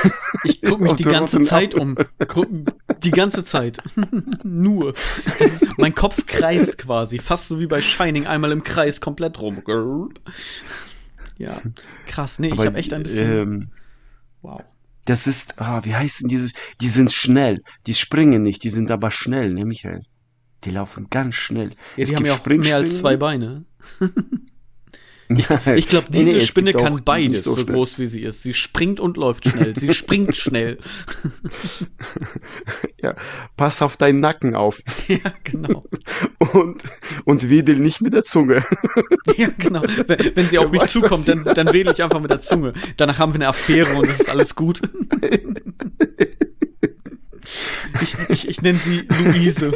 Ich 0.43 0.61
gucke 0.61 0.83
mich 0.83 0.93
die 0.93 1.03
ganze 1.03 1.41
Zeit 1.43 1.73
um. 1.75 1.95
Gru- 2.19 2.65
Die 3.01 3.11
ganze 3.11 3.43
Zeit. 3.43 3.77
Nur. 4.43 4.93
Ist, 5.39 5.77
mein 5.77 5.95
Kopf 5.95 6.25
kreist 6.25 6.77
quasi. 6.77 7.19
Fast 7.19 7.47
so 7.47 7.59
wie 7.59 7.67
bei 7.67 7.81
Shining 7.81 8.27
einmal 8.27 8.51
im 8.51 8.63
Kreis 8.63 8.99
komplett 8.99 9.39
rum. 9.39 9.61
Ja, 11.37 11.61
krass. 12.07 12.39
Nee, 12.39 12.47
ich 12.47 12.53
Aber, 12.53 12.65
habe 12.65 12.77
echt 12.77 12.93
ein 12.93 13.03
bisschen. 13.03 13.31
Ähm, 13.31 13.71
wow. 14.41 14.61
das 15.05 15.27
ist, 15.27 15.61
ah, 15.61 15.81
wie 15.85 15.95
heißt 15.95 16.21
denn 16.23 16.29
dieses? 16.29 16.51
Die 16.81 16.89
sind 16.89 17.11
schnell. 17.11 17.61
Die 17.87 17.93
springen 17.93 18.41
nicht, 18.41 18.63
die 18.63 18.69
sind 18.69 18.91
aber 18.91 19.11
schnell, 19.11 19.53
ne, 19.53 19.63
Michael? 19.65 20.03
Die 20.65 20.71
laufen 20.71 21.08
ganz 21.10 21.36
schnell. 21.36 21.69
Ja, 21.95 22.04
es 22.04 22.10
gibt 22.10 22.25
ja 22.28 22.34
auch 22.34 22.45
mehr 22.45 22.75
als 22.75 22.99
zwei 22.99 23.17
Beine. 23.17 23.65
Ja, 25.30 25.60
Ich 25.75 25.88
glaube, 25.88 26.08
nee, 26.12 26.19
diese 26.23 26.38
nee, 26.38 26.43
es 26.43 26.49
Spinne 26.49 26.71
kann 26.73 27.04
beides, 27.04 27.43
so, 27.43 27.54
schnell. 27.56 27.65
groß 27.67 27.99
wie 27.99 28.08
sie 28.08 28.21
ist. 28.23 28.43
Sie 28.43 28.54
springt 28.54 28.99
und 28.99 29.17
läuft 29.17 29.47
schnell. 29.47 29.78
Sie 29.78 29.93
springt 29.93 30.36
schnell. 30.36 30.78
Ja, 33.01 33.13
pass 33.56 33.84
auf 33.84 33.97
deinen 33.97 34.19
Nacken 34.19 34.56
auf 34.56 34.82
Ja, 35.08 35.32
genau. 35.43 35.86
und, 36.54 36.82
und 37.25 37.49
wedel 37.51 37.75
nicht 37.75 38.01
mit 38.01 38.13
der 38.13 38.23
Zunge. 38.23 38.63
Ja, 39.38 39.49
genau. 39.60 39.84
Wenn, 40.08 40.36
wenn 40.36 40.47
sie 40.47 40.58
auf 40.58 40.65
Ja, 40.65 40.71
mich 40.71 40.82
weißt 40.82 40.95
du, 40.95 41.01
zukommt, 41.01 41.28
dann, 41.28 41.43
dann 41.43 41.71
wähle 41.71 41.91
ich 41.91 42.01
einfach 42.01 42.19
mit 42.19 42.32
der 42.32 42.41
Zunge. 42.41 42.73
Danach 42.97 43.19
haben 43.19 43.34
wir 43.34 43.36
eine 43.36 43.47
Affäre 43.49 43.93
und 43.95 44.08
es 44.08 44.21
ist 44.21 44.30
alles 44.32 44.56
gut. 44.56 44.82
Ich, 48.01 48.15
ich, 48.30 48.47
ich 48.49 48.62
nenne 48.62 48.80
sie 48.80 49.01
Luise. 49.23 49.71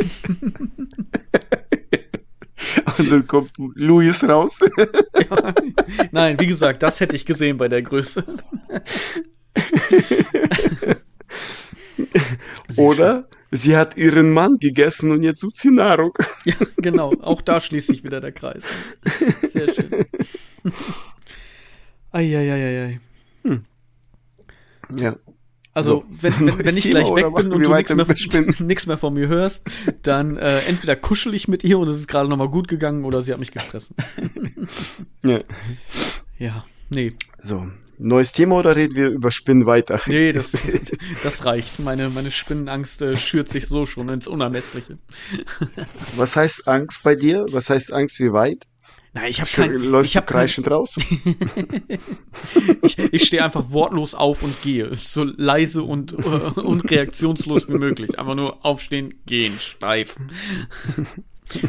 Und 2.98 3.12
dann 3.12 3.28
kommt 3.28 3.52
Louis 3.76 4.24
raus. 4.24 4.60
Nein, 6.12 6.40
wie 6.40 6.48
gesagt, 6.48 6.84
das 6.84 7.00
hätte 7.00 7.16
ich 7.16 7.26
gesehen 7.26 7.58
bei 7.58 7.68
der 7.68 7.82
Größe. 7.82 8.24
Oder 12.78 13.28
sie 13.52 13.76
hat 13.76 13.98
ihren 13.98 14.32
Mann 14.32 14.58
gegessen 14.60 15.12
und 15.12 15.24
jetzt 15.24 15.40
sucht 15.40 15.58
sie 15.58 15.72
Nahrung. 15.72 16.14
Ja, 16.46 16.56
genau. 16.78 17.12
Auch 17.22 17.42
da 17.42 17.60
schließt 17.60 17.88
sich 17.88 18.04
wieder 18.04 18.22
der 18.22 18.32
Kreis. 18.32 18.64
Sehr 19.42 19.74
schön. 19.74 20.06
Eieieiei. 22.12 23.00
Ja. 24.98 25.16
Also, 25.74 26.00
So, 26.00 26.06
wenn, 26.22 26.48
wenn, 26.48 26.66
wenn 26.66 26.78
ich 26.78 26.84
Thema 26.84 27.02
gleich 27.02 27.16
weg 27.16 27.36
bin 27.36 27.52
und 27.54 27.62
du 27.62 27.74
nichts 27.74 27.94
mehr, 27.96 28.46
nix 28.60 28.86
mehr 28.86 28.98
von 28.98 29.14
mir 29.14 29.28
hörst, 29.28 29.64
dann 30.02 30.36
äh, 30.38 30.60
entweder 30.62 30.96
kuschel 30.96 31.34
ich 31.34 31.48
mit 31.48 31.64
ihr 31.64 31.78
und 31.80 31.88
es 31.88 31.96
ist 31.96 32.08
gerade 32.08 32.28
nochmal 32.28 32.50
gut 32.50 32.68
gegangen 32.68 33.06
oder 33.06 33.22
sie 33.22 33.32
hat 33.32 33.40
mich 33.40 33.52
gestresst. 33.52 33.92
ja. 35.24 35.40
Ja, 36.38 36.66
nee. 36.90 37.14
So. 37.38 37.68
Neues 38.02 38.32
Thema 38.32 38.56
oder 38.56 38.78
reden 38.78 38.96
wir 38.96 39.10
über 39.10 39.30
Spinnen 39.30 39.66
weiter? 39.66 40.00
Nee, 40.08 40.32
das, 40.32 40.54
das 41.24 41.44
reicht. 41.44 41.80
Meine, 41.80 42.10
meine 42.10 42.32
Spinnenangst 42.32 43.02
äh, 43.02 43.18
schürt 43.18 43.50
sich 43.50 43.68
so 43.68 43.86
schon 43.86 44.08
ins 44.08 44.26
Unermessliche. 44.26 44.98
Was 46.16 46.38
heißt 46.38 46.66
Angst 46.66 47.04
bei 47.04 47.16
dir? 47.16 47.46
Was 47.52 47.70
heißt 47.70 47.92
Angst 47.92 48.20
wie 48.22 48.32
weit? 48.32 48.66
Nein, 49.14 49.26
ich 49.30 49.40
habe 49.42 49.50
Schon- 49.50 49.72
kein, 49.72 49.82
Läufst 49.84 50.12
ich 50.12 50.18
hab 50.18 50.28
kein, 50.28 50.38
kreischend 50.42 50.70
raus? 50.70 50.94
ich, 52.84 53.00
ich 53.00 53.26
stehe 53.26 53.44
einfach 53.44 53.72
wortlos 53.72 54.14
auf 54.14 54.44
und 54.44 54.62
gehe. 54.62 54.94
So 54.96 55.24
leise 55.24 55.82
und, 55.84 56.14
äh, 56.14 56.16
und 56.16 56.90
reaktionslos 56.92 57.68
wie 57.70 57.74
möglich. 57.74 58.20
Einfach 58.20 58.36
nur 58.36 58.64
aufstehen, 58.66 59.16
gehen, 59.26 59.58
steif. 59.60 60.18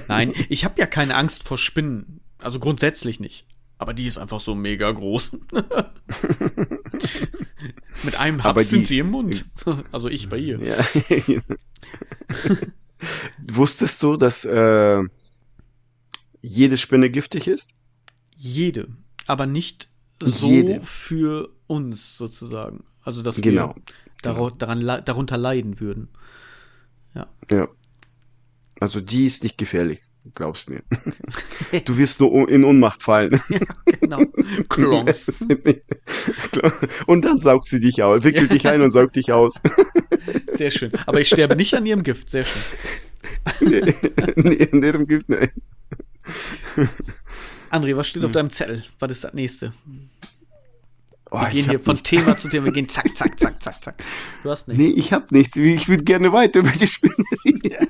Nein, 0.09 0.35
ich 0.51 0.65
habe 0.65 0.75
ja 0.79 0.87
keine 0.87 1.15
Angst 1.17 1.45
vor 1.45 1.57
Spinnen. 1.57 2.21
Also 2.39 2.59
grundsätzlich 2.59 3.21
nicht. 3.21 3.47
Aber 3.79 3.95
die 3.95 4.07
ist 4.07 4.19
einfach 4.19 4.41
so 4.41 4.55
mega 4.55 4.91
groß. 4.91 5.33
Mit 8.03 8.21
einem 8.21 8.45
Haps 8.45 8.69
sind 8.69 8.87
sie 8.87 8.99
im 8.99 9.11
Mund. 9.11 9.47
Also 9.93 10.09
ich 10.09 10.29
bei 10.29 10.37
ihr. 10.37 10.61
Ja. 10.63 10.77
Wusstest 13.51 14.03
du, 14.03 14.17
dass 14.17 14.45
äh, 14.45 15.03
jede 16.43 16.77
Spinne 16.77 17.11
giftig 17.11 17.47
ist? 17.49 17.75
Jede. 18.37 18.89
Aber 19.27 19.47
nicht 19.47 19.89
so 20.23 20.49
Jede. 20.49 20.81
für 20.83 21.51
uns 21.67 22.17
sozusagen. 22.17 22.85
Also 23.03 23.23
dass 23.23 23.41
Genau. 23.41 23.75
wir 23.75 23.83
daro 24.23 24.51
daran, 24.51 24.81
le- 24.81 25.03
darunter 25.03 25.37
leiden 25.39 25.81
würden. 25.81 26.09
Ja. 27.15 27.69
Also 28.81 29.01
die 29.01 29.27
ist 29.27 29.43
nicht 29.43 29.59
gefährlich, 29.59 30.01
glaubst 30.35 30.69
mir. 30.71 30.83
Du 31.85 31.97
wirst 31.99 32.21
nur 32.21 32.49
in 32.49 32.65
Ohnmacht 32.65 33.03
fallen. 33.03 33.41
Genau. 34.01 34.25
Klonks. 34.71 35.47
Und 37.07 37.25
dann 37.25 37.39
saugt 37.39 37.67
sie 37.67 37.81
dich 37.81 38.03
aus, 38.03 38.25
wickelt 38.25 38.51
dich 38.51 38.67
ein 38.67 38.81
und 38.81 38.91
saugt 38.91 39.15
dich 39.15 39.31
aus. 39.31 39.61
Sehr 40.49 40.71
schön. 40.71 40.91
Aber 41.07 41.21
ich 41.21 41.29
sterbe 41.29 41.55
nicht 41.55 41.75
an 41.75 41.85
ihrem 41.87 42.03
Gift. 42.03 42.31
Sehr 42.31 42.45
schön. 42.45 42.63
nee, 44.37 44.53
in 44.55 44.83
ihrem 44.83 45.07
Gift, 45.07 45.29
nein. 45.29 45.51
André, 47.71 47.97
was 47.97 48.09
steht 48.09 48.25
auf 48.25 48.33
deinem 48.33 48.51
Zettel? 48.51 48.85
Was 48.99 49.13
ist 49.13 49.25
das 49.25 49.35
nächste? 49.35 49.73
Oh, 51.31 51.41
Wir 51.41 51.49
gehen 51.51 51.71
hier 51.71 51.79
von 51.79 51.95
nichts. 51.95 52.11
Thema 52.11 52.37
zu 52.37 52.49
Thema. 52.49 52.67
Wir 52.67 52.73
gehen 52.73 52.89
zack, 52.89 53.17
zack, 53.17 53.39
zack, 53.39 53.63
zack, 53.63 53.83
zack. 53.83 54.03
Du 54.43 54.51
hast 54.51 54.69
nichts. 54.69 54.83
Nee, 54.83 54.91
ich 54.91 55.13
hab 55.13 55.31
nichts. 55.31 55.57
Ich 55.57 55.89
würde 55.89 56.05
gerne 56.05 56.33
weiter 56.33 56.61
über 56.61 56.71
die 56.71 56.87
Spinne 56.87 57.15
reden. 57.45 57.71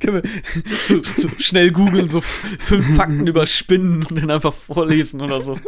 Können 0.00 0.22
wir 0.22 0.30
so, 0.64 1.02
so 1.02 1.28
schnell 1.38 1.70
googeln, 1.70 2.08
so 2.08 2.22
fünf 2.22 2.96
Fakten 2.96 3.26
über 3.26 3.46
Spinnen 3.46 4.02
und 4.04 4.16
dann 4.16 4.30
einfach 4.30 4.54
vorlesen 4.54 5.20
oder 5.20 5.42
so. 5.42 5.58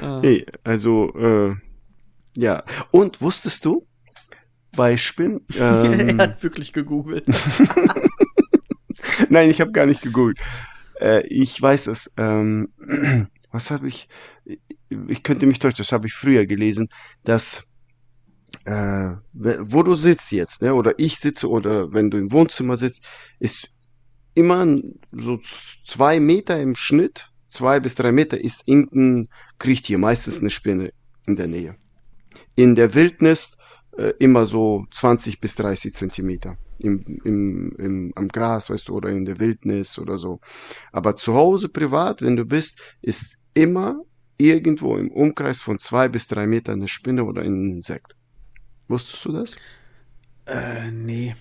Ah. 0.00 0.18
Nee, 0.20 0.44
also, 0.64 1.14
äh, 1.14 1.54
ja. 2.36 2.64
Und 2.90 3.20
wusstest 3.20 3.64
du, 3.64 3.86
bei 4.74 4.96
Spinnen, 4.96 5.42
er 5.56 5.84
ähm, 5.84 6.20
hat 6.20 6.42
wirklich 6.42 6.72
gegoogelt. 6.72 7.26
nein, 9.28 9.50
ich 9.50 9.60
habe 9.60 9.72
gar 9.72 9.86
nicht 9.86 10.02
gegoogelt. 10.02 10.38
Äh, 11.00 11.26
ich 11.28 11.60
weiß 11.60 11.86
es. 11.88 12.10
Ähm, 12.16 12.68
was 13.50 13.70
habe 13.70 13.88
ich? 13.88 14.08
Ich 15.08 15.22
könnte 15.22 15.46
mich 15.46 15.58
täuschen, 15.58 15.78
das 15.78 15.92
habe 15.92 16.06
ich 16.06 16.14
früher 16.14 16.46
gelesen, 16.46 16.88
dass 17.24 17.68
äh, 18.64 19.16
wo 19.32 19.82
du 19.82 19.94
sitzt 19.94 20.32
jetzt, 20.32 20.62
ne, 20.62 20.74
oder 20.74 20.94
ich 20.98 21.18
sitze, 21.18 21.48
oder 21.48 21.92
wenn 21.92 22.10
du 22.10 22.18
im 22.18 22.32
Wohnzimmer 22.32 22.76
sitzt, 22.76 23.06
ist 23.38 23.68
immer 24.34 24.66
so 25.12 25.38
zwei 25.86 26.20
Meter 26.20 26.60
im 26.60 26.74
Schnitt, 26.74 27.30
zwei 27.48 27.80
bis 27.80 27.94
drei 27.94 28.12
Meter 28.12 28.40
ist 28.40 28.62
irgendein 28.66 29.28
Kriechtier, 29.58 29.98
meistens 29.98 30.40
eine 30.40 30.50
Spinne 30.50 30.92
in 31.26 31.36
der 31.36 31.46
Nähe. 31.46 31.76
In 32.56 32.74
der 32.74 32.94
Wildnis 32.94 33.56
äh, 33.98 34.12
immer 34.18 34.46
so 34.46 34.84
20 34.92 35.40
bis 35.40 35.54
30 35.56 35.94
Zentimeter 35.94 36.56
im, 36.80 37.04
im, 37.24 37.72
im, 37.78 38.12
am 38.16 38.28
Gras, 38.28 38.70
weißt 38.70 38.88
du, 38.88 38.94
oder 38.94 39.10
in 39.10 39.24
der 39.24 39.38
Wildnis 39.40 39.98
oder 39.98 40.18
so. 40.18 40.40
Aber 40.92 41.16
zu 41.16 41.34
Hause 41.34 41.68
privat, 41.68 42.22
wenn 42.22 42.36
du 42.36 42.44
bist, 42.44 42.78
ist 43.02 43.36
immer 43.54 44.00
irgendwo 44.38 44.96
im 44.96 45.10
Umkreis 45.10 45.60
von 45.62 45.78
zwei 45.78 46.08
bis 46.08 46.26
drei 46.26 46.46
Metern 46.46 46.80
eine 46.80 46.88
Spinne 46.88 47.24
oder 47.24 47.42
ein 47.42 47.70
Insekt. 47.70 48.16
Wusstest 48.88 49.24
du 49.24 49.32
das? 49.32 49.56
Äh, 50.46 50.90
nee. 50.90 51.34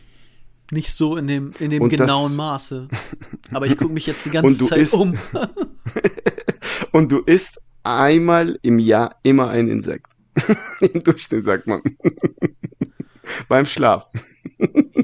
Nicht 0.72 0.94
so 0.96 1.18
in 1.18 1.28
dem, 1.28 1.52
in 1.60 1.72
dem 1.72 1.82
Und 1.84 1.92
das- 1.94 2.00
genauen 2.08 2.36
Maße. 2.36 2.88
Aber 3.52 3.68
ich 3.68 3.78
gucke 3.78 3.94
mich 3.94 4.06
jetzt 4.08 4.26
die 4.26 4.30
ganze 4.32 4.66
Zeit 4.66 4.80
isst- 4.80 4.94
um. 4.94 5.16
Und 6.92 7.12
du 7.12 7.20
isst 7.20 7.62
einmal 7.84 8.58
im 8.62 8.80
Jahr 8.80 9.16
immer 9.24 9.50
ein 9.50 9.68
Insekt. 9.68 10.08
Im 10.94 11.04
Durchschnitt 11.04 11.44
sagt 11.44 11.68
man. 11.68 11.82
Beim 13.48 13.66
Schlaf. 13.66 14.08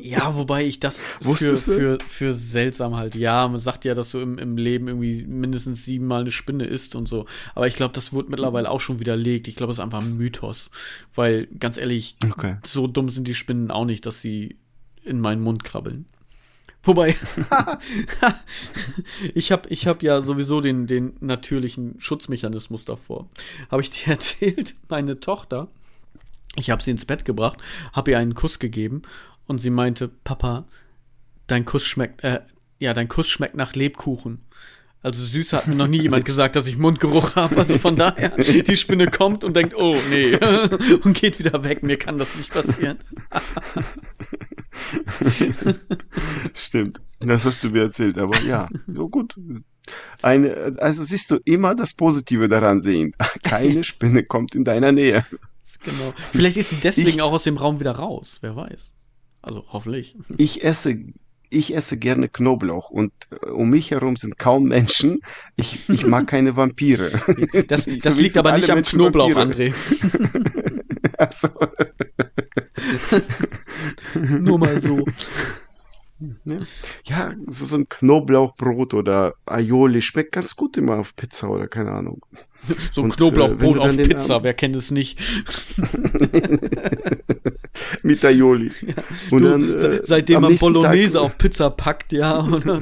Ja, 0.01 0.35
wobei 0.35 0.65
ich 0.65 0.79
das 0.79 1.01
für, 1.01 1.55
für, 1.55 1.97
für 2.07 2.33
seltsam 2.33 2.95
halt. 2.95 3.15
Ja, 3.15 3.47
man 3.47 3.59
sagt 3.59 3.85
ja, 3.85 3.95
dass 3.95 4.11
du 4.11 4.19
im, 4.19 4.37
im 4.37 4.57
Leben 4.57 4.87
irgendwie 4.87 5.23
mindestens 5.25 5.85
siebenmal 5.85 6.21
eine 6.21 6.31
Spinne 6.31 6.65
isst 6.65 6.95
und 6.95 7.07
so. 7.07 7.25
Aber 7.55 7.67
ich 7.67 7.75
glaube, 7.75 7.93
das 7.93 8.11
wurde 8.13 8.29
mittlerweile 8.29 8.69
auch 8.69 8.79
schon 8.79 8.99
widerlegt. 8.99 9.47
Ich 9.47 9.55
glaube, 9.55 9.71
es 9.71 9.77
ist 9.77 9.83
einfach 9.83 10.01
ein 10.01 10.17
Mythos. 10.17 10.71
Weil, 11.15 11.47
ganz 11.47 11.77
ehrlich, 11.77 12.15
Okay. 12.29 12.57
so 12.65 12.87
dumm 12.87 13.09
sind 13.09 13.27
die 13.27 13.33
Spinnen 13.35 13.71
auch 13.71 13.85
nicht, 13.85 14.05
dass 14.05 14.21
sie 14.21 14.57
in 15.03 15.19
meinen 15.19 15.41
Mund 15.41 15.63
krabbeln. 15.63 16.05
Wobei, 16.83 17.15
ich 19.33 19.51
habe 19.51 19.67
ich 19.69 19.85
hab 19.85 20.01
ja 20.01 20.21
sowieso 20.21 20.61
den, 20.61 20.87
den 20.87 21.13
natürlichen 21.19 21.95
Schutzmechanismus 21.99 22.85
davor. 22.85 23.27
Habe 23.69 23.81
ich 23.81 23.89
dir 23.89 24.07
erzählt, 24.11 24.75
meine 24.87 25.19
Tochter, 25.19 25.67
ich 26.55 26.69
habe 26.69 26.81
sie 26.81 26.91
ins 26.91 27.05
Bett 27.05 27.25
gebracht, 27.25 27.59
habe 27.91 28.11
ihr 28.11 28.19
einen 28.19 28.33
Kuss 28.33 28.59
gegeben 28.59 29.01
und 29.45 29.59
sie 29.59 29.69
meinte, 29.69 30.07
Papa, 30.07 30.65
dein 31.47 31.65
Kuss 31.65 31.85
schmeckt, 31.85 32.23
äh, 32.23 32.41
ja, 32.79 32.93
dein 32.93 33.09
Kuss 33.09 33.27
schmeckt 33.27 33.55
nach 33.55 33.75
Lebkuchen. 33.75 34.41
Also 35.01 35.23
süß 35.25 35.53
hat 35.53 35.67
mir 35.67 35.75
noch 35.75 35.87
nie 35.87 36.01
jemand 36.01 36.25
gesagt, 36.25 36.57
dass 36.57 36.67
ich 36.67 36.77
Mundgeruch 36.77 37.35
habe. 37.37 37.55
Also 37.55 37.77
von 37.77 37.95
daher, 37.95 38.31
die 38.37 38.75
Spinne 38.75 39.07
kommt 39.07 39.45
und 39.45 39.55
denkt, 39.55 39.73
oh 39.75 39.95
nee, 40.09 40.35
und 41.03 41.13
geht 41.13 41.39
wieder 41.39 41.63
weg. 41.63 41.83
Mir 41.83 41.97
kann 41.97 42.17
das 42.17 42.35
nicht 42.35 42.51
passieren. 42.51 42.97
Stimmt. 46.53 47.01
Das 47.19 47.45
hast 47.45 47.63
du 47.63 47.69
mir 47.69 47.83
erzählt, 47.83 48.17
aber 48.17 48.39
ja, 48.41 48.69
so 48.87 49.09
gut. 49.09 49.35
Eine, 50.21 50.75
also 50.79 51.03
siehst 51.03 51.31
du 51.31 51.37
immer 51.45 51.75
das 51.75 51.93
Positive 51.93 52.47
daran 52.47 52.79
sehen. 52.81 53.13
Keine 53.43 53.83
Spinne 53.83 54.23
kommt 54.23 54.55
in 54.55 54.63
deiner 54.63 54.91
Nähe. 54.91 55.25
Genau. 55.83 56.13
Vielleicht 56.31 56.57
ist 56.57 56.71
sie 56.71 56.77
deswegen 56.77 57.07
Ich- 57.09 57.21
auch 57.21 57.31
aus 57.31 57.43
dem 57.43 57.55
Raum 57.55 57.79
wieder 57.79 57.91
raus. 57.91 58.39
Wer 58.41 58.55
weiß. 58.55 58.91
Also 59.43 59.63
hoffentlich. 59.71 60.15
Ich 60.37 60.63
esse, 60.63 60.97
ich 61.51 61.75
esse 61.75 61.97
gerne 61.99 62.27
Knoblauch 62.27 62.89
und 62.89 63.11
äh, 63.29 63.49
um 63.51 63.69
mich 63.69 63.91
herum 63.91 64.15
sind 64.15 64.39
kaum 64.39 64.63
Menschen. 64.63 65.19
Ich, 65.57 65.87
ich 65.87 66.07
mag 66.07 66.25
keine 66.25 66.55
Vampire. 66.55 67.11
Das, 67.67 67.85
das 68.01 68.17
liegt 68.17 68.35
aber 68.37 68.53
nicht 68.57 68.69
am 68.71 68.81
Knoblauch, 68.81 69.35
Vampire. 69.35 69.69
André. 69.71 70.58
Ach 71.17 71.31
so. 71.31 71.49
Nur 74.19 74.59
mal 74.59 74.81
so. 74.81 75.03
Ja, 77.05 77.33
so, 77.47 77.65
so 77.65 77.77
ein 77.77 77.87
Knoblauchbrot 77.87 78.93
oder 78.93 79.33
Aioli 79.45 80.01
schmeckt 80.01 80.33
ganz 80.33 80.55
gut 80.55 80.75
immer 80.77 80.97
auf 80.97 81.15
Pizza 81.15 81.49
oder 81.49 81.67
keine 81.67 81.91
Ahnung. 81.91 82.25
So 82.91 82.99
ein 83.01 83.05
Und, 83.05 83.13
äh, 83.13 83.15
Knoblauchbrot 83.15 83.77
auf 83.77 83.95
Pizza, 83.95 84.35
Abend- 84.35 84.43
wer 84.43 84.53
kennt 84.53 84.75
es 84.75 84.91
nicht? 84.91 85.17
Mit 88.03 88.23
Aioli. 88.25 88.69
Und 89.31 89.41
Du, 89.43 89.49
dann, 89.49 89.79
äh, 89.79 90.01
seitdem 90.03 90.41
man 90.41 90.57
Bolognese 90.57 91.13
Tag, 91.13 91.21
auf 91.23 91.37
Pizza 91.37 91.69
packt, 91.69 92.11
ja, 92.11 92.43
oder, 92.45 92.81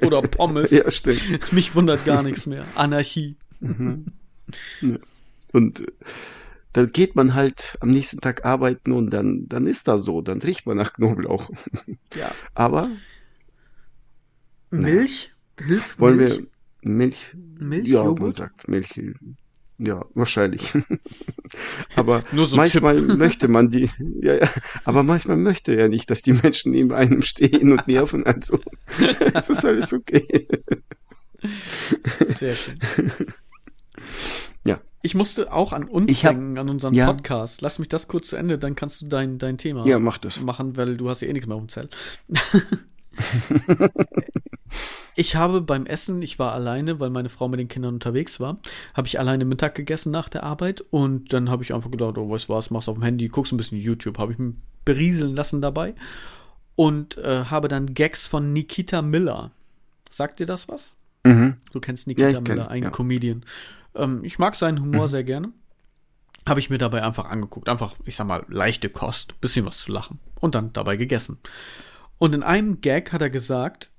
oder 0.00 0.22
Pommes. 0.22 0.70
Ja, 0.70 0.90
stimmt. 0.90 1.52
Mich 1.52 1.74
wundert 1.74 2.06
gar 2.06 2.22
nichts 2.22 2.46
mehr. 2.46 2.64
Anarchie. 2.74 3.36
Und 3.60 4.12
äh, 5.80 5.86
dann 6.72 6.90
geht 6.92 7.16
man 7.16 7.34
halt 7.34 7.76
am 7.80 7.90
nächsten 7.90 8.20
Tag 8.20 8.44
arbeiten 8.44 8.92
und 8.92 9.10
dann, 9.10 9.48
dann 9.48 9.66
ist 9.66 9.88
das 9.88 10.02
so, 10.02 10.20
dann 10.22 10.40
riecht 10.40 10.66
man 10.66 10.76
nach 10.76 10.92
Knoblauch. 10.92 11.50
Ja. 12.16 12.30
Aber 12.54 12.90
Milch? 14.70 15.32
Hilft 15.58 16.00
wollen 16.00 16.16
Milch? 16.16 16.38
wir 16.82 16.92
Milch? 16.92 17.36
Milch, 17.58 17.88
ja, 17.88 18.04
man 18.04 18.16
Joghurt? 18.16 18.36
sagt 18.36 18.68
Milch. 18.68 19.00
Ja, 19.78 20.04
wahrscheinlich. 20.14 20.72
aber 21.96 22.24
Nur 22.32 22.46
so 22.46 22.56
manchmal 22.56 23.00
möchte 23.00 23.48
man 23.48 23.68
die, 23.70 23.90
ja, 24.20 24.34
ja, 24.34 24.48
aber 24.84 25.02
manchmal 25.02 25.36
möchte 25.36 25.74
er 25.74 25.88
nicht, 25.88 26.10
dass 26.10 26.22
die 26.22 26.34
Menschen 26.34 26.72
neben 26.72 26.92
einem 26.92 27.22
stehen 27.22 27.72
und 27.72 27.88
nerven. 27.88 28.24
Also, 28.24 28.60
es 29.34 29.50
ist 29.50 29.64
alles 29.64 29.92
okay. 29.92 30.48
Sehr 32.20 32.54
schön. 32.54 32.78
Ich 35.02 35.14
musste 35.16 35.52
auch 35.52 35.72
an 35.72 35.84
uns 35.84 36.22
hab- 36.24 36.30
denken, 36.32 36.58
an 36.58 36.68
unseren 36.68 36.94
ja. 36.94 37.06
Podcast. 37.06 37.60
Lass 37.60 37.78
mich 37.80 37.88
das 37.88 38.06
kurz 38.08 38.28
zu 38.28 38.36
Ende, 38.36 38.56
dann 38.58 38.76
kannst 38.76 39.02
du 39.02 39.06
dein, 39.06 39.38
dein 39.38 39.58
Thema 39.58 39.84
Ja, 39.86 39.98
mach 39.98 40.18
das. 40.18 40.40
machen, 40.42 40.76
weil 40.76 40.96
du 40.96 41.08
hast 41.10 41.22
ja 41.22 41.28
eh 41.28 41.32
nichts 41.32 41.48
mehr 41.48 41.56
auf 41.56 41.62
dem 41.62 41.68
Zelt. 41.68 41.96
ich 45.16 45.36
habe 45.36 45.60
beim 45.60 45.86
Essen, 45.86 46.22
ich 46.22 46.38
war 46.38 46.52
alleine, 46.52 47.00
weil 47.00 47.10
meine 47.10 47.28
Frau 47.28 47.48
mit 47.48 47.60
den 47.60 47.68
Kindern 47.68 47.94
unterwegs 47.94 48.40
war, 48.40 48.58
habe 48.94 49.06
ich 49.06 49.18
alleine 49.18 49.44
Mittag 49.44 49.74
gegessen 49.74 50.10
nach 50.10 50.28
der 50.28 50.42
Arbeit 50.44 50.82
und 50.90 51.32
dann 51.32 51.50
habe 51.50 51.62
ich 51.62 51.74
einfach 51.74 51.90
gedacht, 51.90 52.16
oh, 52.16 52.30
weißt 52.30 52.48
du 52.48 52.54
was, 52.54 52.70
machst 52.70 52.88
auf 52.88 52.96
dem 52.96 53.02
Handy, 53.02 53.28
guckst 53.28 53.52
ein 53.52 53.56
bisschen 53.56 53.78
YouTube, 53.78 54.18
habe 54.18 54.32
ich 54.32 54.38
mich 54.38 54.54
berieseln 54.84 55.36
lassen 55.36 55.60
dabei 55.60 55.94
und 56.76 57.18
äh, 57.18 57.44
habe 57.44 57.68
dann 57.68 57.92
Gags 57.94 58.26
von 58.26 58.52
Nikita 58.52 59.02
Miller. 59.02 59.50
Sagt 60.10 60.40
dir 60.40 60.46
das 60.46 60.68
was? 60.68 60.94
Mhm. 61.24 61.56
Du 61.72 61.80
kennst 61.80 62.06
Nikita 62.06 62.28
Ja, 62.28 62.38
ich 62.38 62.44
kenn, 62.44 62.56
Miller, 62.56 62.70
ein 62.70 62.82
ja. 62.84 62.90
Comedian. 62.90 63.44
Ähm, 63.94 64.24
ich 64.24 64.38
mag 64.38 64.54
seinen 64.54 64.80
Humor 64.80 65.08
sehr 65.08 65.24
gerne. 65.24 65.52
Habe 66.48 66.60
ich 66.60 66.70
mir 66.70 66.78
dabei 66.78 67.02
einfach 67.02 67.26
angeguckt. 67.26 67.68
Einfach, 67.68 67.94
ich 68.04 68.16
sag 68.16 68.26
mal, 68.26 68.44
leichte 68.48 68.88
Kost, 68.88 69.40
bisschen 69.40 69.64
was 69.64 69.78
zu 69.78 69.92
lachen. 69.92 70.18
Und 70.40 70.54
dann 70.54 70.72
dabei 70.72 70.96
gegessen. 70.96 71.38
Und 72.18 72.34
in 72.34 72.42
einem 72.42 72.80
Gag 72.80 73.12
hat 73.12 73.22
er 73.22 73.30
gesagt, 73.30 73.90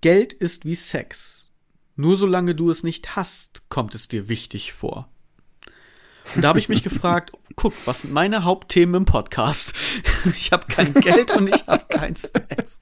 Geld 0.00 0.32
ist 0.32 0.64
wie 0.64 0.74
Sex. 0.74 1.48
Nur 1.96 2.16
solange 2.16 2.54
du 2.54 2.70
es 2.70 2.82
nicht 2.82 3.16
hast, 3.16 3.68
kommt 3.68 3.94
es 3.94 4.08
dir 4.08 4.28
wichtig 4.28 4.72
vor. 4.72 5.08
Und 6.34 6.42
da 6.42 6.48
habe 6.48 6.58
ich 6.58 6.68
mich 6.68 6.82
gefragt, 6.84 7.32
guck, 7.56 7.74
was 7.84 8.02
sind 8.02 8.12
meine 8.12 8.44
Hauptthemen 8.44 8.94
im 8.94 9.04
Podcast? 9.04 9.74
Ich 10.36 10.52
habe 10.52 10.68
kein 10.68 10.94
Geld 10.94 11.36
und 11.36 11.48
ich 11.48 11.66
habe 11.66 11.84
keinen 11.88 12.14
Sex. 12.14 12.78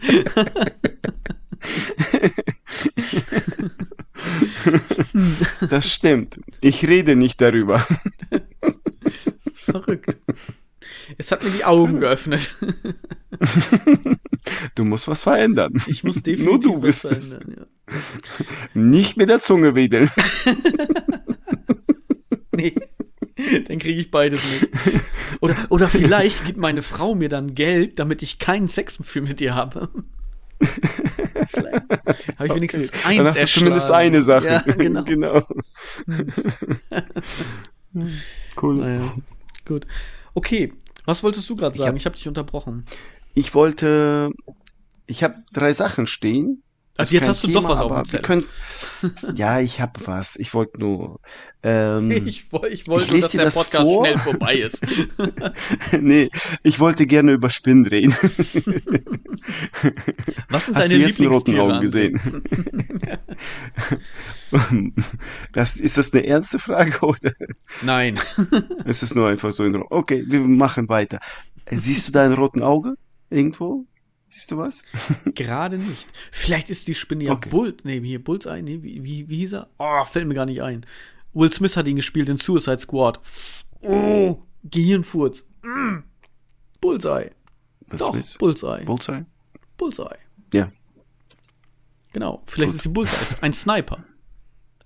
Das 5.68 5.92
stimmt. 5.92 6.38
Ich 6.60 6.86
rede 6.86 7.16
nicht 7.16 7.40
darüber. 7.40 7.84
Verrückt. 9.54 10.16
Es 11.18 11.30
hat 11.30 11.44
mir 11.44 11.50
die 11.50 11.64
Augen 11.64 12.00
geöffnet. 12.00 12.54
Du 14.74 14.84
musst 14.84 15.06
was 15.06 15.22
verändern. 15.22 15.72
Ich 15.86 16.02
muss 16.02 16.16
definitiv 16.22 16.44
Nur 16.44 16.60
du 16.60 16.80
bist 16.80 17.04
es. 17.04 17.32
ja. 17.32 17.38
Nicht 18.74 19.16
mit 19.16 19.28
der 19.28 19.40
Zunge 19.40 19.74
wedeln. 19.76 20.10
Nee. 22.54 22.74
Dann 23.66 23.78
kriege 23.78 24.00
ich 24.00 24.10
beides 24.10 24.42
nicht. 24.44 24.68
Oder, 25.40 25.56
oder 25.70 25.88
vielleicht 25.88 26.44
gibt 26.44 26.58
meine 26.58 26.82
Frau 26.82 27.14
mir 27.14 27.28
dann 27.28 27.54
Geld, 27.54 27.98
damit 27.98 28.22
ich 28.22 28.38
keinen 28.38 28.68
Sex 28.68 28.98
für 29.02 29.20
mit 29.20 29.40
ihr 29.40 29.54
habe. 29.54 29.88
Vielleicht 30.62 32.38
habe 32.38 32.46
ich 32.46 32.54
wenigstens 32.54 32.88
Okay. 32.90 33.00
eins 33.08 33.16
Dann 33.18 33.26
hast 33.28 33.42
du 33.42 33.46
zumindest 33.60 33.90
eine 33.90 34.22
Sache. 34.22 34.46
Ja, 34.46 34.58
genau. 34.76 35.04
genau. 35.04 35.42
cool. 38.60 38.76
Naja, 38.76 39.12
gut. 39.64 39.86
Okay, 40.34 40.72
was 41.04 41.22
wolltest 41.22 41.48
du 41.50 41.56
gerade 41.56 41.76
sagen? 41.76 41.90
hab- 41.90 41.96
Ich 41.96 42.06
habe 42.06 42.16
dich 42.16 42.28
unterbrochen. 42.28 42.84
Ich 43.34 43.54
wollte, 43.54 44.30
ich 45.06 45.22
habe 45.24 45.36
drei 45.52 45.72
Sachen 45.72 46.06
stehen. 46.06 46.62
Ist 46.98 47.10
jetzt 47.12 47.26
hast 47.26 47.42
du 47.44 47.48
doch 47.48 47.66
was 47.66 47.80
auf 47.80 47.90
dem 47.92 48.04
Zettel. 48.04 48.20
können, 48.22 48.44
Ja, 49.34 49.60
ich 49.60 49.80
habe 49.80 49.98
was. 50.04 50.36
Ich 50.36 50.52
wollte 50.52 50.78
nur. 50.78 51.20
Ähm, 51.62 52.10
Ich, 52.26 52.52
woll- 52.52 52.68
ich 52.70 52.86
wollte, 52.86 53.14
Ich 53.16 53.22
dass 53.22 53.32
der 53.32 53.44
das 53.46 53.54
Podcast 53.54 53.82
vor. 53.84 54.04
schnell 54.06 54.18
vorbei 54.18 54.56
ist. 54.56 54.84
nee, 56.00 56.28
ich 56.62 56.80
wollte 56.80 57.06
gerne 57.06 57.32
über 57.32 57.48
Spinnen 57.50 57.86
reden. 57.86 58.12
Was 60.50 60.66
sind 60.66 60.76
Hast 60.76 60.84
deine 60.90 60.94
du 61.00 61.06
jetzt 61.06 61.18
einen 61.18 61.30
roten? 61.32 61.58
Augen 61.58 61.80
gesehen? 61.80 62.20
das, 65.52 65.76
ist 65.76 65.98
das 65.98 66.12
eine 66.12 66.26
ernste 66.26 66.58
Frage 66.58 66.98
oder 67.00 67.32
Nein. 67.82 68.18
ist 68.84 69.02
es 69.02 69.14
nur 69.14 69.28
einfach 69.28 69.52
so 69.52 69.64
in 69.64 69.76
Okay, 69.76 70.24
wir 70.26 70.40
machen 70.40 70.88
weiter. 70.88 71.20
Siehst 71.70 72.08
du 72.08 72.12
da 72.12 72.24
ein 72.24 72.34
roten 72.34 72.62
Auge 72.62 72.94
irgendwo? 73.30 73.86
Siehst 74.34 74.50
du 74.50 74.56
was? 74.56 74.82
Gerade 75.34 75.76
nicht. 75.76 76.08
Vielleicht 76.30 76.70
ist 76.70 76.88
die 76.88 76.94
Spinne 76.94 77.24
ja 77.24 77.32
Okay. 77.32 77.50
Bull. 77.50 77.76
Nee, 77.84 78.00
hier 78.00 78.22
Bullseye. 78.24 78.62
Nee, 78.62 78.82
wie, 78.82 79.04
wie, 79.04 79.28
wie 79.28 79.36
hieß 79.36 79.52
er? 79.52 79.68
Oh, 79.78 80.04
fällt 80.06 80.26
mir 80.26 80.32
gar 80.34 80.46
nicht 80.46 80.62
ein. 80.62 80.86
Will 81.34 81.52
Smith 81.52 81.76
hat 81.76 81.86
ihn 81.86 81.96
gespielt 81.96 82.30
in 82.30 82.38
Suicide 82.38 82.80
Squad. 82.80 83.20
Oh, 83.82 84.42
Gehirnfurz. 84.64 85.44
Mm. 85.62 85.98
Bullseye. 86.80 87.32
Was 87.88 87.98
Doch, 87.98 88.16
ist? 88.16 88.38
Bullseye. 88.38 88.84
Bullseye? 88.86 89.26
Bullseye. 89.76 90.16
Ja. 90.54 90.72
Genau. 92.14 92.42
Vielleicht 92.46 92.70
Gut. 92.72 92.76
ist 92.76 92.84
die 92.86 92.88
Bullseye. 92.88 93.36
Ein 93.42 93.52
Sniper. 93.52 94.02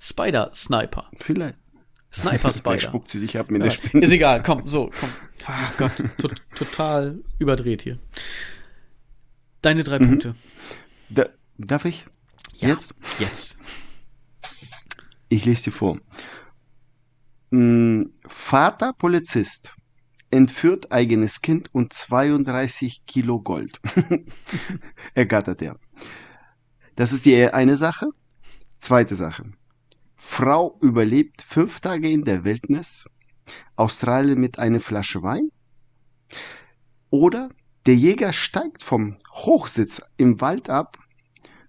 Spider-Sniper. 0.01 1.09
Vielleicht. 1.21 1.55
Vielleicht 2.11 2.41
Sniper-Spider. 2.41 2.81
spuckt 2.81 3.09
sie 3.09 3.21
dich 3.21 3.39
ab 3.39 3.51
mit 3.53 3.61
Ja, 3.63 3.69
der 3.69 3.71
Spinne. 3.75 4.05
ist 4.07 4.11
egal, 4.13 4.43
komm, 4.43 4.67
so, 4.67 4.91
komm. 4.99 5.09
Ach 5.47 5.77
Gott, 5.77 5.93
to 6.19 6.29
total 6.55 7.21
überdreht 7.39 7.83
hier. 7.83 7.99
Deine 9.67 9.83
drei 9.83 9.99
Mhm. 9.99 10.11
Punkte. 10.11 10.37
Da, 11.09 11.29
darf 11.59 11.87
ich? 11.87 12.07
Ja. 12.55 12.69
Jetzt? 12.69 12.95
Jetzt. 13.19 13.57
Ich 15.29 15.45
lese 15.45 15.65
dir 15.65 15.73
vor. 15.73 15.99
Hm, 17.51 18.13
Vater 18.29 18.93
Polizist 18.93 19.75
entführt 20.31 20.93
eigenes 20.93 21.43
Kind 21.43 21.75
und 21.75 21.93
32 21.93 23.07
Kilo 23.07 23.41
Gold. 23.41 23.81
Ergattert 25.15 25.61
er. 25.63 25.77
Das 26.95 27.13
ist 27.13 27.27
die 27.27 27.35
eine 27.53 27.77
Sache. 27.77 28.07
Zweite 28.79 29.17
Sache. 29.17 29.51
Frau 30.15 30.79
überlebt 30.81 31.43
fünf 31.43 31.81
Tage 31.81 32.09
in 32.09 32.23
der 32.23 32.45
Wildnis. 32.45 33.07
Australien 33.75 34.39
mit 34.39 34.61
einer 34.61 34.79
Flasche 34.79 35.25
Wein. 35.25 35.51
Oder 37.11 37.49
der 37.87 37.95
Jäger 37.95 38.33
steigt 38.33 38.83
vom 38.83 39.17
Hochsitz 39.33 40.03
im 40.17 40.41
Wald 40.41 40.69
ab, 40.69 40.97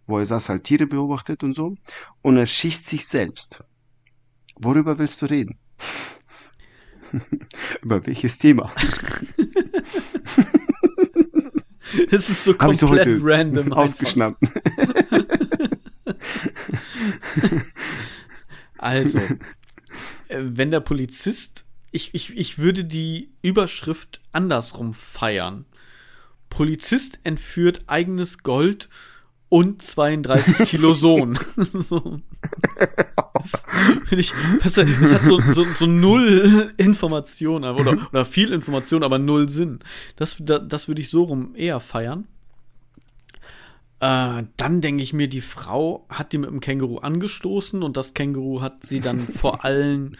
wo 0.08 0.18
er 0.18 0.26
saß 0.26 0.50
halt 0.50 0.64
Tiere 0.64 0.88
beobachtet 0.88 1.44
und 1.44 1.54
so, 1.54 1.76
und 2.22 2.38
er 2.38 2.48
schießt 2.48 2.88
sich 2.88 3.06
selbst. 3.06 3.60
Worüber 4.56 4.98
willst 4.98 5.22
du 5.22 5.28
reden? 5.28 5.58
Über 7.82 8.06
welches 8.06 8.38
Thema? 8.38 8.72
Es 12.12 12.30
ist 12.30 12.44
so 12.44 12.52
so 12.52 12.58
komplett 12.58 13.08
heute 13.08 13.20
random. 13.22 13.74
ausgeschnappt. 13.74 14.44
Also, 18.80 19.18
äh, 20.28 20.40
wenn 20.40 20.70
der 20.70 20.82
Polizist, 20.82 21.66
ich, 21.92 22.14
ich, 22.14 22.38
ich 22.38 22.60
würde 22.60 22.86
die 22.86 23.32
Überschrift 23.42 24.22
andersrum 24.32 24.94
feiern. 24.94 25.66
Polizist 26.50 27.20
entführt 27.24 27.84
eigenes 27.88 28.40
Gold 28.40 28.90
und 29.50 29.82
32 29.82 30.68
Kilo 30.70 30.94
Sohn. 30.94 31.38
so. 31.56 32.20
Das, 33.34 33.66
ich, 34.12 34.34
das, 34.64 34.74
das 34.74 35.14
hat 35.14 35.26
so, 35.26 35.40
so, 35.54 35.64
so 35.66 35.86
null 35.86 36.74
Information 36.78 37.64
oder, 37.64 37.98
oder 38.10 38.26
viel 38.26 38.52
Information, 38.52 39.04
aber 39.04 39.20
null 39.20 39.50
Sinn. 39.50 39.80
Das, 40.16 40.38
das, 40.40 40.62
das 40.68 40.88
würde 40.88 41.02
ich 41.02 41.10
so 41.10 41.24
rum 41.24 41.54
eher 41.56 41.80
feiern. 41.80 42.28
Äh, 44.00 44.44
dann 44.58 44.82
denke 44.82 45.04
ich 45.04 45.14
mir, 45.14 45.28
die 45.28 45.42
Frau 45.42 46.06
hat 46.10 46.34
die 46.34 46.38
mit 46.38 46.50
dem 46.50 46.60
Känguru 46.60 46.98
angestoßen 46.98 47.84
und 47.84 47.98
das 47.98 48.14
Känguru 48.14 48.62
hat 48.62 48.84
sie 48.84 49.00
dann 49.00 49.20
vor 49.20 49.64
allen 49.64 50.18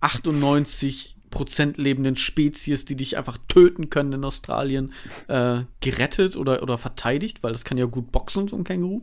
98 0.00 1.13
Prozent 1.34 1.76
lebenden 1.76 2.16
Spezies, 2.16 2.84
die 2.84 2.96
dich 2.96 3.18
einfach 3.18 3.36
töten 3.48 3.90
können 3.90 4.12
in 4.12 4.24
Australien, 4.24 4.92
äh, 5.28 5.62
gerettet 5.80 6.36
oder, 6.36 6.62
oder 6.62 6.78
verteidigt, 6.78 7.42
weil 7.42 7.52
das 7.52 7.64
kann 7.64 7.76
ja 7.76 7.84
gut 7.84 8.12
boxen, 8.12 8.48
so 8.48 8.56
ein 8.56 8.64
Känguru. 8.64 9.02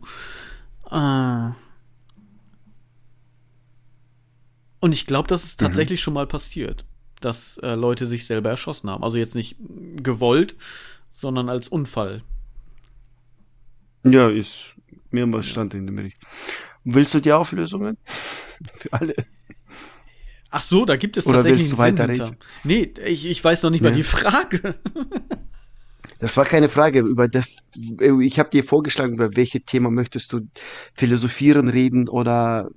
Äh. 0.89 1.51
Und 4.79 4.93
ich 4.93 5.05
glaube, 5.05 5.27
das 5.27 5.43
ist 5.43 5.59
tatsächlich 5.59 6.01
schon 6.01 6.15
mal 6.15 6.25
passiert, 6.25 6.85
dass 7.19 7.57
äh, 7.59 7.75
Leute 7.75 8.07
sich 8.07 8.25
selber 8.25 8.49
erschossen 8.49 8.89
haben. 8.89 9.03
Also 9.03 9.17
jetzt 9.17 9.35
nicht 9.35 9.57
gewollt, 9.97 10.55
sondern 11.11 11.49
als 11.49 11.67
Unfall. 11.67 12.23
Ja, 14.03 14.29
ist 14.29 14.75
mehrmals 15.11 15.47
stand 15.47 15.75
in 15.75 15.85
dem 15.85 15.95
Bericht. 15.95 16.17
Willst 16.83 17.13
du 17.13 17.19
die 17.19 17.31
Auflösungen? 17.31 17.97
Für 18.79 18.93
alle. 18.93 19.13
Ach 20.51 20.61
so, 20.61 20.85
da 20.85 20.97
gibt 20.97 21.15
es 21.17 21.25
Oder 21.25 21.37
tatsächlich 21.37 21.67
willst 21.69 21.77
du 21.77 21.81
einen 21.81 21.97
Sinn 21.97 22.07
weiterreden? 22.07 22.25
hinter. 22.25 22.45
Nee, 22.65 22.93
ich, 23.09 23.25
ich 23.25 23.43
weiß 23.43 23.63
noch 23.63 23.69
nicht 23.69 23.81
mal 23.81 23.89
Nee. 23.91 23.95
die 23.97 24.03
Frage. 24.03 24.75
Das 26.19 26.37
war 26.37 26.45
keine 26.45 26.69
Frage 26.69 26.99
über 26.99 27.27
das. 27.27 27.57
Ich 28.19 28.37
habe 28.37 28.49
dir 28.49 28.63
vorgeschlagen, 28.63 29.13
über 29.13 29.35
welches 29.35 29.61
Thema 29.65 29.89
möchtest 29.89 30.31
du 30.33 30.41
philosophieren, 30.93 31.67
reden 31.69 32.07
oder 32.09 32.69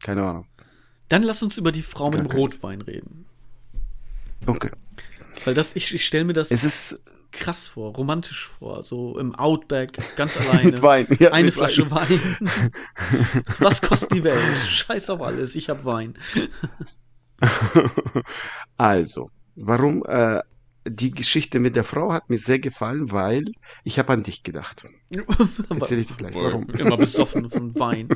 keine 0.00 0.22
Ahnung. 0.24 0.46
Dann 1.08 1.22
lass 1.24 1.42
uns 1.42 1.56
über 1.58 1.72
die 1.72 1.82
Frau 1.82 2.10
mit 2.10 2.20
dem. 2.20 2.26
Rotwein 2.26 2.80
reden. 2.82 3.26
Okay. 4.46 4.70
Weil 5.44 5.54
das, 5.54 5.74
ich, 5.74 5.92
ich 5.94 6.06
stelle 6.06 6.24
mir 6.24 6.32
das 6.34 6.50
Es 6.50 6.62
ist 6.64 7.02
krass 7.32 7.66
vor, 7.66 7.94
romantisch 7.94 8.50
vor. 8.58 8.82
So 8.84 9.18
im 9.18 9.34
Outback, 9.34 10.16
ganz 10.16 10.36
alleine. 10.40 10.70
mit 10.70 10.82
Wein. 10.82 11.06
Ja, 11.18 11.32
Eine 11.32 11.46
mit 11.46 11.54
Flasche 11.54 11.90
Wein. 11.90 12.36
Was 13.58 13.80
kostet 13.82 14.12
die 14.12 14.24
Welt? 14.24 14.58
Scheiß 14.58 15.10
auf 15.10 15.20
alles, 15.20 15.54
ich 15.54 15.68
hab 15.68 15.84
Wein. 15.84 16.14
Also, 18.76 19.30
warum 19.56 20.04
äh, 20.06 20.40
die 20.86 21.10
Geschichte 21.10 21.58
mit 21.58 21.76
der 21.76 21.84
Frau 21.84 22.12
hat 22.12 22.30
mir 22.30 22.38
sehr 22.38 22.58
gefallen, 22.58 23.12
weil 23.12 23.44
ich 23.84 23.98
habe 23.98 24.12
an 24.12 24.22
dich 24.22 24.42
gedacht. 24.42 24.84
Erzähl 25.68 25.98
ich 25.98 26.08
dir 26.08 26.14
gleich, 26.14 26.34
warum. 26.34 26.68
Immer 26.70 26.96
besoffen 26.96 27.50
von 27.50 27.78
Wein. 27.78 28.08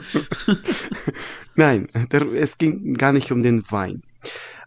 Nein, 1.54 1.88
der, 2.10 2.22
es 2.32 2.58
ging 2.58 2.94
gar 2.94 3.12
nicht 3.12 3.32
um 3.32 3.42
den 3.42 3.64
Wein. 3.70 4.00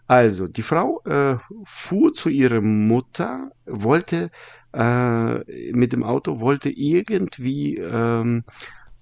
Also, 0.07 0.47
die 0.47 0.61
Frau 0.61 1.01
äh, 1.05 1.37
fuhr 1.65 2.13
zu 2.13 2.29
ihrer 2.29 2.61
Mutter, 2.61 3.51
wollte 3.65 4.29
äh, 4.73 5.71
mit 5.73 5.91
dem 5.93 6.03
Auto, 6.03 6.39
wollte 6.39 6.69
irgendwie 6.69 7.77
ähm, 7.77 8.43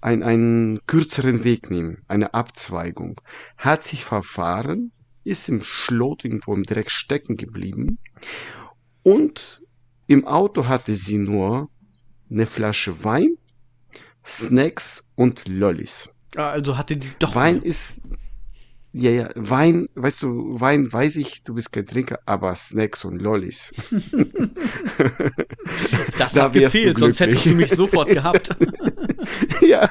ein, 0.00 0.22
einen 0.22 0.80
kürzeren 0.86 1.44
Weg 1.44 1.70
nehmen, 1.70 2.02
eine 2.08 2.34
Abzweigung, 2.34 3.20
hat 3.56 3.84
sich 3.84 4.04
verfahren, 4.04 4.92
ist 5.24 5.48
im 5.48 5.62
Schlot 5.62 6.24
irgendwo 6.24 6.54
im 6.54 6.64
Dreck 6.64 6.90
stecken 6.90 7.36
geblieben 7.36 7.98
und 9.02 9.62
im 10.06 10.26
Auto 10.26 10.66
hatte 10.68 10.94
sie 10.94 11.18
nur 11.18 11.68
eine 12.30 12.46
Flasche 12.46 13.04
Wein, 13.04 13.36
Snacks 14.24 15.10
und 15.14 15.46
Lollis. 15.46 16.08
Ah, 16.36 16.50
Also 16.50 16.76
hatte 16.76 16.96
die 16.96 17.10
doch. 17.18 17.34
Wein 17.34 17.58
ist, 17.58 18.02
ja, 18.98 19.10
ja, 19.10 19.28
Wein, 19.34 19.88
weißt 19.94 20.22
du, 20.22 20.58
Wein 20.58 20.90
weiß 20.90 21.16
ich, 21.16 21.42
du 21.42 21.52
bist 21.54 21.70
kein 21.70 21.84
Trinker, 21.84 22.18
aber 22.24 22.56
Snacks 22.56 23.04
und 23.04 23.20
Lollis. 23.20 23.74
das 26.18 26.32
da 26.32 26.44
hat 26.44 26.54
gefehlt, 26.54 26.98
sonst 26.98 27.20
hättest 27.20 27.44
du 27.44 27.50
mich 27.50 27.70
sofort 27.70 28.08
gehabt. 28.08 28.56
ja, 29.66 29.88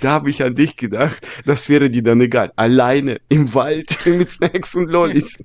da 0.00 0.10
habe 0.12 0.30
ich 0.30 0.42
an 0.42 0.54
dich 0.54 0.76
gedacht, 0.76 1.26
das 1.44 1.68
wäre 1.68 1.90
dir 1.90 2.02
dann 2.02 2.20
egal. 2.20 2.52
Alleine 2.56 3.20
im 3.28 3.52
Wald 3.54 3.98
mit 4.06 4.28
Snacks 4.30 4.74
und 4.74 4.88
Lollis. 4.90 5.42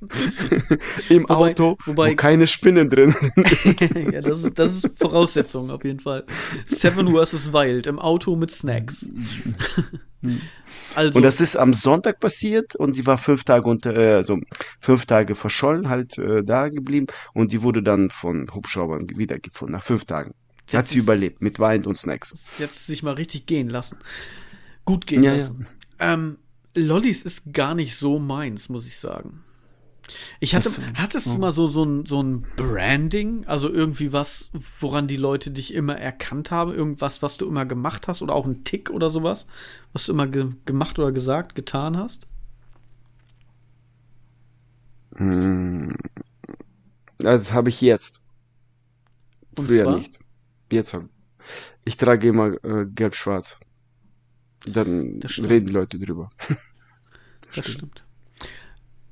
Im 1.09 1.23
Wobei- 1.23 1.51
Auto, 1.51 1.77
wobei- 1.85 2.11
wo 2.11 2.15
keine 2.15 2.47
Spinnen 2.47 2.89
drin 2.89 3.11
sind. 3.11 3.91
ja, 4.13 4.21
das 4.21 4.43
ist, 4.43 4.59
das 4.59 4.73
ist 4.83 4.97
Voraussetzung 4.97 5.69
auf 5.71 5.83
jeden 5.83 5.99
Fall. 5.99 6.25
Seven 6.65 7.07
vs. 7.07 7.53
Wild 7.53 7.87
im 7.87 7.99
Auto 7.99 8.35
mit 8.35 8.51
Snacks. 8.51 9.05
also, 10.95 11.17
Und 11.17 11.23
das 11.23 11.41
ist 11.41 11.55
am 11.55 11.73
Sonntag 11.73 12.19
passiert 12.19 12.75
und 12.75 12.95
die 12.97 13.05
war 13.05 13.17
fünf 13.17 13.43
Tage 13.43 13.69
unter, 13.69 13.95
äh, 13.95 14.13
also 14.13 14.37
fünf 14.79 15.05
Tage 15.05 15.35
verschollen, 15.35 15.89
halt 15.89 16.17
äh, 16.17 16.43
da 16.43 16.69
geblieben 16.69 17.07
und 17.33 17.51
die 17.51 17.61
wurde 17.61 17.83
dann 17.83 18.09
von 18.09 18.47
Hubschraubern 18.53 19.07
wiedergefunden, 19.15 19.73
nach 19.75 19.83
fünf 19.83 20.05
Tagen. 20.05 20.33
Das 20.67 20.75
Hat 20.79 20.87
sie 20.87 20.97
ist- 20.97 21.03
überlebt, 21.03 21.41
mit 21.41 21.59
Wein 21.59 21.85
und 21.85 21.97
Snacks. 21.97 22.33
jetzt 22.59 22.85
sich 22.85 23.03
mal 23.03 23.13
richtig 23.15 23.45
gehen 23.45 23.69
lassen. 23.69 23.97
Gut 24.85 25.07
gehen 25.07 25.23
Ja, 25.23 25.31
ja. 25.33 25.39
lassen. 25.39 25.67
Ähm, 25.99 26.37
Lollis 26.75 27.23
ist 27.23 27.53
gar 27.53 27.75
nicht 27.75 27.95
so 27.97 28.17
meins, 28.19 28.69
muss 28.69 28.85
ich 28.87 28.97
sagen. 28.97 29.43
Ich 30.41 30.53
hatte, 30.53 30.69
hattest 30.95 31.27
du 31.27 31.37
mal 31.37 31.53
so, 31.53 31.69
so 31.69 31.83
ein, 31.85 32.05
so 32.05 32.21
ein 32.21 32.45
Branding, 32.57 33.45
also 33.45 33.69
irgendwie 33.69 34.11
was, 34.11 34.49
woran 34.81 35.07
die 35.07 35.15
Leute 35.15 35.49
dich 35.51 35.73
immer 35.73 35.97
erkannt 35.97 36.51
haben, 36.51 36.73
irgendwas, 36.73 37.21
was 37.21 37.37
du 37.37 37.47
immer 37.47 37.65
gemacht 37.65 38.09
hast 38.09 38.21
oder 38.21 38.35
auch 38.35 38.45
ein 38.45 38.65
Tick 38.65 38.89
oder 38.89 39.09
sowas, 39.09 39.45
was 39.93 40.05
du 40.05 40.11
immer 40.11 40.27
ge 40.27 40.47
gemacht 40.65 40.99
oder 40.99 41.13
gesagt, 41.13 41.55
getan 41.55 41.95
hast? 41.97 42.27
Hm. 45.15 45.95
Das 47.19 47.53
habe 47.53 47.69
ich 47.69 47.79
jetzt. 47.81 48.19
Und 49.57 49.67
Früher 49.67 49.83
zwar? 49.83 49.97
nicht. 49.99 50.19
Jetzt 50.73 50.93
hab 50.93 51.03
ich 51.85 51.97
trage 51.97 52.27
immer 52.29 52.53
äh, 52.63 52.85
gelb-schwarz. 52.85 53.59
Dann 54.65 55.19
Das 55.19 55.33
stimmt. 55.33 55.49
reden 55.49 55.65
die 55.67 55.71
Leute 55.73 55.99
drüber. 55.99 56.29
Das 57.55 57.69
stimmt. 57.69 58.03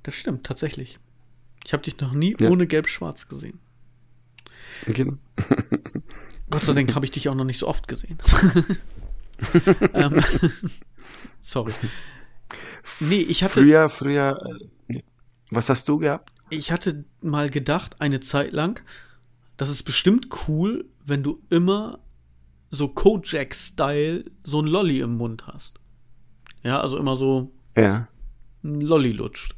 Das 0.01 0.15
stimmt, 0.15 0.43
tatsächlich. 0.47 0.97
Ich 1.63 1.73
habe 1.73 1.83
dich 1.83 1.99
noch 1.99 2.11
nie 2.13 2.35
Ja. 2.39 2.49
ohne 2.49 2.65
gelb-schwarz 2.65 3.27
gesehen. 3.27 3.59
Genau. 4.87 5.17
Gott 6.49 6.63
sei 6.63 6.73
Dank 6.73 6.95
habe 6.95 7.05
ich 7.05 7.11
dich 7.11 7.29
auch 7.29 7.35
noch 7.35 7.43
nicht 7.45 7.59
so 7.59 7.67
oft 7.67 7.87
gesehen. 7.87 8.17
ähm, 9.93 10.23
sorry. 11.39 11.71
Nee, 13.01 13.21
ich 13.21 13.43
hatte, 13.43 13.53
Früher, 13.61 13.89
früher. 13.89 14.37
Äh, 14.89 15.01
was 15.51 15.69
hast 15.69 15.87
du 15.87 15.99
gehabt? 15.99 16.31
ich 16.49 16.71
hatte 16.71 17.05
mal 17.21 17.49
gedacht, 17.51 18.01
eine 18.01 18.19
Zeit 18.21 18.53
lang, 18.53 18.81
das 19.57 19.69
ist 19.69 19.83
bestimmt 19.83 20.27
cool, 20.47 20.85
wenn 21.11 21.23
du 21.23 21.41
immer 21.49 21.99
so 22.69 22.87
Kojak-Style 22.87 24.23
so 24.45 24.61
ein 24.61 24.65
Lolli 24.65 25.01
im 25.01 25.17
Mund 25.17 25.45
hast. 25.45 25.79
Ja, 26.63 26.79
also 26.79 26.97
immer 26.97 27.17
so 27.17 27.51
Ja. 27.75 28.07
ein 28.63 28.79
Lolli 28.79 29.11
lutscht. 29.11 29.55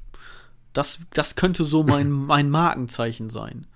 Das, 0.73 0.99
das 1.13 1.35
könnte 1.35 1.63
so 1.63 1.83
mein, 1.83 2.09
mein 2.33 2.49
Markenzeichen 2.49 3.29
sein. 3.29 3.67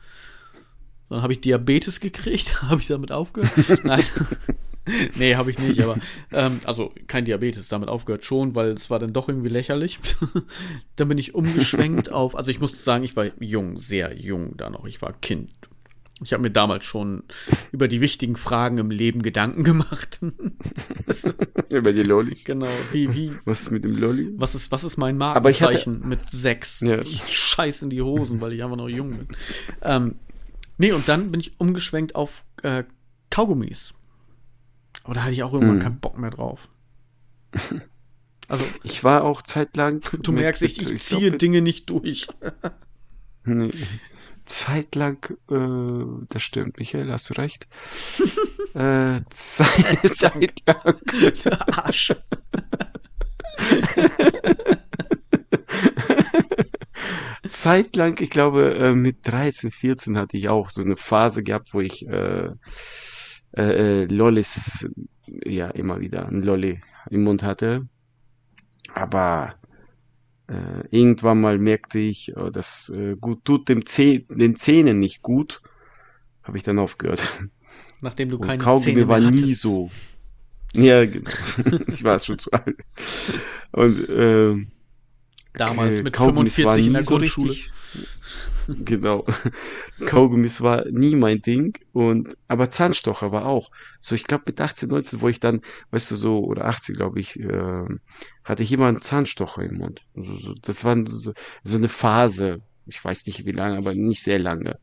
Dann 1.10 1.22
habe 1.22 1.34
ich 1.34 1.42
Diabetes 1.42 2.00
gekriegt, 2.00 2.62
habe 2.64 2.82
ich 2.82 2.88
damit 2.88 3.12
aufgehört. 3.12 3.84
Nein. 3.86 4.04
nee, 5.16 5.36
habe 5.36 5.52
ich 5.52 5.60
nicht, 5.60 5.80
aber 5.84 6.00
ähm, 6.32 6.60
also 6.64 6.92
kein 7.06 7.26
Diabetes, 7.26 7.68
damit 7.70 7.90
aufgehört 7.90 8.26
schon, 8.26 8.56
weil 8.56 8.70
es 8.72 8.90
war 8.90 8.98
dann 8.98 9.14
doch 9.14 9.30
irgendwie 9.30 9.50
lächerlich. 9.50 10.00
dann 10.96 11.10
bin 11.10 11.20
ich 11.20 11.36
umgeschwenkt 11.36 12.12
auf, 12.12 12.36
also 12.36 12.50
ich 12.50 12.60
musste 12.60 12.80
sagen, 12.80 13.04
ich 13.04 13.16
war 13.16 13.26
jung, 13.40 13.78
sehr 13.78 14.18
jung 14.20 14.58
da 14.58 14.72
noch, 14.72 14.86
ich 14.86 15.00
war 15.04 15.14
Kind. 15.14 15.67
Ich 16.24 16.34
habe 16.34 16.42
mir 16.42 16.50
damals 16.50 16.84
schon 16.86 17.24
über 17.72 17.88
die 17.88 18.02
wichtigen 18.02 18.36
Fragen 18.36 18.80
im 18.80 18.90
Leben 18.90 19.22
Gedanken 19.22 19.64
gemacht. 19.64 20.20
über 21.72 21.94
die 21.94 22.02
Lollis. 22.04 22.44
Genau, 22.44 22.68
wie, 22.92 23.14
wie. 23.14 23.34
Was 23.46 23.62
ist 23.62 23.72
mit 23.72 23.84
dem 23.84 23.98
Lolli? 23.98 24.34
Was 24.36 24.56
ist, 24.56 24.72
was 24.72 24.84
ist 24.84 24.98
mein 24.98 25.16
ich 25.18 25.22
hatte- 25.24 25.42
Markenzeichen 25.42 26.08
mit 26.08 26.22
sechs? 26.22 26.80
Ja. 26.82 27.00
Ich 27.02 27.22
scheiß 27.38 27.84
in 27.84 27.92
die 27.92 28.02
Hosen, 28.02 28.42
weil 28.42 28.54
ich 28.54 28.64
einfach 28.64 28.78
noch 28.78 28.90
jung 28.90 29.12
bin. 29.12 29.28
Ähm, 29.84 30.16
nee, 30.80 30.92
und 30.92 31.08
dann 31.08 31.30
bin 31.32 31.40
ich 31.40 31.60
umgeschwenkt 31.60 32.16
auf 32.16 32.44
äh, 32.64 32.84
Kaugummis. 33.30 33.94
Aber 35.04 35.14
da 35.14 35.22
hatte 35.24 35.34
ich 35.34 35.44
auch 35.44 35.54
irgendwann 35.54 35.76
Hm. 35.78 35.84
keinen 35.84 36.00
Bock 36.00 36.18
mehr 36.18 36.32
drauf. 36.32 36.70
Also, 38.50 38.64
Ich 38.84 39.04
war 39.04 39.26
auch 39.26 39.42
zeitlang. 39.42 40.00
du 40.22 40.32
merkst, 40.32 40.62
ich, 40.64 40.82
ich 40.82 41.02
ziehe 41.04 41.32
Dinge 41.34 41.62
nicht 41.62 41.90
durch. 41.90 42.28
Nee. 43.44 43.72
Zeitlang, 44.48 45.18
äh, 45.52 46.26
das 46.30 46.42
stimmt, 46.42 46.80
Michael, 46.80 47.12
hast 47.12 47.30
du 47.30 47.36
recht. 47.36 47.68
äh, 48.74 49.20
Zeit, 49.30 50.08
zeitlang, 50.16 50.96
Arsch. 51.74 52.16
zeitlang, 57.48 58.16
ich 58.20 58.30
glaube, 58.30 58.76
äh, 58.76 58.96
mit 58.96 59.28
13, 59.28 59.70
14 59.70 60.18
hatte 60.18 60.38
ich 60.38 60.48
auch 60.48 60.70
so 60.70 60.82
eine 60.82 60.96
Phase 60.96 61.44
gehabt, 61.44 61.74
wo 61.74 61.82
ich 61.82 62.08
äh, 62.08 62.52
äh, 63.58 64.04
äh, 64.04 64.06
Lollis, 64.06 64.90
ja, 65.46 65.70
immer 65.72 66.00
wieder 66.00 66.26
ein 66.26 66.42
Lolli 66.42 66.80
im 67.10 67.26
Mund 67.26 67.44
hatte. 67.44 67.90
Aber 68.94 69.56
äh, 70.48 70.88
irgendwann 70.90 71.42
mal 71.42 71.58
merkte 71.60 72.00
ich, 72.00 72.34
oh, 72.38 72.50
das 72.50 72.90
äh, 72.90 73.16
gut 73.20 73.44
tut 73.46 73.70
dem 73.70 73.86
Zeh 73.86 74.24
den 74.30 74.56
Zähnen 74.56 75.00
nicht 75.00 75.22
gut. 75.22 75.62
Habe 76.44 76.58
ich 76.58 76.64
dann 76.64 76.80
aufgehört. 76.80 77.22
Nachdem 78.02 78.30
du 78.30 78.38
Und 78.38 78.46
keine 78.48 78.64
Kaugummi 78.64 78.86
Zähne 78.94 79.08
war 79.08 79.20
mehr 79.20 79.32
nie 79.32 79.42
hattest. 79.42 79.62
so. 79.62 79.90
Ja, 80.74 81.06
genau. 81.06 81.30
ich 81.88 82.04
war 82.04 82.20
schon 82.20 82.40
zu 82.40 82.52
alt. 82.52 82.78
Und 83.72 84.08
ähm, 84.10 84.68
Damals 85.54 86.00
äh, 86.00 86.04
mit 86.04 86.14
Kaugummis 86.14 86.54
45 86.56 86.66
war 86.66 86.78
in 86.78 86.86
nie 86.86 86.94
der 86.94 87.04
so 87.04 87.10
Grundschule. 87.18 87.50
richtig- 87.52 87.72
Genau. 88.86 89.26
Kaugummis 90.06 90.62
war 90.62 90.86
nie 90.92 91.16
mein 91.16 91.42
Ding 91.42 91.78
und 91.94 92.36
aber 92.48 92.70
Zahnstocher 92.70 93.32
war 93.32 93.46
auch. 93.46 93.70
So 94.02 94.16
ich 94.16 94.26
glaube 94.26 94.44
mit 94.48 94.60
18, 94.60 94.90
19, 94.90 95.22
wo 95.22 95.30
ich 95.30 95.40
dann, 95.40 95.62
weißt 95.92 96.12
du 96.12 96.16
so 96.16 96.40
oder 96.44 96.66
18, 96.66 96.96
glaube 96.96 97.20
ich, 97.20 97.40
äh, 97.40 97.86
hatte 98.44 98.64
ich 98.64 98.72
immer 98.72 98.88
einen 98.88 99.02
Zahnstocher 99.02 99.64
im 99.64 99.78
Mund. 99.78 100.02
So, 100.16 100.36
so, 100.36 100.54
das 100.62 100.84
war 100.84 100.98
so, 101.06 101.34
so 101.64 101.78
eine 101.78 101.90
Phase. 101.90 102.58
Ich 102.86 103.04
weiß 103.04 103.26
nicht 103.28 103.46
wie 103.46 103.52
lange, 103.52 103.78
aber 103.78 103.94
nicht 103.94 104.24
sehr 104.24 104.40
lange, 104.40 104.78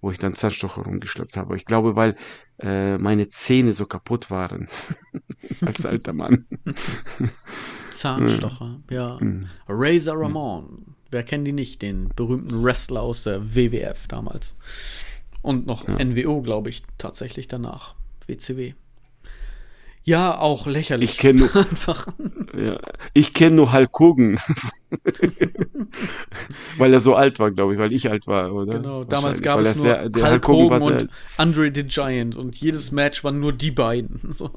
wo 0.00 0.10
ich 0.10 0.18
dann 0.18 0.34
Zahnstocher 0.34 0.82
rumgeschleppt 0.82 1.36
habe. 1.36 1.56
Ich 1.56 1.64
glaube, 1.64 1.96
weil 1.96 2.16
äh, 2.58 2.98
meine 2.98 3.28
Zähne 3.28 3.74
so 3.74 3.86
kaputt 3.86 4.30
waren 4.30 4.68
als 5.64 5.84
alter 5.86 6.12
Mann. 6.12 6.46
Zahnstocher, 7.90 8.80
ja. 8.90 9.18
Hm. 9.20 9.48
Razor 9.68 10.20
Ramon. 10.20 10.94
Wer 11.10 11.22
kennt 11.22 11.46
die 11.46 11.52
nicht? 11.52 11.82
Den 11.82 12.08
berühmten 12.14 12.62
Wrestler 12.62 13.02
aus 13.02 13.22
der 13.24 13.54
WWF 13.54 14.06
damals. 14.08 14.54
Und 15.42 15.66
noch 15.66 15.86
Ja. 15.86 16.02
NWO, 16.04 16.42
glaube 16.42 16.68
ich, 16.70 16.82
tatsächlich 16.98 17.46
danach. 17.48 17.94
WCW. 18.26 18.74
Ja, 20.06 20.38
auch 20.38 20.68
lächerlich. 20.68 21.10
Ich 21.10 21.18
kenne 21.18 21.40
nur, 21.40 21.56
Einfach. 21.56 22.06
ja, 22.56 22.78
ich 23.12 23.34
kenne 23.34 23.56
nur 23.56 23.72
Hulk 23.72 23.98
Hogan. 23.98 24.38
weil 26.78 26.92
er 26.92 27.00
so 27.00 27.16
alt 27.16 27.40
war, 27.40 27.50
glaube 27.50 27.74
ich, 27.74 27.80
weil 27.80 27.92
ich 27.92 28.08
alt 28.08 28.28
war, 28.28 28.54
oder? 28.54 28.74
Genau, 28.74 29.02
damals 29.02 29.42
gab 29.42 29.58
es 29.58 29.74
nur 29.74 29.82
sehr, 29.82 30.08
der 30.08 30.30
Hulk 30.30 30.46
Hogan 30.46 30.80
Hogan 30.80 31.00
und 31.00 31.10
Andre 31.36 31.72
the 31.74 31.82
Giant 31.82 32.36
und 32.36 32.56
jedes 32.56 32.92
Match 32.92 33.24
waren 33.24 33.40
nur 33.40 33.52
die 33.52 33.72
beiden. 33.72 34.20
So. 34.32 34.50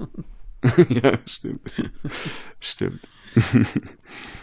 ja, 0.90 1.18
stimmt. 1.26 1.72
Stimmt. 2.60 3.00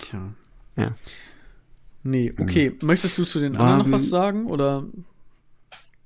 Tja. 0.00 0.32
Ja. 0.76 0.92
Nee, 2.02 2.32
okay. 2.38 2.74
Möchtest 2.80 3.18
du 3.18 3.24
zu 3.24 3.38
den 3.38 3.54
anderen 3.56 3.90
noch 3.90 3.98
was 3.98 4.08
sagen 4.08 4.46
oder 4.46 4.84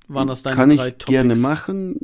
waren 0.09 0.27
das 0.27 0.43
deine 0.43 0.57
Kann 0.57 0.71
ich 0.73 0.99
gerne 0.99 1.37
machen. 1.37 2.01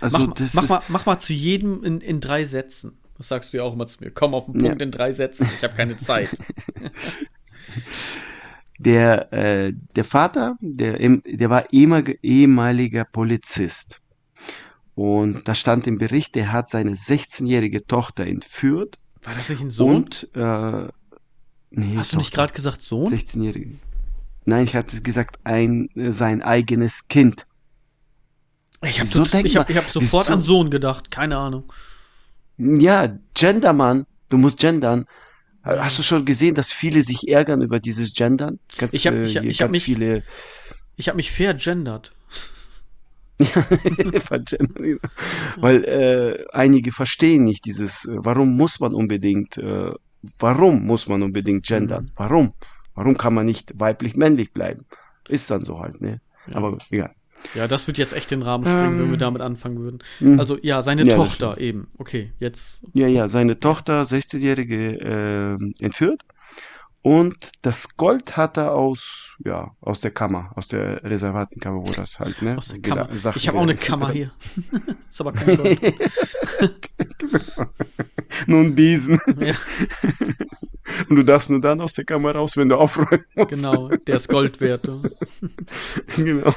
Also, 0.00 0.18
mach, 0.18 0.34
das 0.34 0.54
mach, 0.54 0.68
mal, 0.68 0.82
mach 0.88 1.06
mal 1.06 1.18
zu 1.18 1.32
jedem 1.32 1.84
in, 1.84 2.00
in 2.00 2.20
drei 2.20 2.44
Sätzen. 2.44 2.98
Das 3.18 3.28
sagst 3.28 3.52
du 3.52 3.58
ja 3.58 3.62
auch 3.62 3.74
immer 3.74 3.86
zu 3.86 4.02
mir. 4.02 4.10
Komm 4.10 4.34
auf 4.34 4.46
den 4.46 4.54
Punkt 4.54 4.80
Ja. 4.80 4.84
in 4.84 4.90
drei 4.90 5.12
Sätzen. 5.12 5.48
Ich 5.56 5.62
habe 5.62 5.74
keine 5.74 5.96
Zeit. 5.96 6.30
der, 8.78 9.32
äh, 9.32 9.72
der 9.96 10.04
Vater, 10.04 10.56
der, 10.60 10.98
der 10.98 11.50
war 11.50 11.72
ehemaliger, 11.72 12.14
ehemaliger 12.22 13.04
Polizist. 13.04 14.00
Und 14.94 15.46
da 15.48 15.54
stand 15.54 15.86
im 15.86 15.96
Bericht, 15.98 16.34
der 16.34 16.52
hat 16.52 16.68
seine 16.68 16.92
16-jährige 16.92 17.86
Tochter 17.86 18.26
entführt 18.26 18.98
War 19.22 19.34
das 19.34 19.48
nicht 19.48 19.62
ein 19.62 19.70
Sohn? 19.70 19.96
und, 19.96 20.28
äh, 20.34 20.88
nee, 21.70 21.96
Hast 21.96 22.12
du 22.12 22.18
nicht 22.18 22.32
gerade 22.32 22.52
gesagt 22.52 22.82
Sohn? 22.82 23.10
16-jährige. 23.12 23.76
Nein, 24.44 24.64
ich 24.64 24.74
hatte 24.74 25.00
gesagt, 25.00 25.38
ein, 25.44 25.88
äh, 25.94 26.12
sein 26.12 26.42
eigenes 26.42 27.08
Kind. 27.08 27.46
Ich 28.84 28.98
habe 29.00 29.08
denkt 29.28 29.46
ich 29.48 29.56
hab, 29.56 29.70
ich 29.70 29.76
hab 29.76 29.90
sofort 29.90 30.30
an 30.30 30.42
Sohn 30.42 30.70
gedacht. 30.70 31.10
Keine 31.10 31.36
Ahnung. 31.36 31.72
Ja, 32.58 33.16
Gendermann, 33.34 34.06
du 34.28 34.36
musst 34.38 34.58
gendern. 34.58 35.06
Hast 35.62 35.98
du 35.98 36.02
schon 36.02 36.24
gesehen, 36.24 36.54
dass 36.56 36.72
viele 36.72 37.02
sich 37.02 37.28
ärgern 37.28 37.62
über 37.62 37.78
dieses 37.78 38.12
Gendern? 38.14 38.58
Ganz, 38.76 38.92
Ich 38.94 39.06
hab- 39.06 39.14
äh, 39.14 39.24
ich 39.26 39.36
hab- 39.36 39.44
ich 39.44 39.62
hab 39.62 39.70
mich- 39.70 39.84
viele 39.84 40.24
Ich 40.96 41.06
habe 41.08 41.16
mich 41.16 41.30
vergendert. 41.30 42.12
weil 45.56 45.84
äh, 45.84 46.44
einige 46.52 46.92
verstehen 46.92 47.44
nicht 47.44 47.64
dieses, 47.64 48.04
äh, 48.06 48.14
warum 48.16 48.56
muss 48.56 48.80
man 48.80 48.94
unbedingt, 48.94 49.58
äh, 49.58 49.92
warum 50.38 50.84
muss 50.86 51.08
man 51.08 51.22
unbedingt 51.22 51.66
gendern? 51.66 52.04
Mhm. 52.04 52.10
Warum? 52.16 52.52
Warum 52.94 53.16
kann 53.16 53.34
man 53.34 53.46
nicht 53.46 53.72
weiblich-männlich 53.78 54.52
bleiben? 54.52 54.84
Ist 55.28 55.50
dann 55.50 55.64
so 55.64 55.80
halt, 55.80 56.00
ne? 56.00 56.20
Ja. 56.48 56.56
Aber 56.56 56.78
egal. 56.90 57.14
Ja, 57.54 57.68
das 57.68 57.86
wird 57.86 57.98
jetzt 57.98 58.12
echt 58.12 58.30
den 58.30 58.42
Rahmen 58.42 58.64
springen, 58.64 58.98
wenn 58.98 59.06
wir 59.08 59.14
Ähm. 59.14 59.18
damit 59.18 59.42
anfangen 59.42 59.80
würden. 59.80 59.98
Mhm. 60.20 60.38
Also 60.40 60.58
ja, 60.62 60.82
seine 60.82 61.04
Ja, 61.04 61.16
Tochter 61.16 61.58
eben. 61.58 61.88
Okay, 61.98 62.32
jetzt. 62.38 62.82
Ja, 62.94 63.06
ja, 63.08 63.28
seine 63.28 63.58
Tochter, 63.60 64.02
16-jährige, 64.02 65.58
äh, 65.60 65.84
entführt. 65.84 66.22
Und 67.04 67.50
das 67.62 67.96
Gold 67.96 68.36
hat 68.36 68.56
er 68.56 68.72
aus, 68.74 69.36
ja, 69.44 69.72
aus 69.80 70.00
der 70.00 70.12
Kammer, 70.12 70.52
aus 70.54 70.68
der 70.68 71.02
Reservatenkammer, 71.02 71.84
wo 71.84 71.92
das 71.92 72.20
halt, 72.20 72.40
ne? 72.42 72.56
Aus 72.56 72.68
der 72.68 72.80
Kammer. 72.80 73.08
Sachen 73.18 73.38
Ich 73.38 73.48
habe 73.48 73.58
auch 73.58 73.62
eine 73.62 73.74
Kammer 73.74 74.12
hier. 74.12 74.30
Ist 75.10 75.20
aber 75.20 75.32
kein 75.32 75.56
Gold. 75.56 75.80
Nur 78.46 78.60
ein 78.60 78.74
Besen. 78.74 79.20
ja, 79.40 79.54
Und 81.08 81.16
du 81.16 81.22
darfst 81.22 81.48
nur 81.50 81.60
dann 81.60 81.80
aus 81.80 81.94
der 81.94 82.04
Kammer 82.04 82.34
raus, 82.34 82.56
wenn 82.56 82.68
du 82.68 82.76
aufräumen 82.76 83.24
musst. 83.34 83.50
genau, 83.50 83.88
der 83.88 84.16
ist 84.16 84.28
Gold 84.28 84.60
wert. 84.60 84.82
genau. 86.16 86.52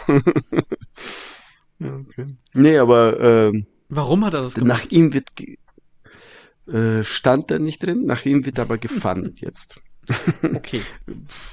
okay. 1.80 2.26
Nee, 2.54 2.78
aber 2.78 3.20
ähm, 3.20 3.66
Warum 3.90 4.26
hat 4.26 4.34
er 4.34 4.42
das 4.42 4.56
gemacht? 4.56 4.68
nach 4.68 4.92
ihm 4.92 5.14
wird, 5.14 5.30
äh, 6.68 7.04
stand 7.04 7.52
da 7.52 7.60
nicht 7.60 7.86
drin, 7.86 8.06
nach 8.06 8.26
ihm 8.26 8.46
wird 8.46 8.60
aber 8.60 8.78
gefundet 8.78 9.42
jetzt. 9.42 9.82
Okay, 10.56 10.82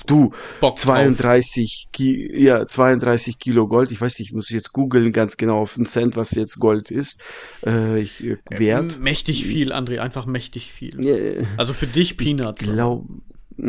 Du, 0.07 0.31
Bock 0.61 0.77
drauf. 0.77 0.83
32, 0.97 1.89
Ki 1.93 2.31
ja, 2.35 2.67
32 2.67 3.39
Kilo 3.39 3.67
Gold. 3.69 3.91
Ich 3.93 4.01
weiß 4.01 4.19
nicht, 4.19 4.29
ich 4.31 4.35
muss 4.35 4.51
jetzt 4.51 4.73
googeln 4.73 5.13
ganz 5.13 5.37
genau 5.37 5.59
auf 5.59 5.75
den 5.75 5.87
Cent, 5.87 6.17
was 6.17 6.33
jetzt 6.33 6.59
Gold 6.59 6.91
ist. 6.91 7.21
Äh, 7.67 8.01
ich, 8.01 8.23
äh, 8.25 8.37
Wert. 8.51 8.95
M- 8.97 9.03
Mächtig 9.03 9.45
viel, 9.45 9.73
André, 9.73 9.99
einfach 9.99 10.27
mächtig 10.27 10.73
viel. 10.73 11.03
Ja, 11.05 11.45
Also 11.57 11.73
für 11.73 11.87
dich 11.87 12.17
Peanuts. 12.17 12.63
glaub, 12.63 13.07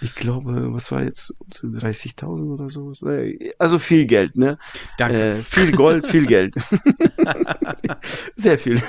ich 0.00 0.14
glaube, 0.14 0.72
was 0.72 0.92
war 0.92 1.02
jetzt 1.02 1.34
30.000 1.50 2.52
oder 2.52 2.70
sowas? 2.70 3.02
Äh, 3.02 3.52
Also 3.58 3.78
viel 3.78 4.06
Geld, 4.06 4.36
ne? 4.36 4.58
Danke. 4.98 5.32
Äh, 5.32 5.34
viel 5.36 5.72
Gold, 5.72 6.06
viel 6.06 6.26
Geld. 6.26 6.54
Sehr 8.36 8.58
viel. 8.58 8.80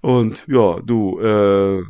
Und 0.00 0.46
ja, 0.48 0.80
du, 0.80 1.20
äh, 1.20 1.82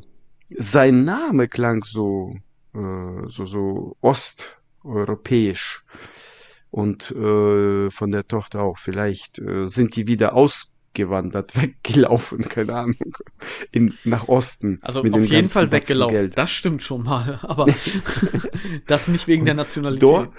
sein 0.59 1.05
Name 1.05 1.49
klang 1.49 1.85
so, 1.85 2.35
äh, 2.75 3.27
so, 3.27 3.47
so 3.47 3.97
osteuropäisch. 4.01 5.85
Und 6.71 7.11
äh, 7.11 7.91
von 7.91 8.13
der 8.13 8.29
Tochter 8.29 8.63
auch. 8.63 8.79
Vielleicht 8.79 9.41
äh, 9.41 9.67
sind 9.67 9.97
die 9.97 10.07
wieder 10.07 10.35
ausgewandert, 10.35 11.57
weggelaufen, 11.61 12.43
keine 12.49 12.75
Ahnung, 12.75 12.97
in, 13.73 13.95
nach 14.05 14.29
Osten. 14.29 14.79
Also 14.83 15.01
auf 15.01 15.25
jeden 15.25 15.49
Fall 15.49 15.73
weggelaufen. 15.73 16.15
Geld. 16.15 16.39
Das 16.39 16.51
stimmt 16.51 16.83
schon 16.83 17.03
mal. 17.03 17.41
Aber 17.43 17.67
das 18.87 19.09
nicht 19.09 19.27
wegen 19.27 19.45
der 19.45 19.55
Nationalität. 19.55 20.03
Dort, 20.03 20.33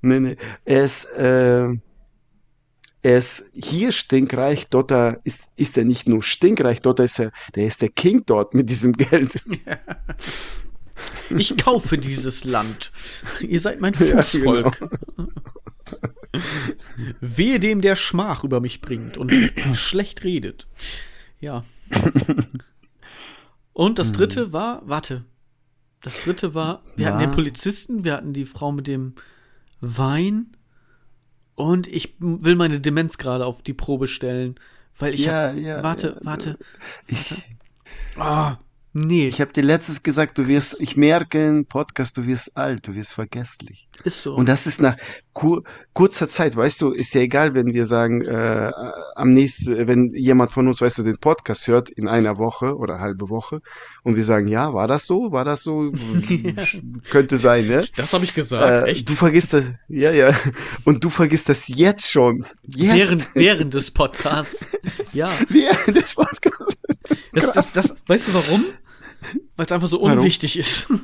nee, 0.00 0.20
nee, 0.20 0.36
ist, 0.64 1.04
äh, 1.16 1.68
er 3.02 3.18
ist 3.18 3.44
hier 3.54 3.92
stinkreich, 3.92 4.66
dort 4.68 4.92
ist, 5.24 5.50
ist 5.56 5.78
er 5.78 5.84
nicht 5.84 6.08
nur 6.08 6.22
stinkreich, 6.22 6.80
dort 6.80 7.00
ist 7.00 7.18
er, 7.18 7.32
der 7.54 7.66
ist 7.66 7.82
der 7.82 7.88
King 7.88 8.22
dort 8.26 8.54
mit 8.54 8.70
diesem 8.70 8.92
Geld. 8.92 9.42
Ich 11.34 11.56
kaufe 11.56 11.96
dieses 11.96 12.44
Land. 12.44 12.92
Ihr 13.40 13.58
seid 13.58 13.80
mein 13.80 13.94
Fußvolk. 13.94 14.78
Ja, 14.80 14.86
genau. 15.16 15.28
Wehe 17.20 17.58
dem, 17.58 17.80
der 17.80 17.96
Schmach 17.96 18.44
über 18.44 18.60
mich 18.60 18.82
bringt 18.82 19.16
und 19.16 19.32
schlecht 19.74 20.24
redet. 20.24 20.68
Ja. 21.40 21.64
Und 23.72 23.98
das 23.98 24.12
dritte 24.12 24.52
war, 24.52 24.82
warte. 24.84 25.24
Das 26.02 26.22
dritte 26.24 26.54
war, 26.54 26.82
wir 26.96 27.06
hatten 27.06 27.18
War- 27.18 27.26
den 27.26 27.32
Polizisten, 27.34 28.04
wir 28.04 28.12
hatten 28.12 28.32
die 28.32 28.44
Frau 28.46 28.72
mit 28.72 28.86
dem 28.86 29.14
Wein 29.80 30.54
und 31.60 31.90
ich 31.92 32.14
will 32.20 32.56
meine 32.56 32.80
Demenz 32.80 33.18
gerade 33.18 33.46
auf 33.46 33.62
die 33.62 33.74
Probe 33.74 34.08
stellen, 34.08 34.56
weil 34.98 35.14
ich 35.14 35.26
Ja, 35.26 35.52
hab, 35.52 35.54
ja, 35.54 35.82
warte, 35.82 36.20
ja. 36.22 36.22
warte. 36.24 36.58
Ich, 37.06 37.42
Ah, 38.16 38.58
nee, 38.92 39.26
ich 39.28 39.40
habe 39.40 39.52
dir 39.52 39.62
letztes 39.62 40.02
gesagt, 40.02 40.38
du 40.38 40.46
wirst, 40.48 40.76
ich 40.80 40.96
merke 40.96 41.46
im 41.46 41.64
Podcast, 41.64 42.16
du 42.16 42.26
wirst 42.26 42.56
alt, 42.56 42.86
du 42.86 42.94
wirst 42.94 43.14
vergesslich. 43.14 43.88
ist 44.04 44.22
so. 44.22 44.34
Und 44.34 44.48
das 44.48 44.66
ist 44.66 44.80
nach 44.80 44.96
kur 45.32 45.62
kurzer 45.92 46.28
Zeit, 46.28 46.56
weißt 46.56 46.80
du, 46.80 46.90
ist 46.90 47.14
ja 47.14 47.20
egal, 47.20 47.54
wenn 47.54 47.72
wir 47.74 47.86
sagen, 47.86 48.22
äh, 48.22 48.70
am 49.14 49.30
nächsten, 49.30 49.86
wenn 49.86 50.10
jemand 50.14 50.50
von 50.50 50.66
uns, 50.66 50.80
weißt 50.80 50.98
du, 50.98 51.02
den 51.02 51.18
Podcast 51.18 51.66
hört 51.68 51.88
in 51.90 52.08
einer 52.08 52.38
Woche 52.38 52.76
oder 52.76 52.98
halbe 53.00 53.28
Woche 53.28 53.60
und 54.02 54.16
wir 54.16 54.24
sagen, 54.24 54.48
ja, 54.48 54.72
war 54.74 54.88
das 54.88 55.06
so, 55.06 55.30
war 55.30 55.44
das 55.44 55.62
so, 55.62 55.92
könnte 57.10 57.38
sein, 57.38 57.66
ne? 57.66 57.86
das 57.96 58.12
habe 58.12 58.24
ich 58.24 58.34
gesagt, 58.34 58.88
Äh, 58.88 58.90
echt. 58.90 59.08
du 59.08 59.14
vergisst 59.14 59.52
das, 59.52 59.64
ja, 59.88 60.10
ja, 60.12 60.34
und 60.84 61.04
du 61.04 61.10
vergisst 61.10 61.48
das 61.48 61.68
jetzt 61.68 62.10
schon, 62.10 62.44
jetzt, 62.66 62.94
Während, 62.94 63.34
während 63.34 63.74
des 63.74 63.90
Podcasts. 63.90 64.56
Ja. 65.12 65.28
während 65.48 65.96
des 65.96 66.14
Podcasts. 66.14 66.76
Das, 67.32 67.52
das, 67.52 67.72
das, 67.72 67.94
weißt 68.06 68.28
du 68.28 68.34
warum? 68.34 68.64
Weil 69.56 69.66
es 69.66 69.72
einfach 69.72 69.88
so 69.88 70.00
Warum? 70.02 70.18
unwichtig 70.18 70.58
ist. 70.58 70.86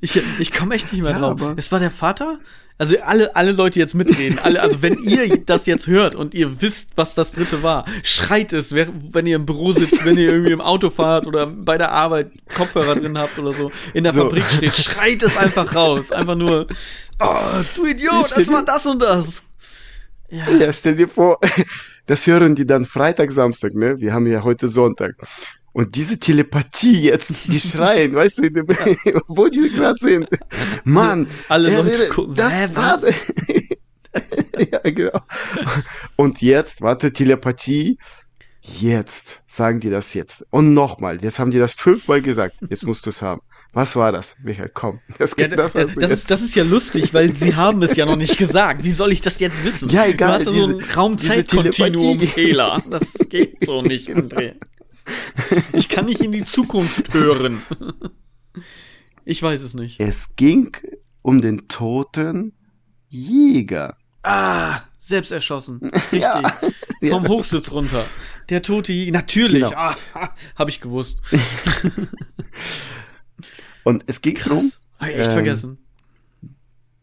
ich 0.00 0.20
ich 0.38 0.52
komme 0.52 0.74
echt 0.74 0.92
nicht 0.92 1.02
mehr 1.02 1.12
Ja, 1.12 1.18
drauf. 1.34 1.54
Es 1.56 1.70
war 1.70 1.78
der 1.78 1.90
Vater? 1.90 2.38
Also 2.78 2.96
alle, 3.02 3.36
alle 3.36 3.52
Leute 3.52 3.78
jetzt 3.78 3.94
mitreden. 3.94 4.38
Alle, 4.38 4.62
also 4.62 4.80
wenn 4.80 4.94
ihr 5.04 5.44
das 5.44 5.66
jetzt 5.66 5.86
hört 5.86 6.14
und 6.14 6.34
ihr 6.34 6.62
wisst, 6.62 6.92
was 6.96 7.14
das 7.14 7.32
dritte 7.32 7.62
war, 7.62 7.84
schreit 8.02 8.54
es, 8.54 8.72
wenn 8.74 9.26
ihr 9.26 9.36
im 9.36 9.44
Büro 9.44 9.72
sitzt, 9.72 10.02
wenn 10.06 10.16
ihr 10.16 10.32
irgendwie 10.32 10.52
im 10.52 10.62
Auto 10.62 10.88
fahrt 10.88 11.26
oder 11.26 11.46
bei 11.46 11.76
der 11.76 11.92
Arbeit 11.92 12.30
Kopfhörer 12.54 12.94
drin 12.94 13.18
habt 13.18 13.38
oder 13.38 13.52
so, 13.52 13.70
in 13.92 14.04
der 14.04 14.14
So. 14.14 14.22
Fabrik 14.22 14.44
steht, 14.44 14.74
schreit 14.74 15.22
es 15.22 15.36
einfach 15.36 15.74
raus. 15.74 16.10
Einfach 16.10 16.36
nur, 16.36 16.66
oh, 17.20 17.36
du 17.76 17.84
Idiot, 17.84 18.32
das 18.34 18.48
war 18.48 18.64
das 18.64 18.86
und 18.86 19.00
das. 19.02 19.42
Ja. 20.30 20.48
Ja, 20.48 20.72
stell 20.72 20.96
dir 20.96 21.08
vor, 21.08 21.38
das 22.10 22.26
hören 22.26 22.56
die 22.56 22.66
dann 22.66 22.84
Freitag, 22.86 23.30
Samstag, 23.30 23.72
ne? 23.74 24.00
Wir 24.00 24.12
haben 24.12 24.26
ja 24.26 24.42
heute 24.42 24.66
Sonntag. 24.66 25.14
Und 25.72 25.94
diese 25.94 26.18
Telepathie 26.18 27.02
jetzt, 27.02 27.30
die 27.46 27.60
schreien, 27.70 28.12
weißt 28.16 28.38
du, 28.38 28.42
wo 29.28 29.46
die 29.46 29.70
gerade 29.70 29.96
sind. 30.00 30.26
Mann, 30.82 31.28
Alle 31.48 31.72
Leute 31.76 31.86
wäre- 31.98 32.08
gucken, 32.08 32.34
das 32.34 32.52
hä, 32.52 32.66
war, 32.74 33.00
ja, 34.72 34.78
genau. 34.90 35.20
Und 36.16 36.42
jetzt, 36.42 36.82
warte, 36.82 37.12
Telepathie, 37.12 37.96
jetzt, 38.60 39.42
sagen 39.46 39.78
die 39.78 39.90
das 39.90 40.12
jetzt. 40.14 40.44
Und 40.50 40.74
nochmal, 40.74 41.22
jetzt 41.22 41.38
haben 41.38 41.52
die 41.52 41.60
das 41.60 41.74
fünfmal 41.74 42.22
gesagt, 42.22 42.56
jetzt 42.68 42.82
musst 42.82 43.06
du 43.06 43.10
es 43.10 43.22
haben. 43.22 43.40
Was 43.72 43.94
war 43.94 44.10
das, 44.10 44.36
Michael? 44.42 44.70
Komm, 44.74 44.98
das, 45.18 45.34
Ja, 45.38 45.46
das, 45.46 45.74
das, 45.74 45.94
das, 45.94 46.10
ist, 46.10 46.30
das 46.30 46.42
ist 46.42 46.54
ja 46.56 46.64
lustig, 46.64 47.14
weil 47.14 47.34
sie 47.36 47.54
haben 47.54 47.82
es 47.82 47.94
ja 47.94 48.04
noch 48.04 48.16
nicht 48.16 48.36
gesagt. 48.36 48.82
Wie 48.82 48.90
soll 48.90 49.12
ich 49.12 49.20
das 49.20 49.38
jetzt 49.38 49.64
wissen? 49.64 49.88
Ja, 49.90 50.06
egal, 50.06 50.28
Du 50.28 50.34
hast 50.34 50.46
ja 50.46 50.52
so 50.52 50.52
diese- 50.52 50.70
einen 50.70 50.78
diese 50.80 50.94
Raumzeitkontinuum-Fehler. 50.96 52.82
Das 52.90 53.12
geht 53.28 53.64
so 53.64 53.82
nicht, 53.82 54.08
André. 54.08 54.54
Ich 55.72 55.88
kann 55.88 56.06
nicht 56.06 56.20
in 56.20 56.32
die 56.32 56.44
Zukunft 56.44 57.14
hören. 57.14 57.62
Ich 59.24 59.40
weiß 59.42 59.60
es 59.62 59.74
nicht. 59.74 60.00
Es 60.00 60.34
ging 60.34 60.76
um 61.22 61.40
den 61.40 61.68
toten 61.68 62.52
Jäger. 63.08 63.96
Ah, 64.24 64.80
selbst 64.98 65.30
erschossen. 65.30 65.80
Richtig. 66.12 66.20
Ja, 66.22 66.52
Vom 67.10 67.22
ja. 67.24 67.28
Hochsitz 67.28 67.70
runter. 67.70 68.04
Der 68.48 68.62
tote 68.62 68.92
Jäger. 68.92 69.12
Natürlich. 69.12 69.62
Genau. 69.64 69.76
Ah, 69.76 69.94
habe 70.56 70.70
ich 70.70 70.80
gewusst. 70.80 71.18
Und 73.84 74.04
es 74.06 74.20
ging 74.20 74.34
darum, 74.36 74.72
ich 75.00 75.06
echt 75.06 75.28
Ähm, 75.28 75.32
vergessen. 75.32 75.78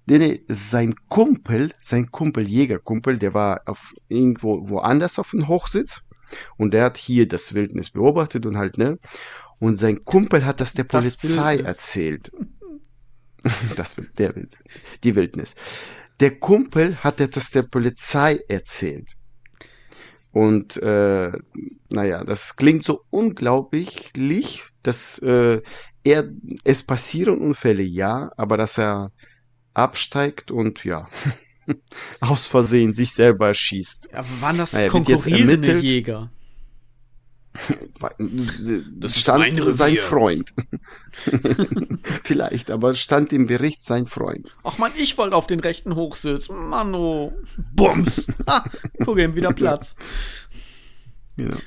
nee, 0.08 0.18
nee, 0.20 0.44
sein 0.48 0.96
Kumpel, 1.10 1.72
sein 1.80 2.12
Kumpel, 2.12 2.48
Jägerkumpel, 2.48 3.18
der 3.18 3.34
war 3.34 3.62
auf 3.66 3.94
irgendwo 4.08 4.70
woanders 4.70 5.20
auf 5.20 5.32
dem 5.32 5.48
Hochsitz 5.48 6.02
und 6.58 6.74
der 6.74 6.86
hat 6.86 6.98
hier 6.98 7.28
das 7.28 7.54
Wildnis 7.54 7.92
beobachtet 7.92 8.46
und 8.46 8.58
halt, 8.58 8.78
ne? 8.78 8.98
Und 9.60 9.78
sein 9.78 10.06
Kumpel 10.06 10.46
hat 10.46 10.60
das 10.62 10.74
der 10.74 10.86
Das 10.92 11.18
Polizei 11.18 11.58
Wildnis. 11.58 11.68
erzählt. 11.68 12.32
das 13.76 13.98
Wild, 13.98 14.18
der 14.20 14.36
Wild, 14.36 14.58
die 15.04 15.16
Wildnis. 15.16 15.56
Der 16.20 16.40
Kumpel 16.40 16.96
hat 17.04 17.20
das 17.20 17.52
der 17.52 17.64
Polizei 17.64 18.40
erzählt. 18.50 19.14
Und 20.32 20.78
äh, 20.78 21.32
naja, 21.90 22.24
das 22.24 22.56
klingt 22.56 22.84
so 22.84 23.02
unglaublich, 23.10 24.12
dass 24.84 25.18
äh, 25.20 25.62
er, 26.08 26.30
es 26.64 26.84
passieren 26.84 27.40
Unfälle, 27.40 27.84
ja, 27.84 28.32
aber 28.38 28.58
dass 28.58 28.78
er 28.78 29.12
absteigt 29.74 30.52
und 30.52 30.84
ja, 30.84 31.08
aus 32.20 32.48
Versehen 32.48 32.94
sich 32.94 33.14
selber 33.14 33.54
schießt. 33.54 34.14
Aber 34.14 34.28
waren 34.42 34.58
das 34.58 34.74
naja, 34.74 34.90
konkurrierende 34.90 35.70
ermittelt. 35.70 36.30
Das 39.00 39.20
stand 39.20 39.56
sein 39.74 39.98
Freund. 39.98 40.54
Vielleicht, 42.24 42.70
aber 42.70 42.96
stand 42.96 43.34
im 43.34 43.48
Bericht 43.48 43.84
sein 43.84 44.06
Freund. 44.06 44.56
Ach 44.64 44.78
man, 44.78 44.92
ich 44.96 45.18
wollte 45.18 45.36
auf 45.36 45.48
den 45.48 45.60
rechten 45.60 45.96
Hochsitz. 45.96 46.50
Mann, 46.50 46.94
oh. 46.94 47.34
Bums. 47.74 48.28
Ha, 48.46 48.64
guck 49.04 49.18
ihm 49.18 49.36
wieder 49.36 49.54
Platz. 49.54 49.96
Ja. 51.36 51.58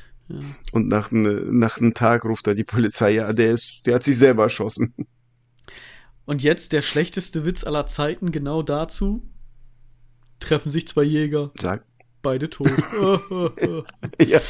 Und 0.72 0.88
nach, 0.88 1.10
ne- 1.10 1.46
nach 1.50 1.78
einem 1.78 1.94
Tag 1.94 2.24
ruft 2.24 2.46
er 2.46 2.54
die 2.54 2.64
Polizei, 2.64 3.12
ja, 3.12 3.32
der 3.32 3.52
ist, 3.52 3.82
der 3.86 3.94
hat 3.96 4.02
sich 4.04 4.18
selber 4.18 4.44
erschossen. 4.44 4.94
Und 6.26 6.42
jetzt 6.42 6.72
der 6.72 6.82
schlechteste 6.82 7.44
Witz 7.44 7.64
aller 7.64 7.86
Zeiten, 7.86 8.30
genau 8.32 8.62
dazu. 8.62 9.22
Treffen 10.38 10.70
sich 10.70 10.88
zwei 10.88 11.02
Jäger, 11.02 11.50
Sag. 11.60 11.84
beide 12.22 12.48
tot. 12.48 12.70
Ja. 14.20 14.40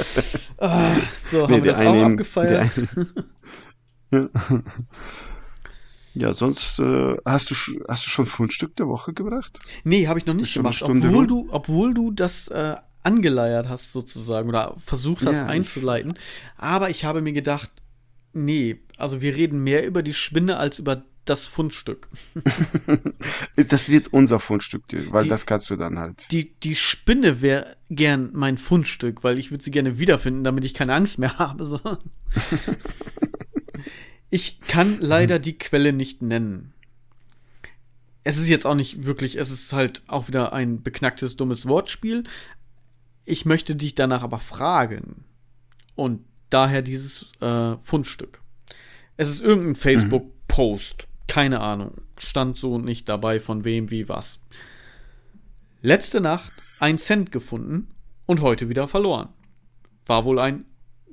ah, 0.58 0.96
so, 1.30 1.42
haben 1.44 1.52
Nee, 1.52 1.62
wir 1.62 1.62
der 1.62 1.72
das 1.72 1.80
auch 1.86 1.92
eine, 1.94 2.04
abgefeiert. 2.06 2.70
ja. 6.14 6.34
sonst 6.34 6.78
äh, 6.80 7.16
hast 7.24 7.50
du 7.50 7.54
hast 7.88 8.06
du 8.06 8.10
schon 8.10 8.26
Fundstück 8.26 8.76
der 8.76 8.88
Woche 8.88 9.12
gebracht? 9.12 9.58
Nee, 9.84 10.06
habe 10.08 10.18
ich 10.18 10.26
noch 10.26 10.34
nicht 10.34 10.50
schon 10.50 10.62
gemacht. 10.64 10.82
Obwohl 10.82 11.26
rum? 11.26 11.28
du, 11.28 11.48
obwohl 11.50 11.94
du 11.94 12.10
das 12.10 12.48
äh, 12.48 12.76
angeleiert 13.02 13.68
hast, 13.68 13.92
sozusagen, 13.92 14.48
oder 14.48 14.76
versucht 14.84 15.24
hast 15.26 15.34
Ja, 15.36 15.46
einzuleiten. 15.46 16.12
Aber 16.56 16.90
ich 16.90 17.04
habe 17.04 17.22
mir 17.22 17.32
gedacht, 17.32 17.70
nee, 18.32 18.80
also 18.96 19.20
wir 19.22 19.34
reden 19.36 19.62
mehr 19.64 19.86
über 19.86 20.02
die 20.02 20.14
Spinne 20.14 20.56
als 20.58 20.78
über 20.78 21.04
das 21.24 21.46
Fundstück. 21.46 22.08
Das 23.68 23.88
wird 23.90 24.08
unser 24.08 24.40
Fundstück, 24.40 24.84
weil 25.10 25.24
Die- 25.24 25.28
das 25.28 25.44
kannst 25.46 25.68
du 25.70 25.76
dann 25.76 25.98
halt. 25.98 26.30
Die, 26.32 26.54
die 26.60 26.74
Spinne 26.74 27.40
wäre 27.42 27.76
gern 27.90 28.30
mein 28.32 28.56
Fundstück, 28.58 29.22
weil 29.22 29.38
ich 29.38 29.50
würde 29.50 29.62
sie 29.62 29.70
gerne 29.70 29.98
wiederfinden, 29.98 30.44
damit 30.44 30.64
ich 30.64 30.72
keine 30.74 30.94
Angst 30.94 31.18
mehr 31.18 31.34
habe. 31.38 31.64
So. 31.66 31.78
ich 34.30 34.60
kann 34.60 34.98
leider 35.00 35.38
die 35.38 35.58
Quelle 35.58 35.92
nicht 35.92 36.22
nennen. 36.22 36.72
Es 38.22 38.36
ist 38.36 38.48
jetzt 38.48 38.66
auch 38.66 38.74
nicht 38.74 39.06
wirklich, 39.06 39.36
es 39.38 39.50
ist 39.50 39.72
halt 39.72 40.02
auch 40.06 40.28
wieder 40.28 40.52
ein 40.52 40.82
beknacktes, 40.82 41.36
dummes 41.36 41.66
Wortspiel. 41.66 42.24
Ich 43.30 43.44
möchte 43.44 43.76
dich 43.76 43.94
danach 43.94 44.24
aber 44.24 44.40
fragen. 44.40 45.24
Und 45.94 46.24
daher 46.50 46.82
dieses 46.82 47.26
äh, 47.40 47.76
Fundstück. 47.80 48.42
Es 49.16 49.30
ist 49.30 49.40
irgendein 49.40 49.76
Facebook-Post. 49.76 51.06
Keine 51.28 51.60
Ahnung. 51.60 51.92
Stand 52.18 52.56
so 52.56 52.78
nicht 52.78 53.08
dabei, 53.08 53.38
von 53.38 53.62
wem, 53.64 53.88
wie, 53.92 54.08
was. 54.08 54.40
Letzte 55.80 56.20
Nacht 56.20 56.52
ein 56.80 56.98
Cent 56.98 57.30
gefunden 57.30 57.94
und 58.26 58.40
heute 58.40 58.68
wieder 58.68 58.88
verloren. 58.88 59.28
War 60.06 60.24
wohl 60.24 60.40
ein 60.40 60.64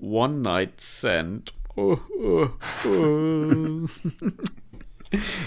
One-Night-Cent. 0.01 1.53
Oh, 1.76 1.99
oh, 2.20 2.49
oh. 2.88 3.88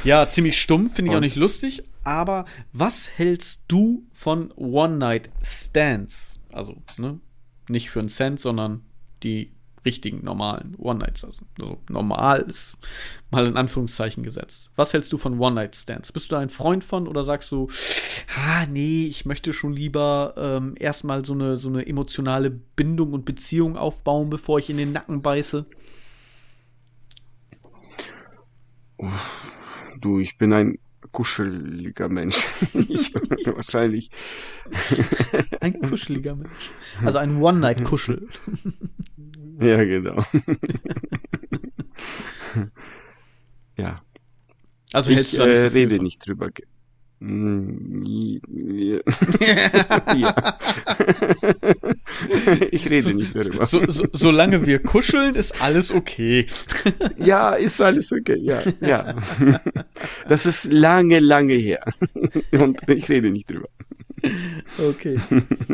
ja, 0.04 0.28
ziemlich 0.28 0.60
stumm, 0.60 0.88
finde 0.90 1.10
ich 1.10 1.16
auch 1.16 1.20
nicht 1.20 1.34
lustig. 1.34 1.82
Aber 2.04 2.44
was 2.72 3.10
hältst 3.10 3.64
du 3.66 4.06
von 4.12 4.52
One-Night-Stands? 4.52 6.39
Also, 6.52 6.82
ne? 6.96 7.20
Nicht 7.68 7.90
für 7.90 8.00
einen 8.00 8.08
Cent, 8.08 8.40
sondern 8.40 8.82
die 9.22 9.52
richtigen, 9.84 10.24
normalen 10.24 10.74
One-Nights. 10.76 11.24
Also, 11.24 11.44
normal 11.88 12.40
ist 12.42 12.76
mal 13.30 13.46
in 13.46 13.56
Anführungszeichen 13.56 14.22
gesetzt. 14.22 14.70
Was 14.76 14.92
hältst 14.92 15.12
du 15.12 15.18
von 15.18 15.38
One-Night-Stands? 15.38 16.12
Bist 16.12 16.30
du 16.30 16.36
ein 16.36 16.50
Freund 16.50 16.84
von 16.84 17.08
oder 17.08 17.24
sagst 17.24 17.50
du, 17.50 17.68
ah, 18.36 18.66
nee, 18.66 19.06
ich 19.06 19.24
möchte 19.24 19.52
schon 19.52 19.72
lieber 19.72 20.34
ähm, 20.36 20.74
erstmal 20.78 21.24
so 21.24 21.32
eine, 21.32 21.56
so 21.56 21.68
eine 21.68 21.86
emotionale 21.86 22.50
Bindung 22.50 23.12
und 23.12 23.24
Beziehung 23.24 23.76
aufbauen, 23.76 24.30
bevor 24.30 24.58
ich 24.58 24.68
in 24.70 24.76
den 24.76 24.92
Nacken 24.92 25.22
beiße? 25.22 25.66
Du, 30.00 30.20
ich 30.20 30.36
bin 30.36 30.52
ein 30.52 30.78
kuscheliger 31.12 32.08
Mensch. 32.08 32.36
ich, 32.88 33.14
wahrscheinlich. 33.46 34.10
Ein 35.60 35.80
kuscheliger 35.80 36.36
Mensch. 36.36 36.70
Also 37.04 37.18
ein 37.18 37.40
One-Night-Kuschel. 37.40 38.28
Ja, 39.62 39.84
genau. 39.84 40.24
ja. 43.76 44.00
Also 44.94 45.10
ich 45.10 45.36
äh, 45.36 45.42
rede 45.42 46.02
nicht 46.02 46.26
drüber. 46.26 46.48
Mm, 47.22 48.00
ja. 50.16 50.34
ich 52.70 52.88
rede 52.88 53.12
nicht 53.12 53.36
darüber. 53.36 53.66
So, 53.66 53.86
so, 53.90 54.06
solange 54.12 54.66
wir 54.66 54.82
kuscheln, 54.82 55.34
ist 55.34 55.60
alles 55.60 55.92
okay. 55.92 56.46
Ja, 57.18 57.52
ist 57.52 57.80
alles 57.80 58.10
okay. 58.12 58.38
Ja, 58.40 58.62
ja. 58.80 59.14
Das 60.28 60.46
ist 60.46 60.72
lange, 60.72 61.20
lange 61.20 61.52
her. 61.54 61.84
Und 62.52 62.80
ich 62.88 63.10
rede 63.10 63.30
nicht 63.30 63.50
drüber. 63.50 63.68
Okay. 64.78 65.18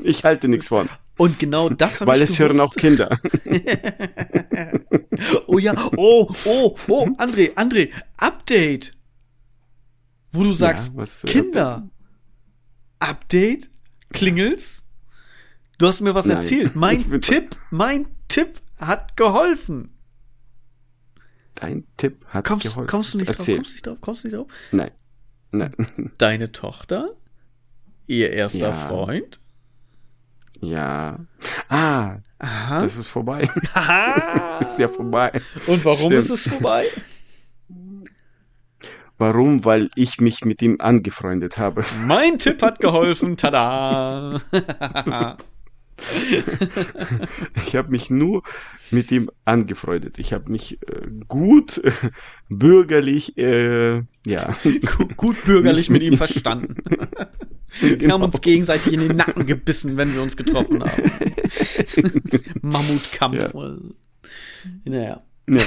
Ich 0.03 0.25
halte 0.25 0.49
nichts 0.49 0.67
von, 0.69 0.89
Und 1.17 1.39
genau 1.39 1.69
das 1.69 2.01
habe 2.01 2.11
weil 2.11 2.23
ich 2.23 2.31
es 2.31 2.39
hören 2.41 2.59
auch 2.59 2.75
gewusst. 2.75 2.99
Kinder. 2.99 3.21
Oh 5.47 5.59
ja, 5.59 5.75
oh, 5.97 6.29
oh, 6.45 6.77
oh, 6.89 7.07
André, 7.19 7.55
André, 7.55 7.91
Update. 8.17 8.97
Wo 10.37 10.45
du 10.45 10.53
sagst, 10.53 10.97
was, 10.97 11.25
äh, 11.25 11.29
Kinder. 11.29 11.89
Update? 12.99 13.71
Klingelt's? 14.13 14.83
Du 15.79 15.87
hast 15.87 16.01
mir 16.01 16.15
was 16.15 16.27
Nein. 16.27 16.39
erzählt. 16.39 16.75
Mein 16.77 17.21
Tipp, 17.21 17.57
mein 17.71 18.07
Tipp 18.29 18.61
hat 18.79 19.17
geholfen. 19.17 19.87
Dein 21.55 21.85
Tipp 21.97 22.25
hat 22.29 22.47
Kommst, 22.47 22.67
geholfen. 22.67 22.87
kommst 22.89 23.15
du 23.15 23.19
nicht 23.19 23.29
drauf? 23.29 23.37
Kommst 23.47 23.49
du 23.49 23.73
nicht 23.75 23.87
drauf? 23.87 23.99
Kommst 24.01 24.25
du 24.25 24.29
nicht 24.29 24.37
drauf? 24.37 24.47
Nein. 24.73 24.91
Nein. 25.53 26.13
Deine 26.19 26.53
Tochter? 26.53 27.11
Ihr 28.07 28.31
erster 28.31 28.59
Ja. 28.59 28.73
Freund? 28.73 29.41
Ja. 30.61 31.19
Ah, 31.69 32.19
Aha. 32.39 32.83
das 32.83 32.97
ist 32.97 33.09
vorbei. 33.09 33.49
Das 34.59 34.73
ist 34.73 34.79
ja 34.79 34.89
vorbei. 34.89 35.31
Und 35.67 35.85
warum 35.85 35.99
Stimmt. 36.07 36.15
ist 36.15 36.31
es 36.31 36.49
vorbei? 36.49 36.87
Warum? 39.19 39.65
Weil 39.65 39.89
ich 39.97 40.21
mich 40.21 40.45
mit 40.45 40.61
ihm 40.63 40.77
angefreundet 40.79 41.59
habe. 41.59 41.85
Mein 42.07 42.39
Tipp 42.39 42.63
hat 42.63 42.81
geholfen. 42.81 43.37
Tada! 43.39 44.41
Ich 47.67 47.75
habe 47.75 47.91
mich 47.91 48.11
nur 48.11 48.43
mit 48.91 49.11
ihm 49.11 49.31
angefreundet. 49.47 50.19
Ich 50.19 50.33
habe 50.35 50.51
mich 50.53 50.79
äh, 50.83 51.07
gut, 51.27 51.79
äh, 51.79 51.91
bürgerlich, 52.51 53.39
äh, 53.39 54.03
ja. 54.27 54.53
gut, 54.97 55.17
gut 55.17 55.45
bürgerlich 55.45 55.89
mit 55.89 56.03
ihm 56.03 56.17
verstanden. 56.19 56.77
Wir 57.81 57.97
Genau. 57.97 58.15
haben 58.15 58.25
uns 58.25 58.41
gegenseitig 58.41 58.93
in 58.93 59.01
den 59.01 59.17
Nacken 59.17 59.45
gebissen, 59.47 59.97
wenn 59.97 60.15
wir 60.15 60.23
uns 60.23 60.37
getroffen 60.37 60.83
haben. 60.83 61.03
Mammutkampf. 62.63 63.53
Naja. 64.85 65.21
Ja. 65.49 65.63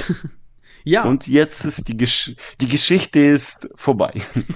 Ja, 0.84 1.04
Und 1.04 1.28
jetzt 1.28 1.66
ist 1.66 1.88
die, 1.88 1.98
Gesch 1.98 2.36
die 2.62 2.68
Geschichte 2.68 3.20
ist 3.20 3.70
vorbei. 3.76 4.14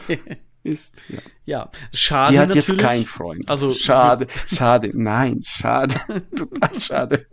ist, 0.63 1.03
ja. 1.09 1.19
ja. 1.45 1.69
Schade 1.93 2.33
Die 2.33 2.39
hat 2.39 2.49
natürlich. 2.49 2.67
jetzt 2.69 2.79
keinen 2.79 3.05
Freund. 3.05 3.49
Also, 3.49 3.73
schade, 3.73 4.27
schade, 4.47 4.91
nein, 4.93 5.41
schade, 5.43 5.95
total 6.35 6.79
schade. 6.79 7.25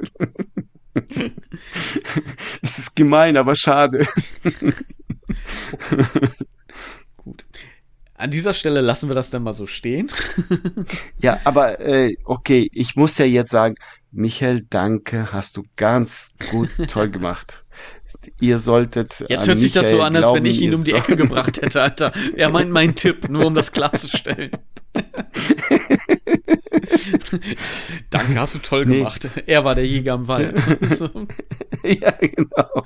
es 2.63 2.79
ist 2.79 2.97
gemein, 2.97 3.37
aber 3.37 3.55
schade. 3.55 4.07
Gut. 7.17 7.45
An 8.15 8.31
dieser 8.31 8.53
Stelle 8.53 8.83
lassen 8.83 9.09
wir 9.09 9.15
das 9.15 9.31
dann 9.31 9.45
mal 9.45 9.55
so 9.55 9.67
stehen. 9.67 10.11
Ja, 11.23 11.41
aber 11.45 11.81
äh, 11.81 12.15
okay, 12.25 12.69
ich 12.73 12.95
muss 12.95 13.17
ja 13.17 13.25
jetzt 13.25 13.51
sagen, 13.51 13.77
Michael, 14.13 14.67
danke, 14.69 15.33
hast 15.33 15.57
du 15.57 15.63
ganz 15.77 16.35
gut, 16.51 16.69
toll 16.89 17.11
gemacht. 17.11 17.65
Ihr 18.41 18.59
solltet 18.59 19.25
Jetzt 19.29 19.47
hört 19.47 19.59
sich 19.59 19.73
das 19.73 19.91
so 19.91 20.03
an, 20.03 20.15
als 20.17 20.27
wenn 20.27 20.43
glauben, 20.43 20.47
ich 20.47 20.61
ihn 20.61 20.75
um 20.75 20.85
die 20.85 20.93
Ecke 20.93 21.17
gebracht 21.17 21.61
hätte, 21.61 21.81
Alter. 21.81 22.13
Er 22.37 22.51
meint 22.51 22.71
meinen 22.71 22.95
Tipp, 22.95 23.29
nur 23.29 23.47
um 23.47 23.55
das 23.55 23.73
klarzustellen. 23.73 24.51
Danke, 28.11 28.39
hast 28.41 28.55
du 28.55 28.59
toll 28.59 28.87
Nee. 28.87 28.99
gemacht. 28.99 29.29
Er 29.47 29.65
war 29.65 29.75
der 29.75 29.87
Jäger 29.87 30.15
im 30.15 30.29
Wald. 30.29 30.61
So. 30.97 31.09
ja, 31.85 32.11
genau. 32.21 32.85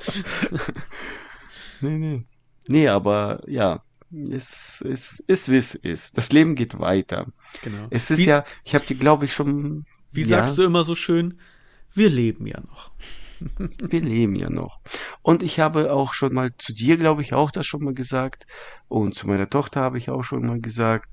nee, 1.81 1.99
nee. 1.99 2.25
Nee, 2.67 2.89
aber 2.89 3.43
ja, 3.47 3.83
es 4.31 4.81
ist, 4.81 5.21
ist 5.27 5.51
wie 5.51 5.57
es 5.57 5.75
ist. 5.75 6.17
Das 6.17 6.31
Leben 6.33 6.55
geht 6.55 6.79
weiter. 6.79 7.27
Genau. 7.63 7.87
Es 7.91 8.11
ist 8.11 8.21
wie, 8.21 8.27
ja, 8.27 8.45
ich 8.65 8.75
habe 8.75 8.85
dir, 8.87 8.97
glaube 8.97 9.25
ich, 9.25 9.35
schon. 9.35 9.85
Wie 10.13 10.23
ja, 10.23 10.41
sagst 10.41 10.59
du 10.59 10.63
immer 10.63 10.85
so 10.85 10.95
schön? 10.95 11.39
Wir 11.95 12.09
leben 12.11 12.47
ja 12.47 12.61
noch. 12.61 12.93
Wir 13.59 14.01
leben 14.01 14.37
ja 14.37 14.51
noch. 14.51 14.81
Und 15.23 15.43
ich 15.43 15.61
habe 15.61 15.93
auch 15.93 16.15
schon 16.15 16.35
mal 16.35 16.51
zu 16.59 16.73
dir, 16.73 16.97
glaube 16.97 17.23
ich, 17.23 17.35
auch 17.35 17.51
das 17.51 17.67
schon 17.67 17.85
mal 17.85 17.95
gesagt. 17.95 18.47
Und 18.89 19.15
zu 19.15 19.27
meiner 19.29 19.49
Tochter 19.49 19.81
habe 19.81 19.99
ich 19.99 20.11
auch 20.11 20.23
schon 20.23 20.47
mal 20.47 20.61
gesagt. 20.61 21.11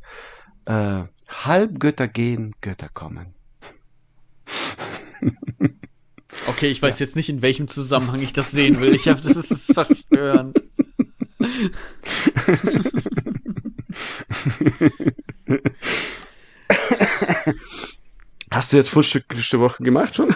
Äh, 0.65 1.03
halb 1.27 1.79
Götter 1.79 2.07
gehen, 2.07 2.53
Götter 2.61 2.89
kommen. 2.89 3.33
Okay, 6.47 6.67
ich 6.67 6.81
weiß 6.81 6.99
jetzt 6.99 7.15
nicht, 7.15 7.29
in 7.29 7.41
welchem 7.41 7.67
Zusammenhang 7.67 8.21
ich 8.21 8.33
das 8.33 8.51
sehen 8.51 8.79
will. 8.79 8.95
Ich 8.95 9.07
habe, 9.07 9.21
das 9.21 9.51
ist 9.51 9.73
verstörend. 9.73 10.61
Hast 18.49 18.73
du 18.73 18.77
jetzt 18.77 18.89
Frühstück 18.89 19.25
Woche 19.59 19.83
gemacht 19.83 20.15
schon? 20.15 20.35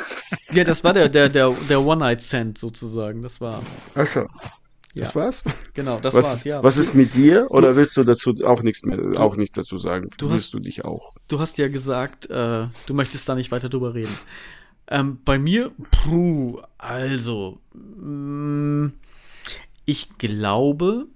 Ja, 0.55 0.63
das 0.63 0.83
war 0.83 0.93
der, 0.93 1.09
der, 1.09 1.29
der, 1.29 1.51
der 1.69 1.81
One-Night-Stand 1.85 2.57
sozusagen. 2.57 3.21
Das 3.21 3.41
war, 3.41 3.61
Ach 3.95 4.07
so. 4.07 4.21
ja, 4.21 4.27
Das 4.95 5.15
war's? 5.15 5.43
genau, 5.73 5.99
das 5.99 6.13
was, 6.13 6.25
war's, 6.25 6.43
ja. 6.45 6.63
was 6.63 6.77
ist 6.77 6.95
mit 6.95 7.13
dir? 7.15 7.47
Oder 7.49 7.75
willst 7.75 7.97
du 7.97 8.03
dazu 8.03 8.33
auch 8.45 8.63
nichts 8.63 8.83
mehr, 8.83 8.99
auch 9.19 9.35
nicht 9.35 9.57
dazu 9.57 9.77
sagen? 9.77 10.09
du 10.17 10.29
willst 10.31 10.45
hast- 10.45 10.53
du 10.53 10.59
dich 10.59 10.85
auch? 10.85 11.13
Du 11.27 11.39
hast 11.39 11.57
ja 11.57 11.67
gesagt, 11.67 12.29
äh, 12.29 12.67
du 12.87 12.93
möchtest 12.93 13.27
da 13.27 13.35
nicht 13.35 13.51
weiter 13.51 13.69
drüber 13.69 13.93
reden. 13.93 14.15
Ähm, 14.87 15.19
bei 15.25 15.39
mir, 15.39 15.71
puh, 15.91 16.61
also, 16.77 17.59
mh, 17.73 18.91
ich 19.85 20.17
glaube, 20.17 21.07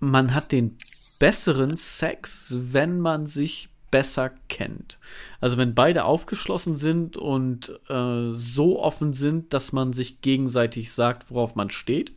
man 0.00 0.34
hat 0.34 0.52
den 0.52 0.76
besseren 1.18 1.76
Sex, 1.76 2.54
wenn 2.56 3.00
man 3.00 3.26
sich 3.26 3.70
besser 3.94 4.32
kennt. 4.48 4.98
Also 5.40 5.56
wenn 5.56 5.72
beide 5.72 6.04
aufgeschlossen 6.04 6.76
sind 6.76 7.16
und 7.16 7.78
äh, 7.88 8.32
so 8.32 8.82
offen 8.82 9.12
sind, 9.12 9.54
dass 9.54 9.72
man 9.72 9.92
sich 9.92 10.20
gegenseitig 10.20 10.90
sagt, 10.90 11.30
worauf 11.30 11.54
man 11.54 11.70
steht, 11.70 12.12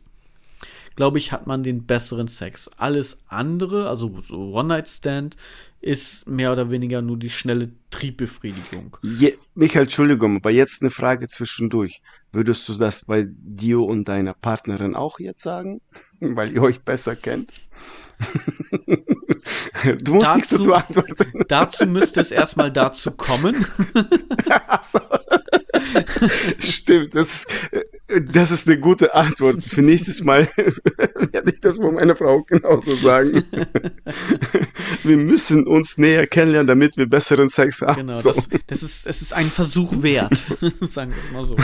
glaube 0.96 1.18
ich, 1.18 1.30
hat 1.30 1.46
man 1.46 1.62
den 1.62 1.86
besseren 1.86 2.26
Sex. 2.26 2.68
Alles 2.78 3.18
andere, 3.28 3.88
also 3.88 4.20
so 4.20 4.54
One-Night-Stand, 4.54 5.36
ist 5.80 6.26
mehr 6.26 6.50
oder 6.50 6.72
weniger 6.72 7.00
nur 7.00 7.16
die 7.16 7.30
schnelle 7.30 7.70
Triebbefriedigung. 7.90 8.96
Je, 9.02 9.34
Michael, 9.54 9.82
Entschuldigung, 9.82 10.34
aber 10.38 10.50
jetzt 10.50 10.82
eine 10.82 10.90
Frage 10.90 11.28
zwischendurch. 11.28 12.02
Würdest 12.32 12.68
du 12.68 12.74
das 12.74 13.04
bei 13.04 13.28
dir 13.28 13.78
und 13.82 14.08
deiner 14.08 14.34
Partnerin 14.34 14.96
auch 14.96 15.20
jetzt 15.20 15.44
sagen? 15.44 15.80
Weil 16.18 16.50
ihr 16.50 16.62
euch 16.62 16.80
besser 16.80 17.14
kennt? 17.14 17.52
du 20.02 20.14
musst 20.14 20.34
nichts 20.34 20.50
Dazu- 20.50 20.64
dazu 20.64 20.74
antworten. 20.74 21.44
Dazu 21.48 21.86
müsste 21.86 22.20
es 22.20 22.30
erstmal 22.30 22.72
dazu 22.72 23.10
kommen. 23.12 23.66
So. 24.92 25.00
Stimmt, 26.58 27.14
das 27.14 27.28
ist, 27.28 27.50
das 28.32 28.50
ist 28.50 28.66
eine 28.68 28.78
gute 28.78 29.14
Antwort. 29.14 29.62
Für 29.62 29.82
nächstes 29.82 30.22
Mal 30.22 30.48
werde 31.32 31.50
ich 31.52 31.60
das 31.60 31.78
bei 31.78 31.90
meiner 31.90 32.14
Frau 32.14 32.42
genauso 32.42 32.94
sagen. 32.94 33.44
Wir 35.02 35.16
müssen 35.16 35.66
uns 35.66 35.98
näher 35.98 36.26
kennenlernen, 36.26 36.66
damit 36.66 36.96
wir 36.96 37.06
besseren 37.06 37.48
Sex 37.48 37.82
haben. 37.82 38.06
Genau, 38.06 38.16
so. 38.16 38.32
das, 38.32 38.48
das 38.66 38.82
ist, 38.82 39.06
es 39.06 39.22
ist 39.22 39.32
ein 39.32 39.50
Versuch 39.50 40.02
wert, 40.02 40.36
sagen 40.88 41.12
wir 41.12 41.18
es 41.18 41.32
mal 41.32 41.44
so. 41.44 41.56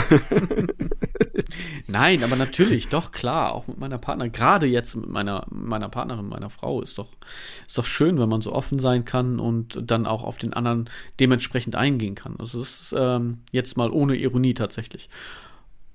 Nein, 1.87 2.25
aber 2.25 2.37
natürlich, 2.37 2.89
doch 2.89 3.13
klar, 3.13 3.55
auch 3.55 3.67
mit 3.67 3.79
meiner 3.79 3.99
Partnerin, 3.99 4.33
gerade 4.33 4.67
jetzt 4.67 4.97
mit 4.97 5.09
meiner, 5.09 5.47
meiner 5.51 5.89
Partnerin, 5.89 6.29
meiner 6.29 6.51
Frau, 6.51 6.81
ist 6.81 6.99
doch, 6.99 7.09
ist 7.67 7.77
doch 7.79 7.85
schön, 7.85 8.19
wenn 8.19 8.29
man 8.29 8.41
so 8.41 8.53
offen 8.53 8.79
sein 8.79 9.05
kann 9.05 9.39
und 9.39 9.79
dann 9.91 10.07
auch 10.07 10.25
auf 10.25 10.39
den 10.39 10.53
anderen 10.53 10.89
dementsprechend 11.21 11.77
eingehen 11.77 12.15
kann. 12.15 12.37
Also 12.39 12.61
das 12.61 12.81
ist 12.81 12.95
ähm, 12.97 13.39
jetzt 13.53 13.77
mal 13.77 13.91
ohne 13.91 14.17
Ironie 14.17 14.55
tatsächlich. 14.55 15.09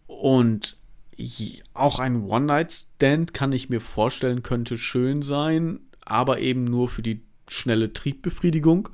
Und 0.08 0.78
auch 1.74 2.00
ein 2.00 2.24
One-Night-Stand 2.24 3.34
kann 3.34 3.52
ich 3.52 3.70
mir 3.70 3.82
vorstellen, 3.82 4.44
könnte 4.44 4.78
schön 4.78 5.22
sein, 5.22 5.80
aber 6.06 6.40
eben 6.40 6.64
nur 6.64 6.90
für 6.90 7.02
die 7.02 7.22
schnelle 7.50 7.92
Triebbefriedigung. 7.94 8.90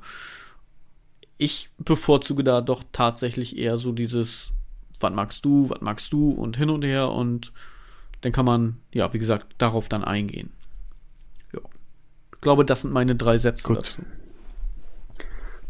Ich 1.38 1.70
bevorzuge 1.78 2.42
da 2.42 2.60
doch 2.60 2.82
tatsächlich 2.92 3.56
eher 3.56 3.78
so 3.78 3.92
dieses, 3.92 4.50
was 5.02 5.12
magst 5.12 5.44
du, 5.44 5.68
was 5.70 5.80
magst 5.80 6.12
du 6.12 6.30
und 6.30 6.56
hin 6.56 6.70
und 6.70 6.84
her 6.84 7.10
und 7.10 7.52
dann 8.22 8.32
kann 8.32 8.44
man, 8.46 8.78
ja, 8.92 9.12
wie 9.12 9.18
gesagt, 9.18 9.54
darauf 9.58 9.88
dann 9.88 10.02
eingehen. 10.04 10.52
Ja. 11.52 11.60
Ich 12.34 12.40
glaube, 12.40 12.64
das 12.64 12.82
sind 12.82 12.92
meine 12.92 13.14
drei 13.16 13.38
Sätze 13.38 13.62
Gut. 13.62 13.78
dazu. 13.78 14.02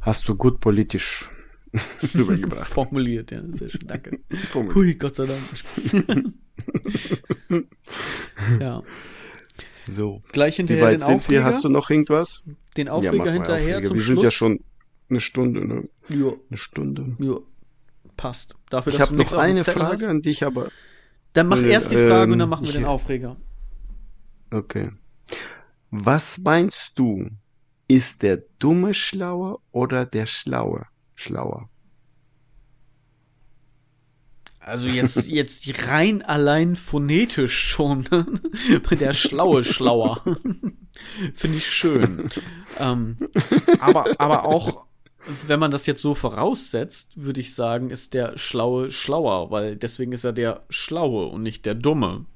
Hast 0.00 0.28
du 0.28 0.36
gut 0.36 0.60
politisch 0.60 1.28
rübergebracht. 2.14 2.68
Formuliert, 2.72 3.30
ja, 3.32 3.42
sehr 3.50 3.68
schön, 3.68 3.80
danke. 3.86 4.20
Formuliert. 4.50 4.76
Hui, 4.76 4.94
Gott 4.94 5.16
sei 5.16 5.26
Dank. 5.26 5.40
ja, 8.60 8.82
So. 9.86 10.22
gleich 10.32 10.54
Wie 10.54 10.58
hinterher 10.58 10.84
weit 10.84 10.92
den 10.94 11.00
sind 11.00 11.08
wir? 11.08 11.16
Aufreger. 11.16 11.44
Hast 11.44 11.64
du 11.64 11.68
noch 11.68 11.90
irgendwas? 11.90 12.42
den 12.76 12.86
ja, 12.86 12.92
Aufreger 12.92 13.16
mal 13.16 13.32
hinterher 13.32 13.76
Aufreger. 13.78 13.88
zum 13.88 13.96
Wir 13.96 14.02
Schluss? 14.02 14.14
sind 14.14 14.22
ja 14.22 14.30
schon 14.30 14.60
eine 15.08 15.20
Stunde, 15.20 15.66
ne? 15.66 15.88
Ja, 16.08 16.32
Eine 16.50 16.56
Stunde. 16.58 17.16
ja, 17.18 17.36
passt. 18.16 18.54
Dafür, 18.70 18.92
Ich 18.92 19.00
habe 19.00 19.14
noch 19.14 19.32
eine 19.34 19.64
Frage 19.64 20.04
hast. 20.04 20.10
an 20.10 20.22
dich, 20.22 20.44
aber 20.44 20.68
Dann 21.32 21.48
mach 21.48 21.58
Äh, 21.58 21.70
erst 21.70 21.90
die 21.90 21.96
Frage 21.96 22.32
und 22.32 22.38
dann 22.38 22.46
ähm, 22.46 22.48
machen 22.50 22.62
wir 22.64 22.70
ich- 22.70 22.76
den 22.76 22.84
Aufreger. 22.86 23.36
okay. 24.50 24.90
Was 25.90 26.38
meinst 26.38 26.98
du? 26.98 27.28
Ist 27.88 28.22
der 28.22 28.42
Dumme 28.58 28.92
schlauer 28.94 29.60
oder 29.70 30.04
der 30.04 30.26
Schlaue 30.26 30.86
schlauer? 31.14 31.68
Also 34.58 34.88
jetzt, 34.88 35.26
jetzt 35.28 35.86
rein 35.88 36.22
allein 36.22 36.74
phonetisch 36.74 37.56
schon. 37.68 38.04
Der 38.90 39.12
Schlaue 39.12 39.62
Schlauer. 39.62 40.24
Finde 41.34 41.58
ich 41.58 41.70
schön. 41.70 42.28
Ähm, 42.80 43.16
aber, 43.78 44.06
aber 44.18 44.44
auch, 44.44 44.86
wenn 45.46 45.60
man 45.60 45.70
das 45.70 45.86
jetzt 45.86 46.02
so 46.02 46.14
voraussetzt, 46.14 47.10
würde 47.16 47.40
ich 47.40 47.54
sagen, 47.54 47.90
ist 47.90 48.14
der 48.14 48.36
Schlaue 48.38 48.90
Schlauer, 48.90 49.50
weil 49.50 49.76
deswegen 49.76 50.12
ist 50.12 50.24
er 50.24 50.32
der 50.32 50.64
Schlaue 50.68 51.26
und 51.26 51.42
nicht 51.42 51.66
der 51.66 51.74
Dumme. 51.74 52.26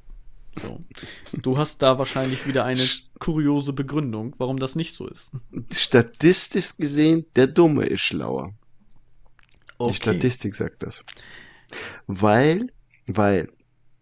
So. 0.61 0.85
Du 1.33 1.59
hast 1.59 1.81
da 1.83 1.99
wahrscheinlich 1.99 2.47
wieder 2.47 2.65
eine 2.65 2.83
kuriose 3.19 3.73
Begründung, 3.73 4.35
warum 4.39 4.59
das 4.59 4.75
nicht 4.75 4.97
so 4.97 5.07
ist. 5.07 5.31
Statistisch 5.73 6.77
gesehen, 6.77 7.25
der 7.37 7.47
Dumme 7.47 7.87
ist 7.87 8.01
schlauer. 8.01 8.53
Okay. 9.79 9.91
Die 9.91 9.97
Statistik 9.97 10.55
sagt 10.57 10.83
das. 10.83 11.05
Weil, 12.07 12.73
weil 13.07 13.49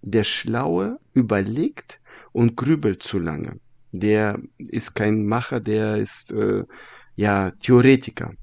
der 0.02 0.24
Schlaue 0.24 0.98
überlegt 1.12 2.00
und 2.32 2.56
grübelt 2.56 3.02
zu 3.02 3.18
lange. 3.18 3.60
Der 3.92 4.38
ist 4.58 4.94
kein 4.94 5.26
Macher, 5.26 5.60
der 5.60 5.96
ist 5.96 6.32
äh, 6.32 6.64
ja 7.14 7.50
Theoretiker. 7.52 8.34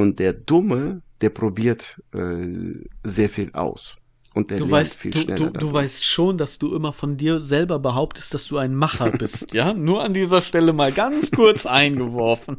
Und 0.00 0.18
der 0.18 0.32
Dumme, 0.32 1.02
der 1.20 1.28
probiert 1.30 2.00
äh, 2.14 2.72
sehr 3.04 3.28
viel 3.28 3.52
aus. 3.52 3.96
Und 4.34 4.50
der 4.50 4.58
Du 4.58 4.62
lernt 4.62 4.66
weißt, 4.66 4.96
viel 4.96 5.12
du, 5.12 5.14
schneller. 5.14 5.34
du, 5.34 5.44
du 5.50 5.52
dadurch. 5.52 5.72
weißt 5.72 6.04
schon, 6.04 6.36
dass 6.38 6.58
du 6.58 6.74
immer 6.74 6.92
von 6.92 7.16
dir 7.18 7.40
selber 7.40 7.78
behauptest, 7.78 8.34
dass 8.34 8.46
du 8.46 8.56
ein 8.58 8.74
Macher 8.74 9.10
bist, 9.12 9.54
ja? 9.54 9.72
Nur 9.74 10.02
an 10.04 10.12
dieser 10.14 10.40
Stelle 10.42 10.72
mal 10.72 10.92
ganz 10.92 11.30
kurz 11.32 11.66
eingeworfen. 11.66 12.56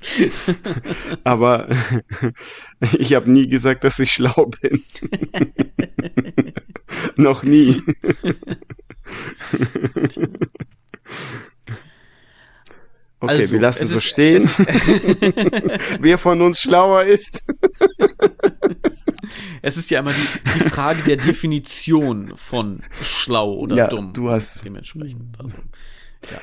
Aber 1.24 1.68
ich 2.98 3.14
habe 3.14 3.30
nie 3.30 3.48
gesagt, 3.48 3.82
dass 3.84 3.98
ich 3.98 4.12
schlau 4.12 4.50
bin. 4.62 4.82
Noch 7.16 7.42
nie. 7.42 7.82
Okay, 13.26 13.40
Also, 13.42 13.52
wir 13.52 13.60
lassen 13.60 13.82
es 13.84 13.90
so 13.90 13.96
ist- 13.98 14.04
stehen. 14.04 14.48
Wer 16.00 16.18
von 16.18 16.40
uns 16.42 16.60
schlauer 16.60 17.02
ist? 17.04 17.44
Es 19.62 19.76
ist 19.76 19.90
ja 19.90 19.98
immer 20.00 20.12
die, 20.12 20.60
die 20.60 20.68
Frage 20.70 21.02
der 21.02 21.16
Definition 21.16 22.32
von 22.36 22.82
schlau 23.02 23.54
oder 23.54 23.74
Ja, 23.74 23.88
dumm. 23.88 24.12
du 24.12 24.30
hast- 24.30 24.64
dementsprechend. 24.64 25.36
Also, 25.40 25.54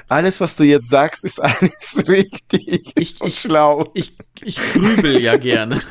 Alles, 0.10 0.42
was 0.42 0.56
du 0.58 0.64
jetzt 0.64 0.90
sagst, 0.90 1.24
ist 1.24 1.40
alles 1.40 2.04
richtig 2.08 2.92
Ich- 2.98 3.22
und 3.22 3.30
ich- 3.30 3.40
schlau. 3.40 3.90
ich, 3.94 4.14
ich 4.44 4.58
grübel 4.74 5.22
ja 5.22 5.38
gerne 5.38 5.82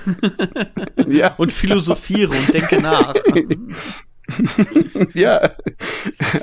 Ja, 1.09 1.35
und 1.39 1.53
philosophiere 1.53 2.33
und 2.33 2.53
denke 2.53 2.81
nach. 2.83 3.15
ja. 5.15 5.51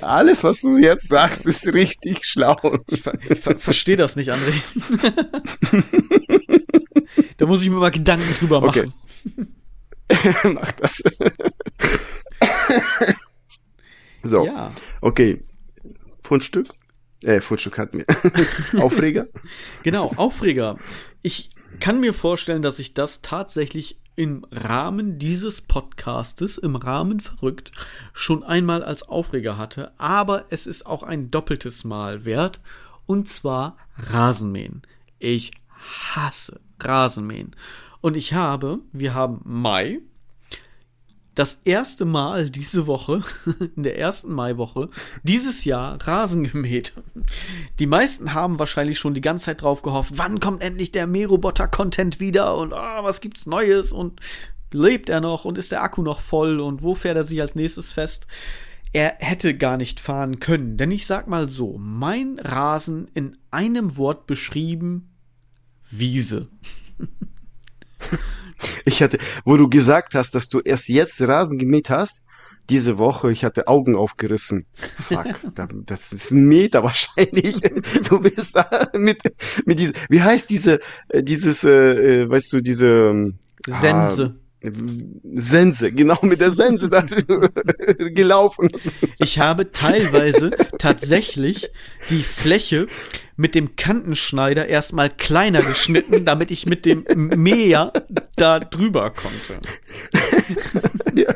Alles, 0.01 0.43
was 0.43 0.61
du 0.61 0.77
jetzt 0.77 1.07
sagst, 1.07 1.45
ist 1.45 1.65
richtig 1.73 2.25
schlau. 2.25 2.57
Ich, 2.87 3.01
ver 3.01 3.13
ich 3.29 3.39
ver 3.39 3.57
verstehe 3.57 3.95
das 3.95 4.15
nicht, 4.15 4.31
André. 4.31 4.53
da 7.37 7.45
muss 7.45 7.61
ich 7.63 7.69
mir 7.69 7.77
mal 7.77 7.91
Gedanken 7.91 8.33
drüber 8.39 8.61
Okay. 8.63 8.85
machen. 8.85 10.53
Mach 10.55 10.71
das. 10.73 11.03
so, 14.23 14.45
Ja. 14.45 14.71
okay. 15.01 15.43
Fundstück? 16.23 16.67
Äh, 17.23 17.41
Fundstück 17.41 17.77
hatten 17.77 17.99
wir. 17.99 18.81
Aufreger? 18.83 19.27
Genau, 19.83 20.11
Aufreger. 20.15 20.77
Ich 21.21 21.49
kann 21.79 21.99
mir 21.99 22.13
vorstellen, 22.13 22.61
dass 22.61 22.79
ich 22.79 22.93
das 22.93 23.21
tatsächlich 23.21 23.99
im 24.19 24.45
Rahmen 24.51 25.17
dieses 25.17 25.61
Podcastes, 25.61 26.57
im 26.57 26.75
Rahmen 26.75 27.21
verrückt, 27.21 27.71
schon 28.11 28.43
einmal 28.43 28.83
als 28.83 29.07
Aufreger 29.07 29.57
hatte, 29.57 29.93
aber 29.97 30.43
es 30.49 30.67
ist 30.67 30.85
auch 30.85 31.03
ein 31.03 31.31
doppeltes 31.31 31.85
Mal 31.85 32.25
wert, 32.25 32.59
und 33.05 33.29
zwar 33.29 33.77
Rasenmähen. 33.95 34.81
Ich 35.19 35.51
hasse 35.69 36.59
Rasenmähen. 36.81 37.55
Und 38.01 38.17
ich 38.17 38.33
habe, 38.33 38.79
wir 38.91 39.13
haben 39.13 39.39
Mai, 39.45 39.99
das 41.39 41.61
erste 41.63 42.03
Mal 42.03 42.49
diese 42.49 42.85
Woche, 42.85 43.21
in 43.77 43.83
der 43.83 43.97
ersten 43.97 44.33
Maiwoche, 44.33 44.89
dieses 45.23 45.63
Jahr 45.63 45.97
Rasen 46.05 46.43
gemäht. 46.43 46.91
Die 47.79 47.87
meisten 47.87 48.33
haben 48.33 48.59
wahrscheinlich 48.59 48.99
schon 48.99 49.13
die 49.13 49.21
ganze 49.21 49.45
Zeit 49.45 49.61
drauf 49.61 49.81
gehofft, 49.81 50.17
wann 50.17 50.41
kommt 50.41 50.61
endlich 50.61 50.91
der 50.91 51.07
Mähroboter-Content 51.07 52.19
wieder 52.19 52.57
und 52.57 52.73
ah, 52.73 53.05
was 53.05 53.21
gibt's 53.21 53.45
Neues 53.45 53.93
und 53.93 54.19
lebt 54.73 55.07
er 55.07 55.21
noch 55.21 55.45
und 55.45 55.57
ist 55.57 55.71
der 55.71 55.81
Akku 55.81 56.01
noch 56.01 56.19
voll 56.19 56.59
und 56.59 56.83
wo 56.83 56.93
fährt 56.93 57.15
er 57.15 57.23
sich 57.23 57.39
als 57.39 57.55
nächstes 57.55 57.93
fest? 57.93 58.27
Er 58.91 59.15
hätte 59.19 59.55
gar 59.55 59.77
nicht 59.77 60.01
fahren 60.01 60.39
können, 60.39 60.75
denn 60.75 60.91
ich 60.91 61.05
sag 61.05 61.29
mal 61.29 61.47
so, 61.47 61.77
mein 61.77 62.37
Rasen 62.39 63.07
in 63.13 63.37
einem 63.49 63.95
Wort 63.95 64.27
beschrieben, 64.27 65.15
Wiese. 65.89 66.49
Ich 68.85 69.01
hatte, 69.01 69.17
wo 69.45 69.57
du 69.57 69.69
gesagt 69.69 70.15
hast, 70.15 70.35
dass 70.35 70.49
du 70.49 70.59
erst 70.59 70.89
jetzt 70.89 71.21
Rasen 71.21 71.57
gemäht 71.57 71.89
hast, 71.89 72.21
diese 72.69 72.97
Woche, 72.97 73.31
ich 73.31 73.43
hatte 73.43 73.67
Augen 73.67 73.95
aufgerissen. 73.95 74.65
Fuck, 75.07 75.25
da, 75.55 75.67
das 75.85 76.13
ist 76.13 76.31
ein 76.31 76.47
Meter 76.47 76.83
wahrscheinlich. 76.83 77.59
Du 78.09 78.19
bist 78.19 78.55
da 78.55 78.67
mit, 78.93 79.21
mit 79.65 79.79
diese, 79.79 79.93
wie 80.09 80.21
heißt 80.21 80.49
diese, 80.49 80.79
äh, 81.09 81.23
dieses, 81.23 81.63
äh, 81.63 82.21
äh, 82.21 82.29
weißt 82.29 82.53
du, 82.53 82.61
diese, 82.61 82.87
ähm, 82.87 83.35
Sense. 83.67 84.35
Ah, 84.35 84.48
Sense, 84.61 85.91
genau 85.91 86.17
mit 86.21 86.41
der 86.41 86.51
Sense 86.51 86.89
da 86.89 87.01
gelaufen. 87.97 88.69
Ich 89.19 89.39
habe 89.39 89.71
teilweise 89.71 90.51
tatsächlich 90.77 91.71
die 92.09 92.23
Fläche 92.23 92.87
mit 93.37 93.55
dem 93.55 93.77
Kantenschneider 93.77 94.67
erstmal 94.67 95.09
kleiner 95.09 95.61
geschnitten, 95.61 96.25
damit 96.25 96.51
ich 96.51 96.65
mit 96.65 96.85
dem 96.85 97.05
Mäher 97.15 97.93
da 98.35 98.59
drüber 98.59 99.11
konnte. 99.11 99.59
Ja. 101.15 101.33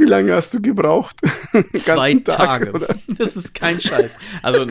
Wie 0.00 0.04
lange 0.06 0.34
hast 0.34 0.52
du 0.54 0.60
gebraucht? 0.62 1.16
Zwei 1.76 2.14
Tag, 2.14 2.36
Tage. 2.36 2.72
oder? 2.72 2.88
Das 3.18 3.36
ist 3.36 3.54
kein 3.54 3.80
Scheiß. 3.80 4.16
Also 4.42 4.66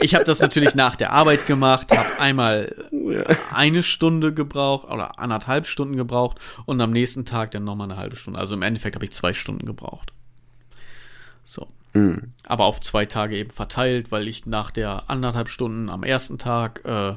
ich 0.00 0.14
habe 0.14 0.24
das 0.24 0.40
natürlich 0.40 0.74
nach 0.74 0.96
der 0.96 1.12
Arbeit 1.12 1.46
gemacht, 1.46 1.90
habe 1.96 2.20
einmal 2.20 2.88
Ja. 2.90 3.22
eine 3.54 3.82
Stunde 3.82 4.34
gebraucht 4.34 4.88
oder 4.90 5.18
anderthalb 5.20 5.66
Stunden 5.66 5.96
gebraucht 5.96 6.38
und 6.66 6.80
am 6.80 6.90
nächsten 6.90 7.24
Tag 7.24 7.52
dann 7.52 7.64
nochmal 7.64 7.90
eine 7.90 7.98
halbe 7.98 8.16
Stunde. 8.16 8.40
Also 8.40 8.54
im 8.54 8.62
Endeffekt 8.62 8.96
habe 8.96 9.04
ich 9.04 9.12
zwei 9.12 9.32
Stunden 9.34 9.64
gebraucht. 9.66 10.12
So. 11.44 11.68
Hm. 11.94 12.30
aber 12.46 12.64
auf 12.64 12.80
zwei 12.80 13.04
Tage 13.04 13.36
eben 13.36 13.50
verteilt, 13.50 14.10
weil 14.10 14.26
ich 14.26 14.46
nach 14.46 14.70
der 14.70 15.10
anderthalb 15.10 15.50
Stunden 15.50 15.90
am 15.90 16.02
ersten 16.04 16.38
Tag 16.38 16.80
äh, 16.86 17.16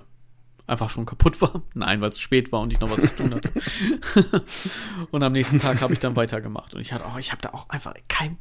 einfach 0.67 0.89
schon 0.89 1.05
kaputt 1.05 1.41
war. 1.41 1.61
Nein, 1.73 2.01
weil 2.01 2.09
es 2.09 2.19
spät 2.19 2.51
war 2.51 2.61
und 2.61 2.71
ich 2.73 2.79
noch 2.79 2.89
was 2.89 3.01
zu 3.01 3.15
tun 3.23 3.35
hatte. 3.35 3.51
und 5.11 5.23
am 5.23 5.31
nächsten 5.33 5.59
Tag 5.59 5.81
habe 5.81 5.93
ich 5.93 5.99
dann 5.99 6.15
weitergemacht 6.15 6.73
und 6.73 6.81
ich 6.81 6.93
hatte 6.93 7.05
auch, 7.05 7.17
ich 7.17 7.31
habe 7.31 7.41
da 7.41 7.49
auch 7.49 7.69
einfach 7.69 7.93
keinen 8.07 8.37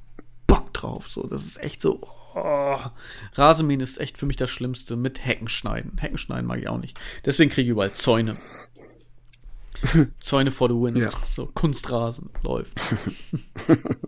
Bock 0.46 0.72
drauf. 0.74 1.08
So, 1.08 1.26
das 1.26 1.44
ist 1.44 1.62
echt 1.62 1.80
so. 1.80 2.00
Oh. 2.34 2.78
Rasenmähen 3.34 3.80
ist 3.80 3.98
echt 3.98 4.18
für 4.18 4.26
mich 4.26 4.36
das 4.36 4.50
Schlimmste 4.50 4.96
mit 4.96 5.24
Heckenschneiden. 5.24 5.98
Heckenschneiden 5.98 6.46
mag 6.46 6.58
ich 6.58 6.68
auch 6.68 6.78
nicht. 6.78 6.98
Deswegen 7.24 7.50
kriege 7.50 7.66
ich 7.66 7.70
überall 7.70 7.92
Zäune. 7.92 8.36
Zäune 10.18 10.50
for 10.50 10.68
the 10.68 10.74
win. 10.74 10.96
Ja. 10.96 11.10
So, 11.32 11.46
Kunstrasen 11.46 12.30
läuft. 12.42 12.80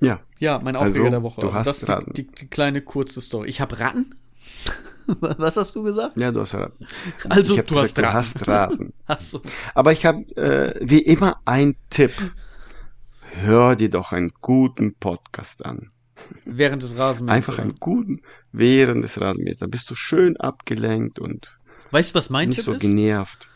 Ja. 0.00 0.20
Ja, 0.38 0.60
mein 0.62 0.76
Aufreger 0.76 0.98
Also, 1.04 1.10
der 1.10 1.22
Woche. 1.22 1.40
du 1.40 1.46
Also 1.46 1.58
hast 1.58 1.66
das 1.66 1.82
ist 1.82 1.88
Ratten. 1.88 2.12
die, 2.12 2.26
die, 2.26 2.34
die 2.34 2.46
kleine 2.48 2.82
kurze 2.82 3.20
Story. 3.20 3.48
Ich 3.48 3.60
habe 3.60 3.78
Ratten. 3.78 4.14
Was 5.20 5.56
hast 5.56 5.74
du 5.74 5.82
gesagt? 5.82 6.18
Ja, 6.18 6.32
du 6.32 6.40
hast 6.40 6.54
Rasen. 6.54 6.86
Also, 7.28 7.56
ich 7.56 7.64
du 7.64 7.74
gesagt, 7.74 7.98
hast 7.98 7.98
du 7.98 8.02
Rasen. 8.02 8.42
hast 8.46 8.48
Rasen. 8.48 8.92
Ach 9.06 9.18
so. 9.18 9.42
Aber 9.74 9.92
ich 9.92 10.04
habe 10.06 10.22
äh, 10.36 10.74
wie 10.82 11.00
immer 11.00 11.40
einen 11.44 11.76
Tipp. 11.90 12.12
Hör 13.42 13.76
dir 13.76 13.90
doch 13.90 14.12
einen 14.12 14.32
guten 14.40 14.94
Podcast 14.94 15.64
an. 15.64 15.90
Während 16.44 16.82
des 16.82 16.98
Rasenmähens. 16.98 17.36
Einfach 17.48 17.58
einen 17.58 17.74
guten 17.78 18.22
während 18.52 19.04
des 19.04 19.20
Rasenmähers. 19.20 19.58
Da 19.58 19.66
bist 19.66 19.90
du 19.90 19.94
schön 19.94 20.36
abgelenkt 20.38 21.18
und 21.18 21.58
Weißt 21.90 22.10
du, 22.10 22.14
was 22.18 22.30
mein 22.30 22.48
nicht 22.48 22.56
Tipp 22.56 22.64
so 22.64 22.72
ist? 22.72 22.80
genervt. 22.80 23.48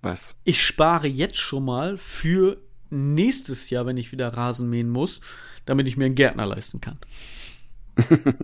Was? 0.00 0.36
Ich 0.44 0.64
spare 0.64 1.06
jetzt 1.06 1.36
schon 1.38 1.64
mal 1.64 1.98
für 1.98 2.60
nächstes 2.90 3.70
Jahr, 3.70 3.86
wenn 3.86 3.96
ich 3.96 4.12
wieder 4.12 4.28
Rasen 4.28 4.68
mähen 4.70 4.90
muss, 4.90 5.20
damit 5.64 5.86
ich 5.88 5.96
mir 5.96 6.06
einen 6.06 6.14
Gärtner 6.14 6.46
leisten 6.46 6.80
kann. 6.80 6.98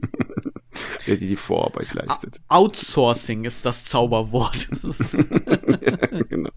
Wer 1.06 1.16
dir 1.16 1.28
die 1.28 1.36
Vorarbeit 1.36 1.94
leistet. 1.94 2.40
Outsourcing 2.48 3.44
ist 3.44 3.64
das 3.64 3.84
Zauberwort. 3.84 4.68
Genau. 6.28 6.50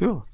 Ja. 0.00 0.24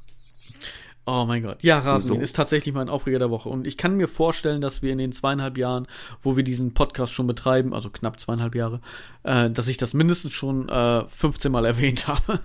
oh 1.06 1.24
mein 1.26 1.42
Gott. 1.42 1.62
Ja, 1.62 1.78
Rasenmähen 1.78 2.20
So. 2.20 2.24
ist 2.24 2.36
tatsächlich 2.36 2.74
mein 2.74 2.88
Aufreger 2.88 3.18
der 3.18 3.30
Woche. 3.30 3.48
Und 3.48 3.66
ich 3.66 3.76
kann 3.76 3.96
mir 3.96 4.08
vorstellen, 4.08 4.60
dass 4.60 4.82
wir 4.82 4.92
in 4.92 4.98
den 4.98 5.12
zweieinhalb 5.12 5.58
Jahren, 5.58 5.86
wo 6.22 6.36
wir 6.36 6.44
diesen 6.44 6.74
Podcast 6.74 7.12
schon 7.12 7.26
betreiben, 7.26 7.74
also 7.74 7.90
knapp 7.90 8.20
zweieinhalb 8.20 8.54
Jahre, 8.54 8.80
äh, 9.24 9.50
dass 9.50 9.68
ich 9.68 9.76
das 9.76 9.94
mindestens 9.94 10.32
schon 10.32 10.68
äh, 10.68 11.04
15 11.08 11.50
Mal 11.52 11.64
erwähnt 11.64 12.06
habe. 12.08 12.40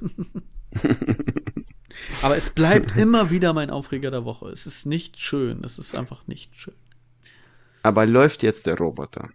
Aber 2.22 2.38
es 2.38 2.50
bleibt 2.50 2.96
immer 2.98 3.30
wieder 3.30 3.54
mein 3.54 3.70
Aufreger 3.70 4.12
der 4.12 4.26
Woche. 4.26 4.50
Es 4.50 4.66
ist 4.66 4.86
nicht 4.86 5.20
schön. 5.20 5.64
Es 5.64 5.78
ist 5.78 5.98
einfach 5.98 6.28
nicht 6.28 6.56
schön. 6.56 6.76
Aber 7.84 8.06
läuft 8.06 8.44
jetzt 8.44 8.66
der 8.68 8.78
Roboter? 8.78 9.30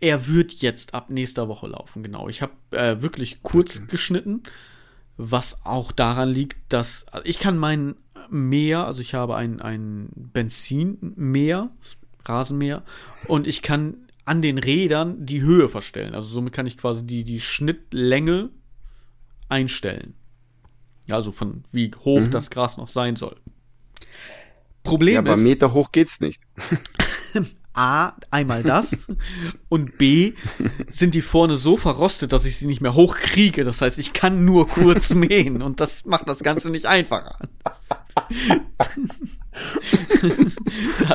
Er 0.00 0.26
wird 0.26 0.54
jetzt 0.54 0.94
ab 0.94 1.10
nächster 1.10 1.48
Woche 1.48 1.66
laufen, 1.66 2.02
genau. 2.02 2.28
Ich 2.28 2.42
habe 2.42 2.52
äh, 2.70 3.02
wirklich 3.02 3.42
kurz 3.42 3.86
geschnitten, 3.86 4.42
was 5.16 5.64
auch 5.64 5.92
daran 5.92 6.30
liegt, 6.30 6.56
dass 6.72 7.06
also 7.08 7.26
ich 7.26 7.38
kann 7.38 7.58
mein 7.58 7.96
Mäher, 8.30 8.86
also 8.86 9.02
ich 9.02 9.14
habe 9.14 9.36
ein, 9.36 9.60
ein 9.60 10.08
Benzinmäher, 10.14 11.70
Rasenmäher, 12.24 12.82
und 13.26 13.46
ich 13.46 13.62
kann 13.62 13.96
an 14.24 14.42
den 14.42 14.58
Rädern 14.58 15.26
die 15.26 15.42
Höhe 15.42 15.68
verstellen. 15.68 16.14
Also 16.14 16.28
somit 16.28 16.52
kann 16.52 16.66
ich 16.66 16.78
quasi 16.78 17.04
die, 17.04 17.24
die 17.24 17.40
Schnittlänge 17.40 18.50
einstellen. 19.48 20.14
Ja, 21.06 21.16
Also 21.16 21.32
von 21.32 21.64
wie 21.72 21.90
hoch 22.04 22.28
das 22.28 22.50
Gras 22.50 22.76
noch 22.76 22.88
sein 22.88 23.16
soll. 23.16 23.36
Problem 24.82 25.14
Ja, 25.14 25.20
aber 25.20 25.34
ist, 25.34 25.42
Meter 25.42 25.72
hoch 25.72 25.92
geht's 25.92 26.20
nicht. 26.20 26.40
A, 27.72 28.12
einmal 28.30 28.62
das 28.62 29.06
und 29.68 29.98
B, 29.98 30.34
sind 30.88 31.14
die 31.14 31.22
vorne 31.22 31.56
so 31.56 31.76
verrostet, 31.76 32.32
dass 32.32 32.44
ich 32.44 32.56
sie 32.58 32.66
nicht 32.66 32.80
mehr 32.80 32.94
hochkriege. 32.94 33.64
Das 33.64 33.80
heißt, 33.80 33.98
ich 33.98 34.12
kann 34.12 34.44
nur 34.44 34.68
kurz 34.68 35.10
mähen 35.14 35.62
und 35.62 35.80
das 35.80 36.04
macht 36.04 36.28
das 36.28 36.40
Ganze 36.40 36.70
nicht 36.70 36.86
einfacher. 36.86 37.38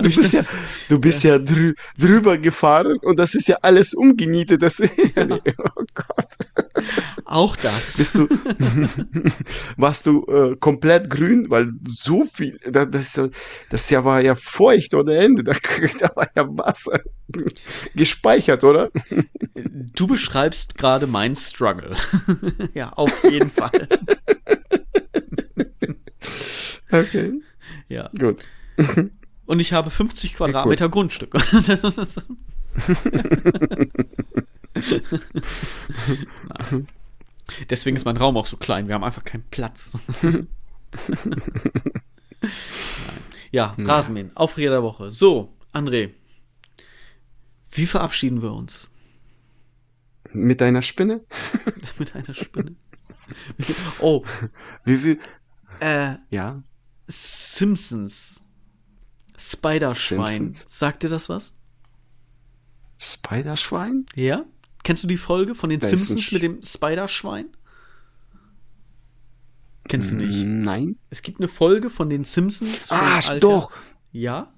Du 0.01 0.09
bist 0.09 0.33
ja, 0.33 0.43
du 0.89 0.99
bist 0.99 1.23
ja, 1.23 1.39
drü 1.39 1.73
drüber 1.97 2.37
gefahren 2.37 2.97
und 3.01 3.17
das 3.17 3.33
ist 3.35 3.47
ja 3.47 3.57
alles 3.61 3.93
umgenietet. 3.93 4.61
Das, 4.61 4.77
Gott. 5.15 5.84
Auch 7.35 7.55
das. 7.55 7.97
Bist 7.97 8.15
du, 8.15 8.27
warst 9.77 10.05
du 10.05 10.25
äh, 10.27 10.55
komplett 10.57 11.09
grün, 11.09 11.45
weil 11.49 11.71
so 11.87 12.25
viel, 12.25 12.57
das, 12.69 12.89
das, 12.91 13.15
ja- 13.15 13.29
das 13.69 13.89
ja 13.89 14.03
war 14.05 14.21
ja 14.21 14.35
feucht 14.35 14.93
ohne 14.93 15.15
Ende, 15.17 15.43
da, 15.43 15.53
da 15.99 16.15
war 16.15 16.27
ja 16.35 16.47
Wasser 16.57 16.99
gespeichert, 17.95 18.63
oder? 18.63 18.89
Du 19.95 20.07
beschreibst 20.07 20.77
gerade 20.77 21.07
meinen 21.07 21.35
Struggle. 21.35 21.95
ja, 22.73 22.89
auf 22.93 23.23
jeden 23.23 23.49
Fall. 23.49 23.87
Okay, 26.91 27.33
Ja. 27.89 28.09
gut. 28.17 28.43
Und 29.45 29.59
ich 29.59 29.73
habe 29.73 29.89
50 29.89 30.35
Quadratmeter 30.35 30.89
Grundstück. 30.89 31.31
Das 31.31 31.97
ist- 31.97 32.25
Nein. 36.71 36.87
Deswegen 37.69 37.95
ist 37.97 38.05
mein 38.05 38.17
Raum 38.17 38.37
auch 38.37 38.45
so 38.47 38.57
klein. 38.57 38.87
Wir 38.87 38.95
haben 38.95 39.03
einfach 39.03 39.23
keinen 39.23 39.43
Platz. 39.51 39.91
Ja, 43.51 43.75
Rasenmähen. 43.77 44.35
Aufreger 44.35 44.71
der 44.71 44.83
Woche. 44.83 45.11
So, 45.11 45.53
André. 45.73 46.11
Wie 47.71 47.85
verabschieden 47.85 48.41
wir 48.41 48.51
uns? 48.53 48.89
Mit 50.31 50.61
deiner 50.61 50.81
Spinne? 50.81 51.23
Mit 51.97 52.15
einer 52.15 52.33
Spinne. 52.33 52.75
Oh, 53.99 54.23
Wie 54.83 54.97
viel? 54.97 55.19
äh, 55.79 56.15
Ja, 56.29 56.61
Simpsons. 57.07 58.41
Spiderschwein. 59.37 60.27
Simpsons. 60.53 60.65
Sagt 60.77 61.03
dir 61.03 61.09
das 61.09 61.29
was? 61.29 61.53
Spiderschwein? 62.97 64.05
Ja? 64.15 64.45
Kennst 64.85 65.01
du 65.01 65.07
die 65.07 65.17
Folge 65.17 65.55
von 65.55 65.71
den 65.71 65.79
Da 65.79 65.87
Simpsons 65.87 66.31
mit 66.31 66.43
dem 66.43 66.61
Spiderschwein? 66.61 67.47
Kennst 69.87 70.11
du 70.11 70.15
nicht? 70.15 70.45
Nein. 70.45 70.97
Es 71.09 71.23
gibt 71.23 71.39
eine 71.39 71.47
Folge 71.47 71.89
von 71.89 72.07
den 72.07 72.23
Simpsons. 72.23 72.91
Ah, 72.91 73.19
doch. 73.39 73.71
Ja? 74.11 74.53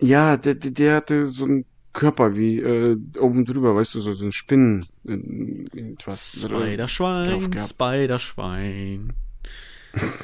Ja, 0.00 0.36
der, 0.36 0.54
der, 0.54 0.94
hatte 0.94 1.28
so 1.28 1.44
einen 1.44 1.64
Körper 1.92 2.36
wie 2.36 2.60
äh, 2.60 2.96
oben 3.18 3.44
drüber, 3.44 3.74
weißt 3.74 3.96
du, 3.96 4.00
so, 4.00 4.12
so 4.12 4.24
ein 4.24 4.30
Spinnen, 4.30 4.86
irgendwas. 5.04 6.42
Spiderschwein. 6.44 7.52
Spiderschwein. 7.58 9.12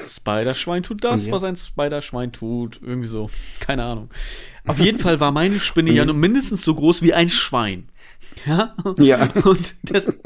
Spiderschwein 0.09 0.85
tut 0.85 1.03
das, 1.03 1.27
Und 1.27 1.33
was 1.33 1.43
ein 1.43 1.57
Spiderschwein 1.57 2.31
tut. 2.31 2.81
Irgendwie 2.83 3.09
so. 3.09 3.29
Keine 3.61 3.83
Ahnung. 3.85 4.11
Auf 4.65 4.79
jeden 4.79 4.99
Fall 4.99 5.19
war 5.19 5.33
meine 5.33 5.59
Spinne 5.59 5.91
ja 5.93 6.05
nur 6.05 6.15
mindestens 6.15 6.63
so 6.63 6.75
groß 6.75 7.03
wie 7.03 7.15
ein 7.15 7.29
Schwein. 7.29 7.89
Ja? 8.47 8.75
Ja. 8.99 9.29
Und 9.45 9.75
das, 9.83 10.19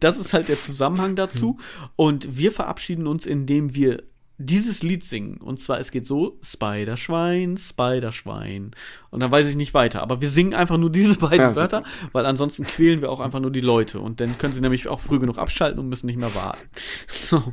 das 0.00 0.18
ist 0.18 0.32
halt 0.32 0.48
der 0.48 0.58
Zusammenhang 0.58 1.16
dazu. 1.16 1.58
Und 1.96 2.36
wir 2.36 2.52
verabschieden 2.52 3.06
uns, 3.06 3.26
indem 3.26 3.74
wir 3.74 4.02
dieses 4.42 4.82
Lied 4.82 5.04
singen. 5.04 5.36
Und 5.36 5.60
zwar, 5.60 5.80
es 5.80 5.90
geht 5.90 6.06
so, 6.06 6.38
Spiderschwein, 6.42 7.58
Spiderschwein. 7.58 8.70
Und 9.10 9.20
dann 9.20 9.30
weiß 9.30 9.46
ich 9.46 9.54
nicht 9.54 9.74
weiter. 9.74 10.00
Aber 10.00 10.22
wir 10.22 10.30
singen 10.30 10.54
einfach 10.54 10.78
nur 10.78 10.88
diese 10.90 11.18
beiden 11.18 11.40
Ja. 11.40 11.56
Wörter, 11.56 11.84
weil 12.12 12.24
ansonsten 12.24 12.64
quälen 12.64 13.02
wir 13.02 13.10
auch 13.10 13.20
einfach 13.20 13.40
nur 13.40 13.50
die 13.50 13.60
Leute. 13.60 14.00
Und 14.00 14.18
dann 14.20 14.38
können 14.38 14.54
sie 14.54 14.62
nämlich 14.62 14.88
auch 14.88 15.00
früh 15.00 15.18
genug 15.18 15.36
abschalten 15.36 15.78
und 15.78 15.90
müssen 15.90 16.06
nicht 16.06 16.18
mehr 16.18 16.34
warten. 16.34 16.58
So. 17.06 17.52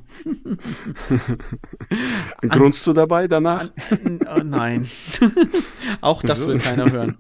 Grunzt 2.41 2.85
du 2.87 2.93
dabei 2.93 3.27
danach? 3.27 3.67
N- 4.05 4.21
äh, 4.21 4.43
nein. 4.45 4.87
auch 6.01 6.21
das 6.23 6.45
will 6.47 6.57
keiner 6.59 6.89
hören. 6.91 7.17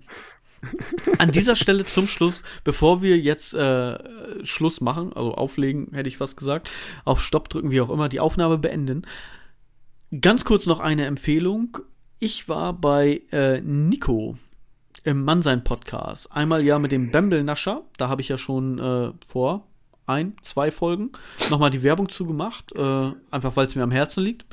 An 1.19 1.31
dieser 1.31 1.55
Stelle 1.55 1.85
zum 1.85 2.07
Schluss, 2.07 2.43
bevor 2.63 3.01
wir 3.01 3.17
jetzt 3.17 3.53
äh, 3.53 4.45
Schluss 4.45 4.81
machen, 4.81 5.13
also 5.13 5.33
auflegen, 5.33 5.89
hätte 5.93 6.09
ich 6.09 6.19
was 6.19 6.35
gesagt, 6.35 6.69
auf 7.05 7.21
Stopp 7.21 7.49
drücken, 7.49 7.71
wie 7.71 7.81
auch 7.81 7.89
immer, 7.89 8.09
die 8.09 8.19
Aufnahme 8.19 8.57
beenden. 8.57 9.05
Ganz 10.21 10.45
kurz 10.45 10.65
noch 10.65 10.79
eine 10.79 11.05
Empfehlung. 11.05 11.77
Ich 12.19 12.49
war 12.49 12.73
bei 12.73 13.21
äh, 13.31 13.61
Nico 13.61 14.37
im 15.03 15.23
Mannsein 15.23 15.63
Podcast. 15.63 16.31
Einmal 16.31 16.63
ja 16.63 16.79
mit 16.79 16.91
dem 16.91 17.11
Bembelnascher, 17.11 17.83
da 17.97 18.09
habe 18.09 18.21
ich 18.21 18.29
ja 18.29 18.37
schon 18.37 18.79
äh, 18.79 19.11
vor 19.25 19.67
ein, 20.05 20.35
zwei 20.41 20.71
Folgen 20.71 21.11
nochmal 21.49 21.69
die 21.69 21.83
Werbung 21.83 22.09
zugemacht, 22.09 22.73
äh, 22.73 23.11
einfach 23.29 23.55
weil 23.55 23.67
es 23.67 23.75
mir 23.75 23.83
am 23.83 23.91
Herzen 23.91 24.23
liegt. 24.23 24.45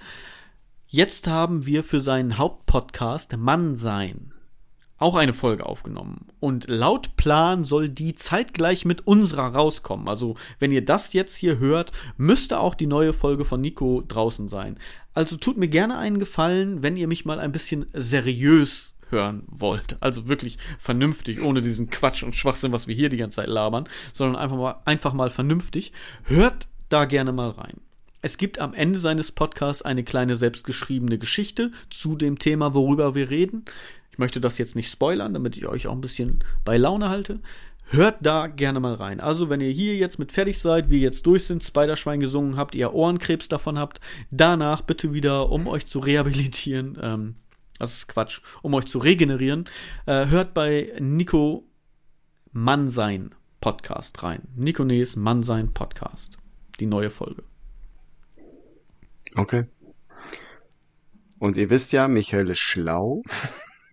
Jetzt 0.87 1.27
haben 1.27 1.67
wir 1.67 1.83
für 1.83 2.01
seinen 2.01 2.39
Hauptpodcast 2.39 3.37
Mannsein 3.37 4.34
auch 4.99 5.17
eine 5.17 5.35
Folge 5.35 5.67
aufgenommen. 5.67 6.29
Und 6.41 6.69
laut 6.69 7.17
Plan 7.17 7.65
soll 7.65 7.89
die 7.89 8.15
zeitgleich 8.15 8.85
mit 8.85 9.07
unserer 9.07 9.55
rauskommen. 9.55 10.09
Also, 10.09 10.37
wenn 10.59 10.73
ihr 10.73 10.85
das 10.85 11.13
jetzt 11.13 11.37
hier 11.37 11.59
hört, 11.59 11.93
müsste 12.17 12.61
auch 12.61 12.75
die 12.75 12.87
neue 12.87 13.13
Folge 13.13 13.45
von 13.45 13.61
Nico 13.61 14.03
draußen 14.07 14.49
sein. 14.49 14.79
Also 15.15 15.37
tut 15.37 15.57
mir 15.57 15.69
gerne 15.69 15.97
einen 15.97 16.19
Gefallen, 16.19 16.83
wenn 16.83 16.97
ihr 16.97 17.07
mich 17.07 17.25
mal 17.25 17.39
ein 17.39 17.53
bisschen 17.53 17.87
seriös 17.93 18.95
hören 19.11 19.45
wollt. 19.47 19.97
Also 20.01 20.29
wirklich 20.29 20.59
vernünftig, 20.79 21.41
ohne 21.43 21.63
diesen 21.63 21.89
Quatsch 21.89 22.23
und 22.23 22.35
Schwachsinn, 22.35 22.73
was 22.73 22.89
wir 22.89 22.95
hier 22.95 23.09
die 23.09 23.17
ganze 23.17 23.37
Zeit 23.37 23.49
labern, 23.49 23.89
sondern 24.13 24.37
einfach 24.37 24.57
mal, 24.57 24.77
einfach 24.85 25.13
mal 25.13 25.31
vernünftig. 25.31 25.93
Hört 26.25 26.67
da 26.89 27.05
gerne 27.05 27.33
mal 27.33 27.51
rein. 27.51 27.81
Es 28.23 28.39
gibt 28.39 28.59
am 28.59 28.73
Ende 28.75 28.99
seines 28.99 29.31
Podcasts 29.33 29.83
eine 29.83 30.03
kleine 30.03 30.37
selbstgeschriebene 30.37 31.19
Geschichte 31.19 31.73
zu 31.91 32.17
dem 32.17 32.39
Thema, 32.39 32.73
worüber 32.73 33.15
wir 33.15 33.31
reden. 33.31 33.67
Ich 34.15 34.19
möchte 34.19 34.41
das 34.41 34.59
jetzt 34.59 34.77
nicht 34.77 34.89
spoilern, 34.89 35.35
damit 35.35 35.57
ich 35.57 35.67
euch 35.67 35.89
auch 35.89 35.93
ein 35.93 36.01
bisschen 36.01 36.45
bei 36.65 36.77
Laune 36.77 37.09
halte. 37.09 37.41
Hört 37.87 38.19
da 38.21 38.47
gerne 38.47 38.79
mal 38.79 38.95
rein. 38.95 39.19
Also, 39.19 39.51
wenn 39.51 39.61
ihr 39.61 39.73
hier 39.73 39.97
jetzt 39.97 40.21
mit 40.21 40.31
fertig 40.31 40.61
seid, 40.61 40.89
wir 40.89 41.01
jetzt 41.01 41.27
durch 41.27 41.47
sind, 41.47 41.65
Spiderschwein 41.65 42.21
gesungen 42.21 42.57
habt, 42.57 42.77
ihr 42.77 42.95
Ohrenkrebs 42.95 43.49
davon 43.49 43.77
habt, 43.77 43.99
danach 44.31 44.83
bitte 44.83 45.13
wieder, 45.13 45.51
um 45.51 45.67
euch 45.67 45.89
zu 45.89 45.99
rehabilitieren, 45.99 46.97
ähm, 47.03 47.35
das 47.81 47.95
ist 47.95 48.07
Quatsch, 48.07 48.41
um 48.63 48.73
euch 48.75 48.85
zu 48.85 48.99
regenerieren, 49.01 49.65
äh, 50.07 50.29
hört 50.29 50.55
bei 50.55 50.93
Nico 51.01 51.67
Mann 52.53 52.89
sein 52.89 53.35
Podcast 53.61 54.23
rein. 54.23 54.43
Nikones 54.55 55.17
Mannsein 55.17 55.75
Podcast. 55.75 56.39
Die 56.79 56.87
neue 56.87 57.11
Folge. 57.11 57.43
Okay. 59.35 59.65
Und 61.41 61.57
ihr 61.57 61.69
wisst 61.69 61.91
ja, 61.93 62.07
Michael 62.07 62.51
ist 62.51 62.61
schlau. 62.61 63.23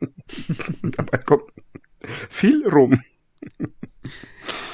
Dabei 0.83 1.17
kommt 1.19 1.51
viel 2.29 2.67
rum. 2.67 2.99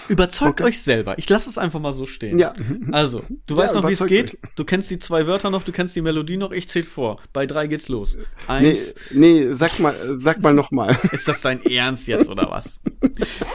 Überzeugt 0.07 0.61
Okay. 0.61 0.69
euch 0.69 0.81
selber. 0.81 1.17
Ich 1.17 1.27
lasse 1.27 1.49
es 1.49 1.57
einfach 1.57 1.81
mal 1.81 1.91
so 1.91 2.05
stehen. 2.05 2.39
Ja. 2.39 2.53
Also, 2.93 3.21
du 3.45 3.55
Ja, 3.55 3.61
weißt 3.63 3.75
noch, 3.75 3.85
wie 3.89 3.91
es 3.91 4.05
geht. 4.05 4.37
Du 4.55 4.63
kennst 4.63 4.89
die 4.89 4.99
zwei 4.99 5.27
Wörter 5.27 5.49
noch, 5.49 5.63
du 5.63 5.73
kennst 5.73 5.97
die 5.97 6.01
Melodie 6.01 6.37
noch. 6.37 6.51
Ich 6.51 6.69
zähle 6.69 6.85
vor. 6.85 7.17
Bei 7.33 7.45
drei 7.45 7.67
geht's 7.67 7.89
los. 7.89 8.15
Nee, 8.15 8.23
Eins. 8.47 8.95
nee, 9.11 9.51
sag 9.51 9.77
mal, 9.79 9.93
sag 10.13 10.41
mal 10.41 10.53
nochmal. 10.53 10.97
Ist 11.11 11.27
das 11.27 11.41
dein 11.41 11.61
Ernst 11.65 12.07
jetzt 12.07 12.29
oder 12.29 12.49
was? 12.49 12.79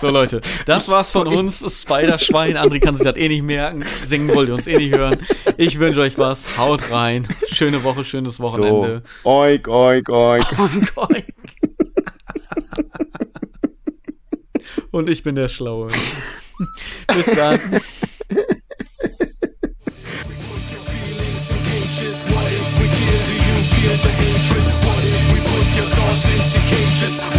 So 0.02 0.08
Leute, 0.10 0.42
das 0.66 0.88
war's 0.90 1.10
von 1.10 1.26
uns. 1.26 1.60
Spider-Schwein. 1.80 2.58
André 2.58 2.80
kann 2.80 2.96
sich 2.96 3.04
das 3.04 3.16
eh 3.16 3.28
nicht 3.28 3.42
merken. 3.44 3.82
Singen 4.04 4.28
wollt 4.34 4.48
ihr 4.48 4.54
uns 4.54 4.66
eh 4.66 4.76
nicht 4.76 4.94
hören. 4.94 5.16
Ich 5.56 5.78
wünsche 5.78 6.00
euch 6.02 6.18
was. 6.18 6.58
Haut 6.58 6.90
rein. 6.90 7.26
Schöne 7.48 7.82
Woche, 7.82 8.04
schönes 8.04 8.36
So, 8.36 8.42
Wochenende. 8.44 9.02
oik, 9.24 9.68
oik, 9.68 10.10
oik. 10.10 10.44
Oink, 10.58 10.92
oink. 10.96 11.24
Und 14.92 15.08
ich 15.08 15.22
bin 15.22 15.34
der 15.34 15.48
Schlaue. 15.48 15.88
Bis 17.14 17.26
dann. 17.34 17.58
What 22.28 22.52
if 22.52 22.78
we 22.78 22.86
give 22.86 23.26
you 23.32 23.56
fear 23.72 23.96
the 23.96 24.10
hatred? 24.10 24.64
What 24.84 25.02
if 25.02 25.22
we 25.32 25.38
put 25.40 25.66
your 25.76 25.88
thoughts 25.96 26.24
into 26.28 26.60
cages? 26.68 27.31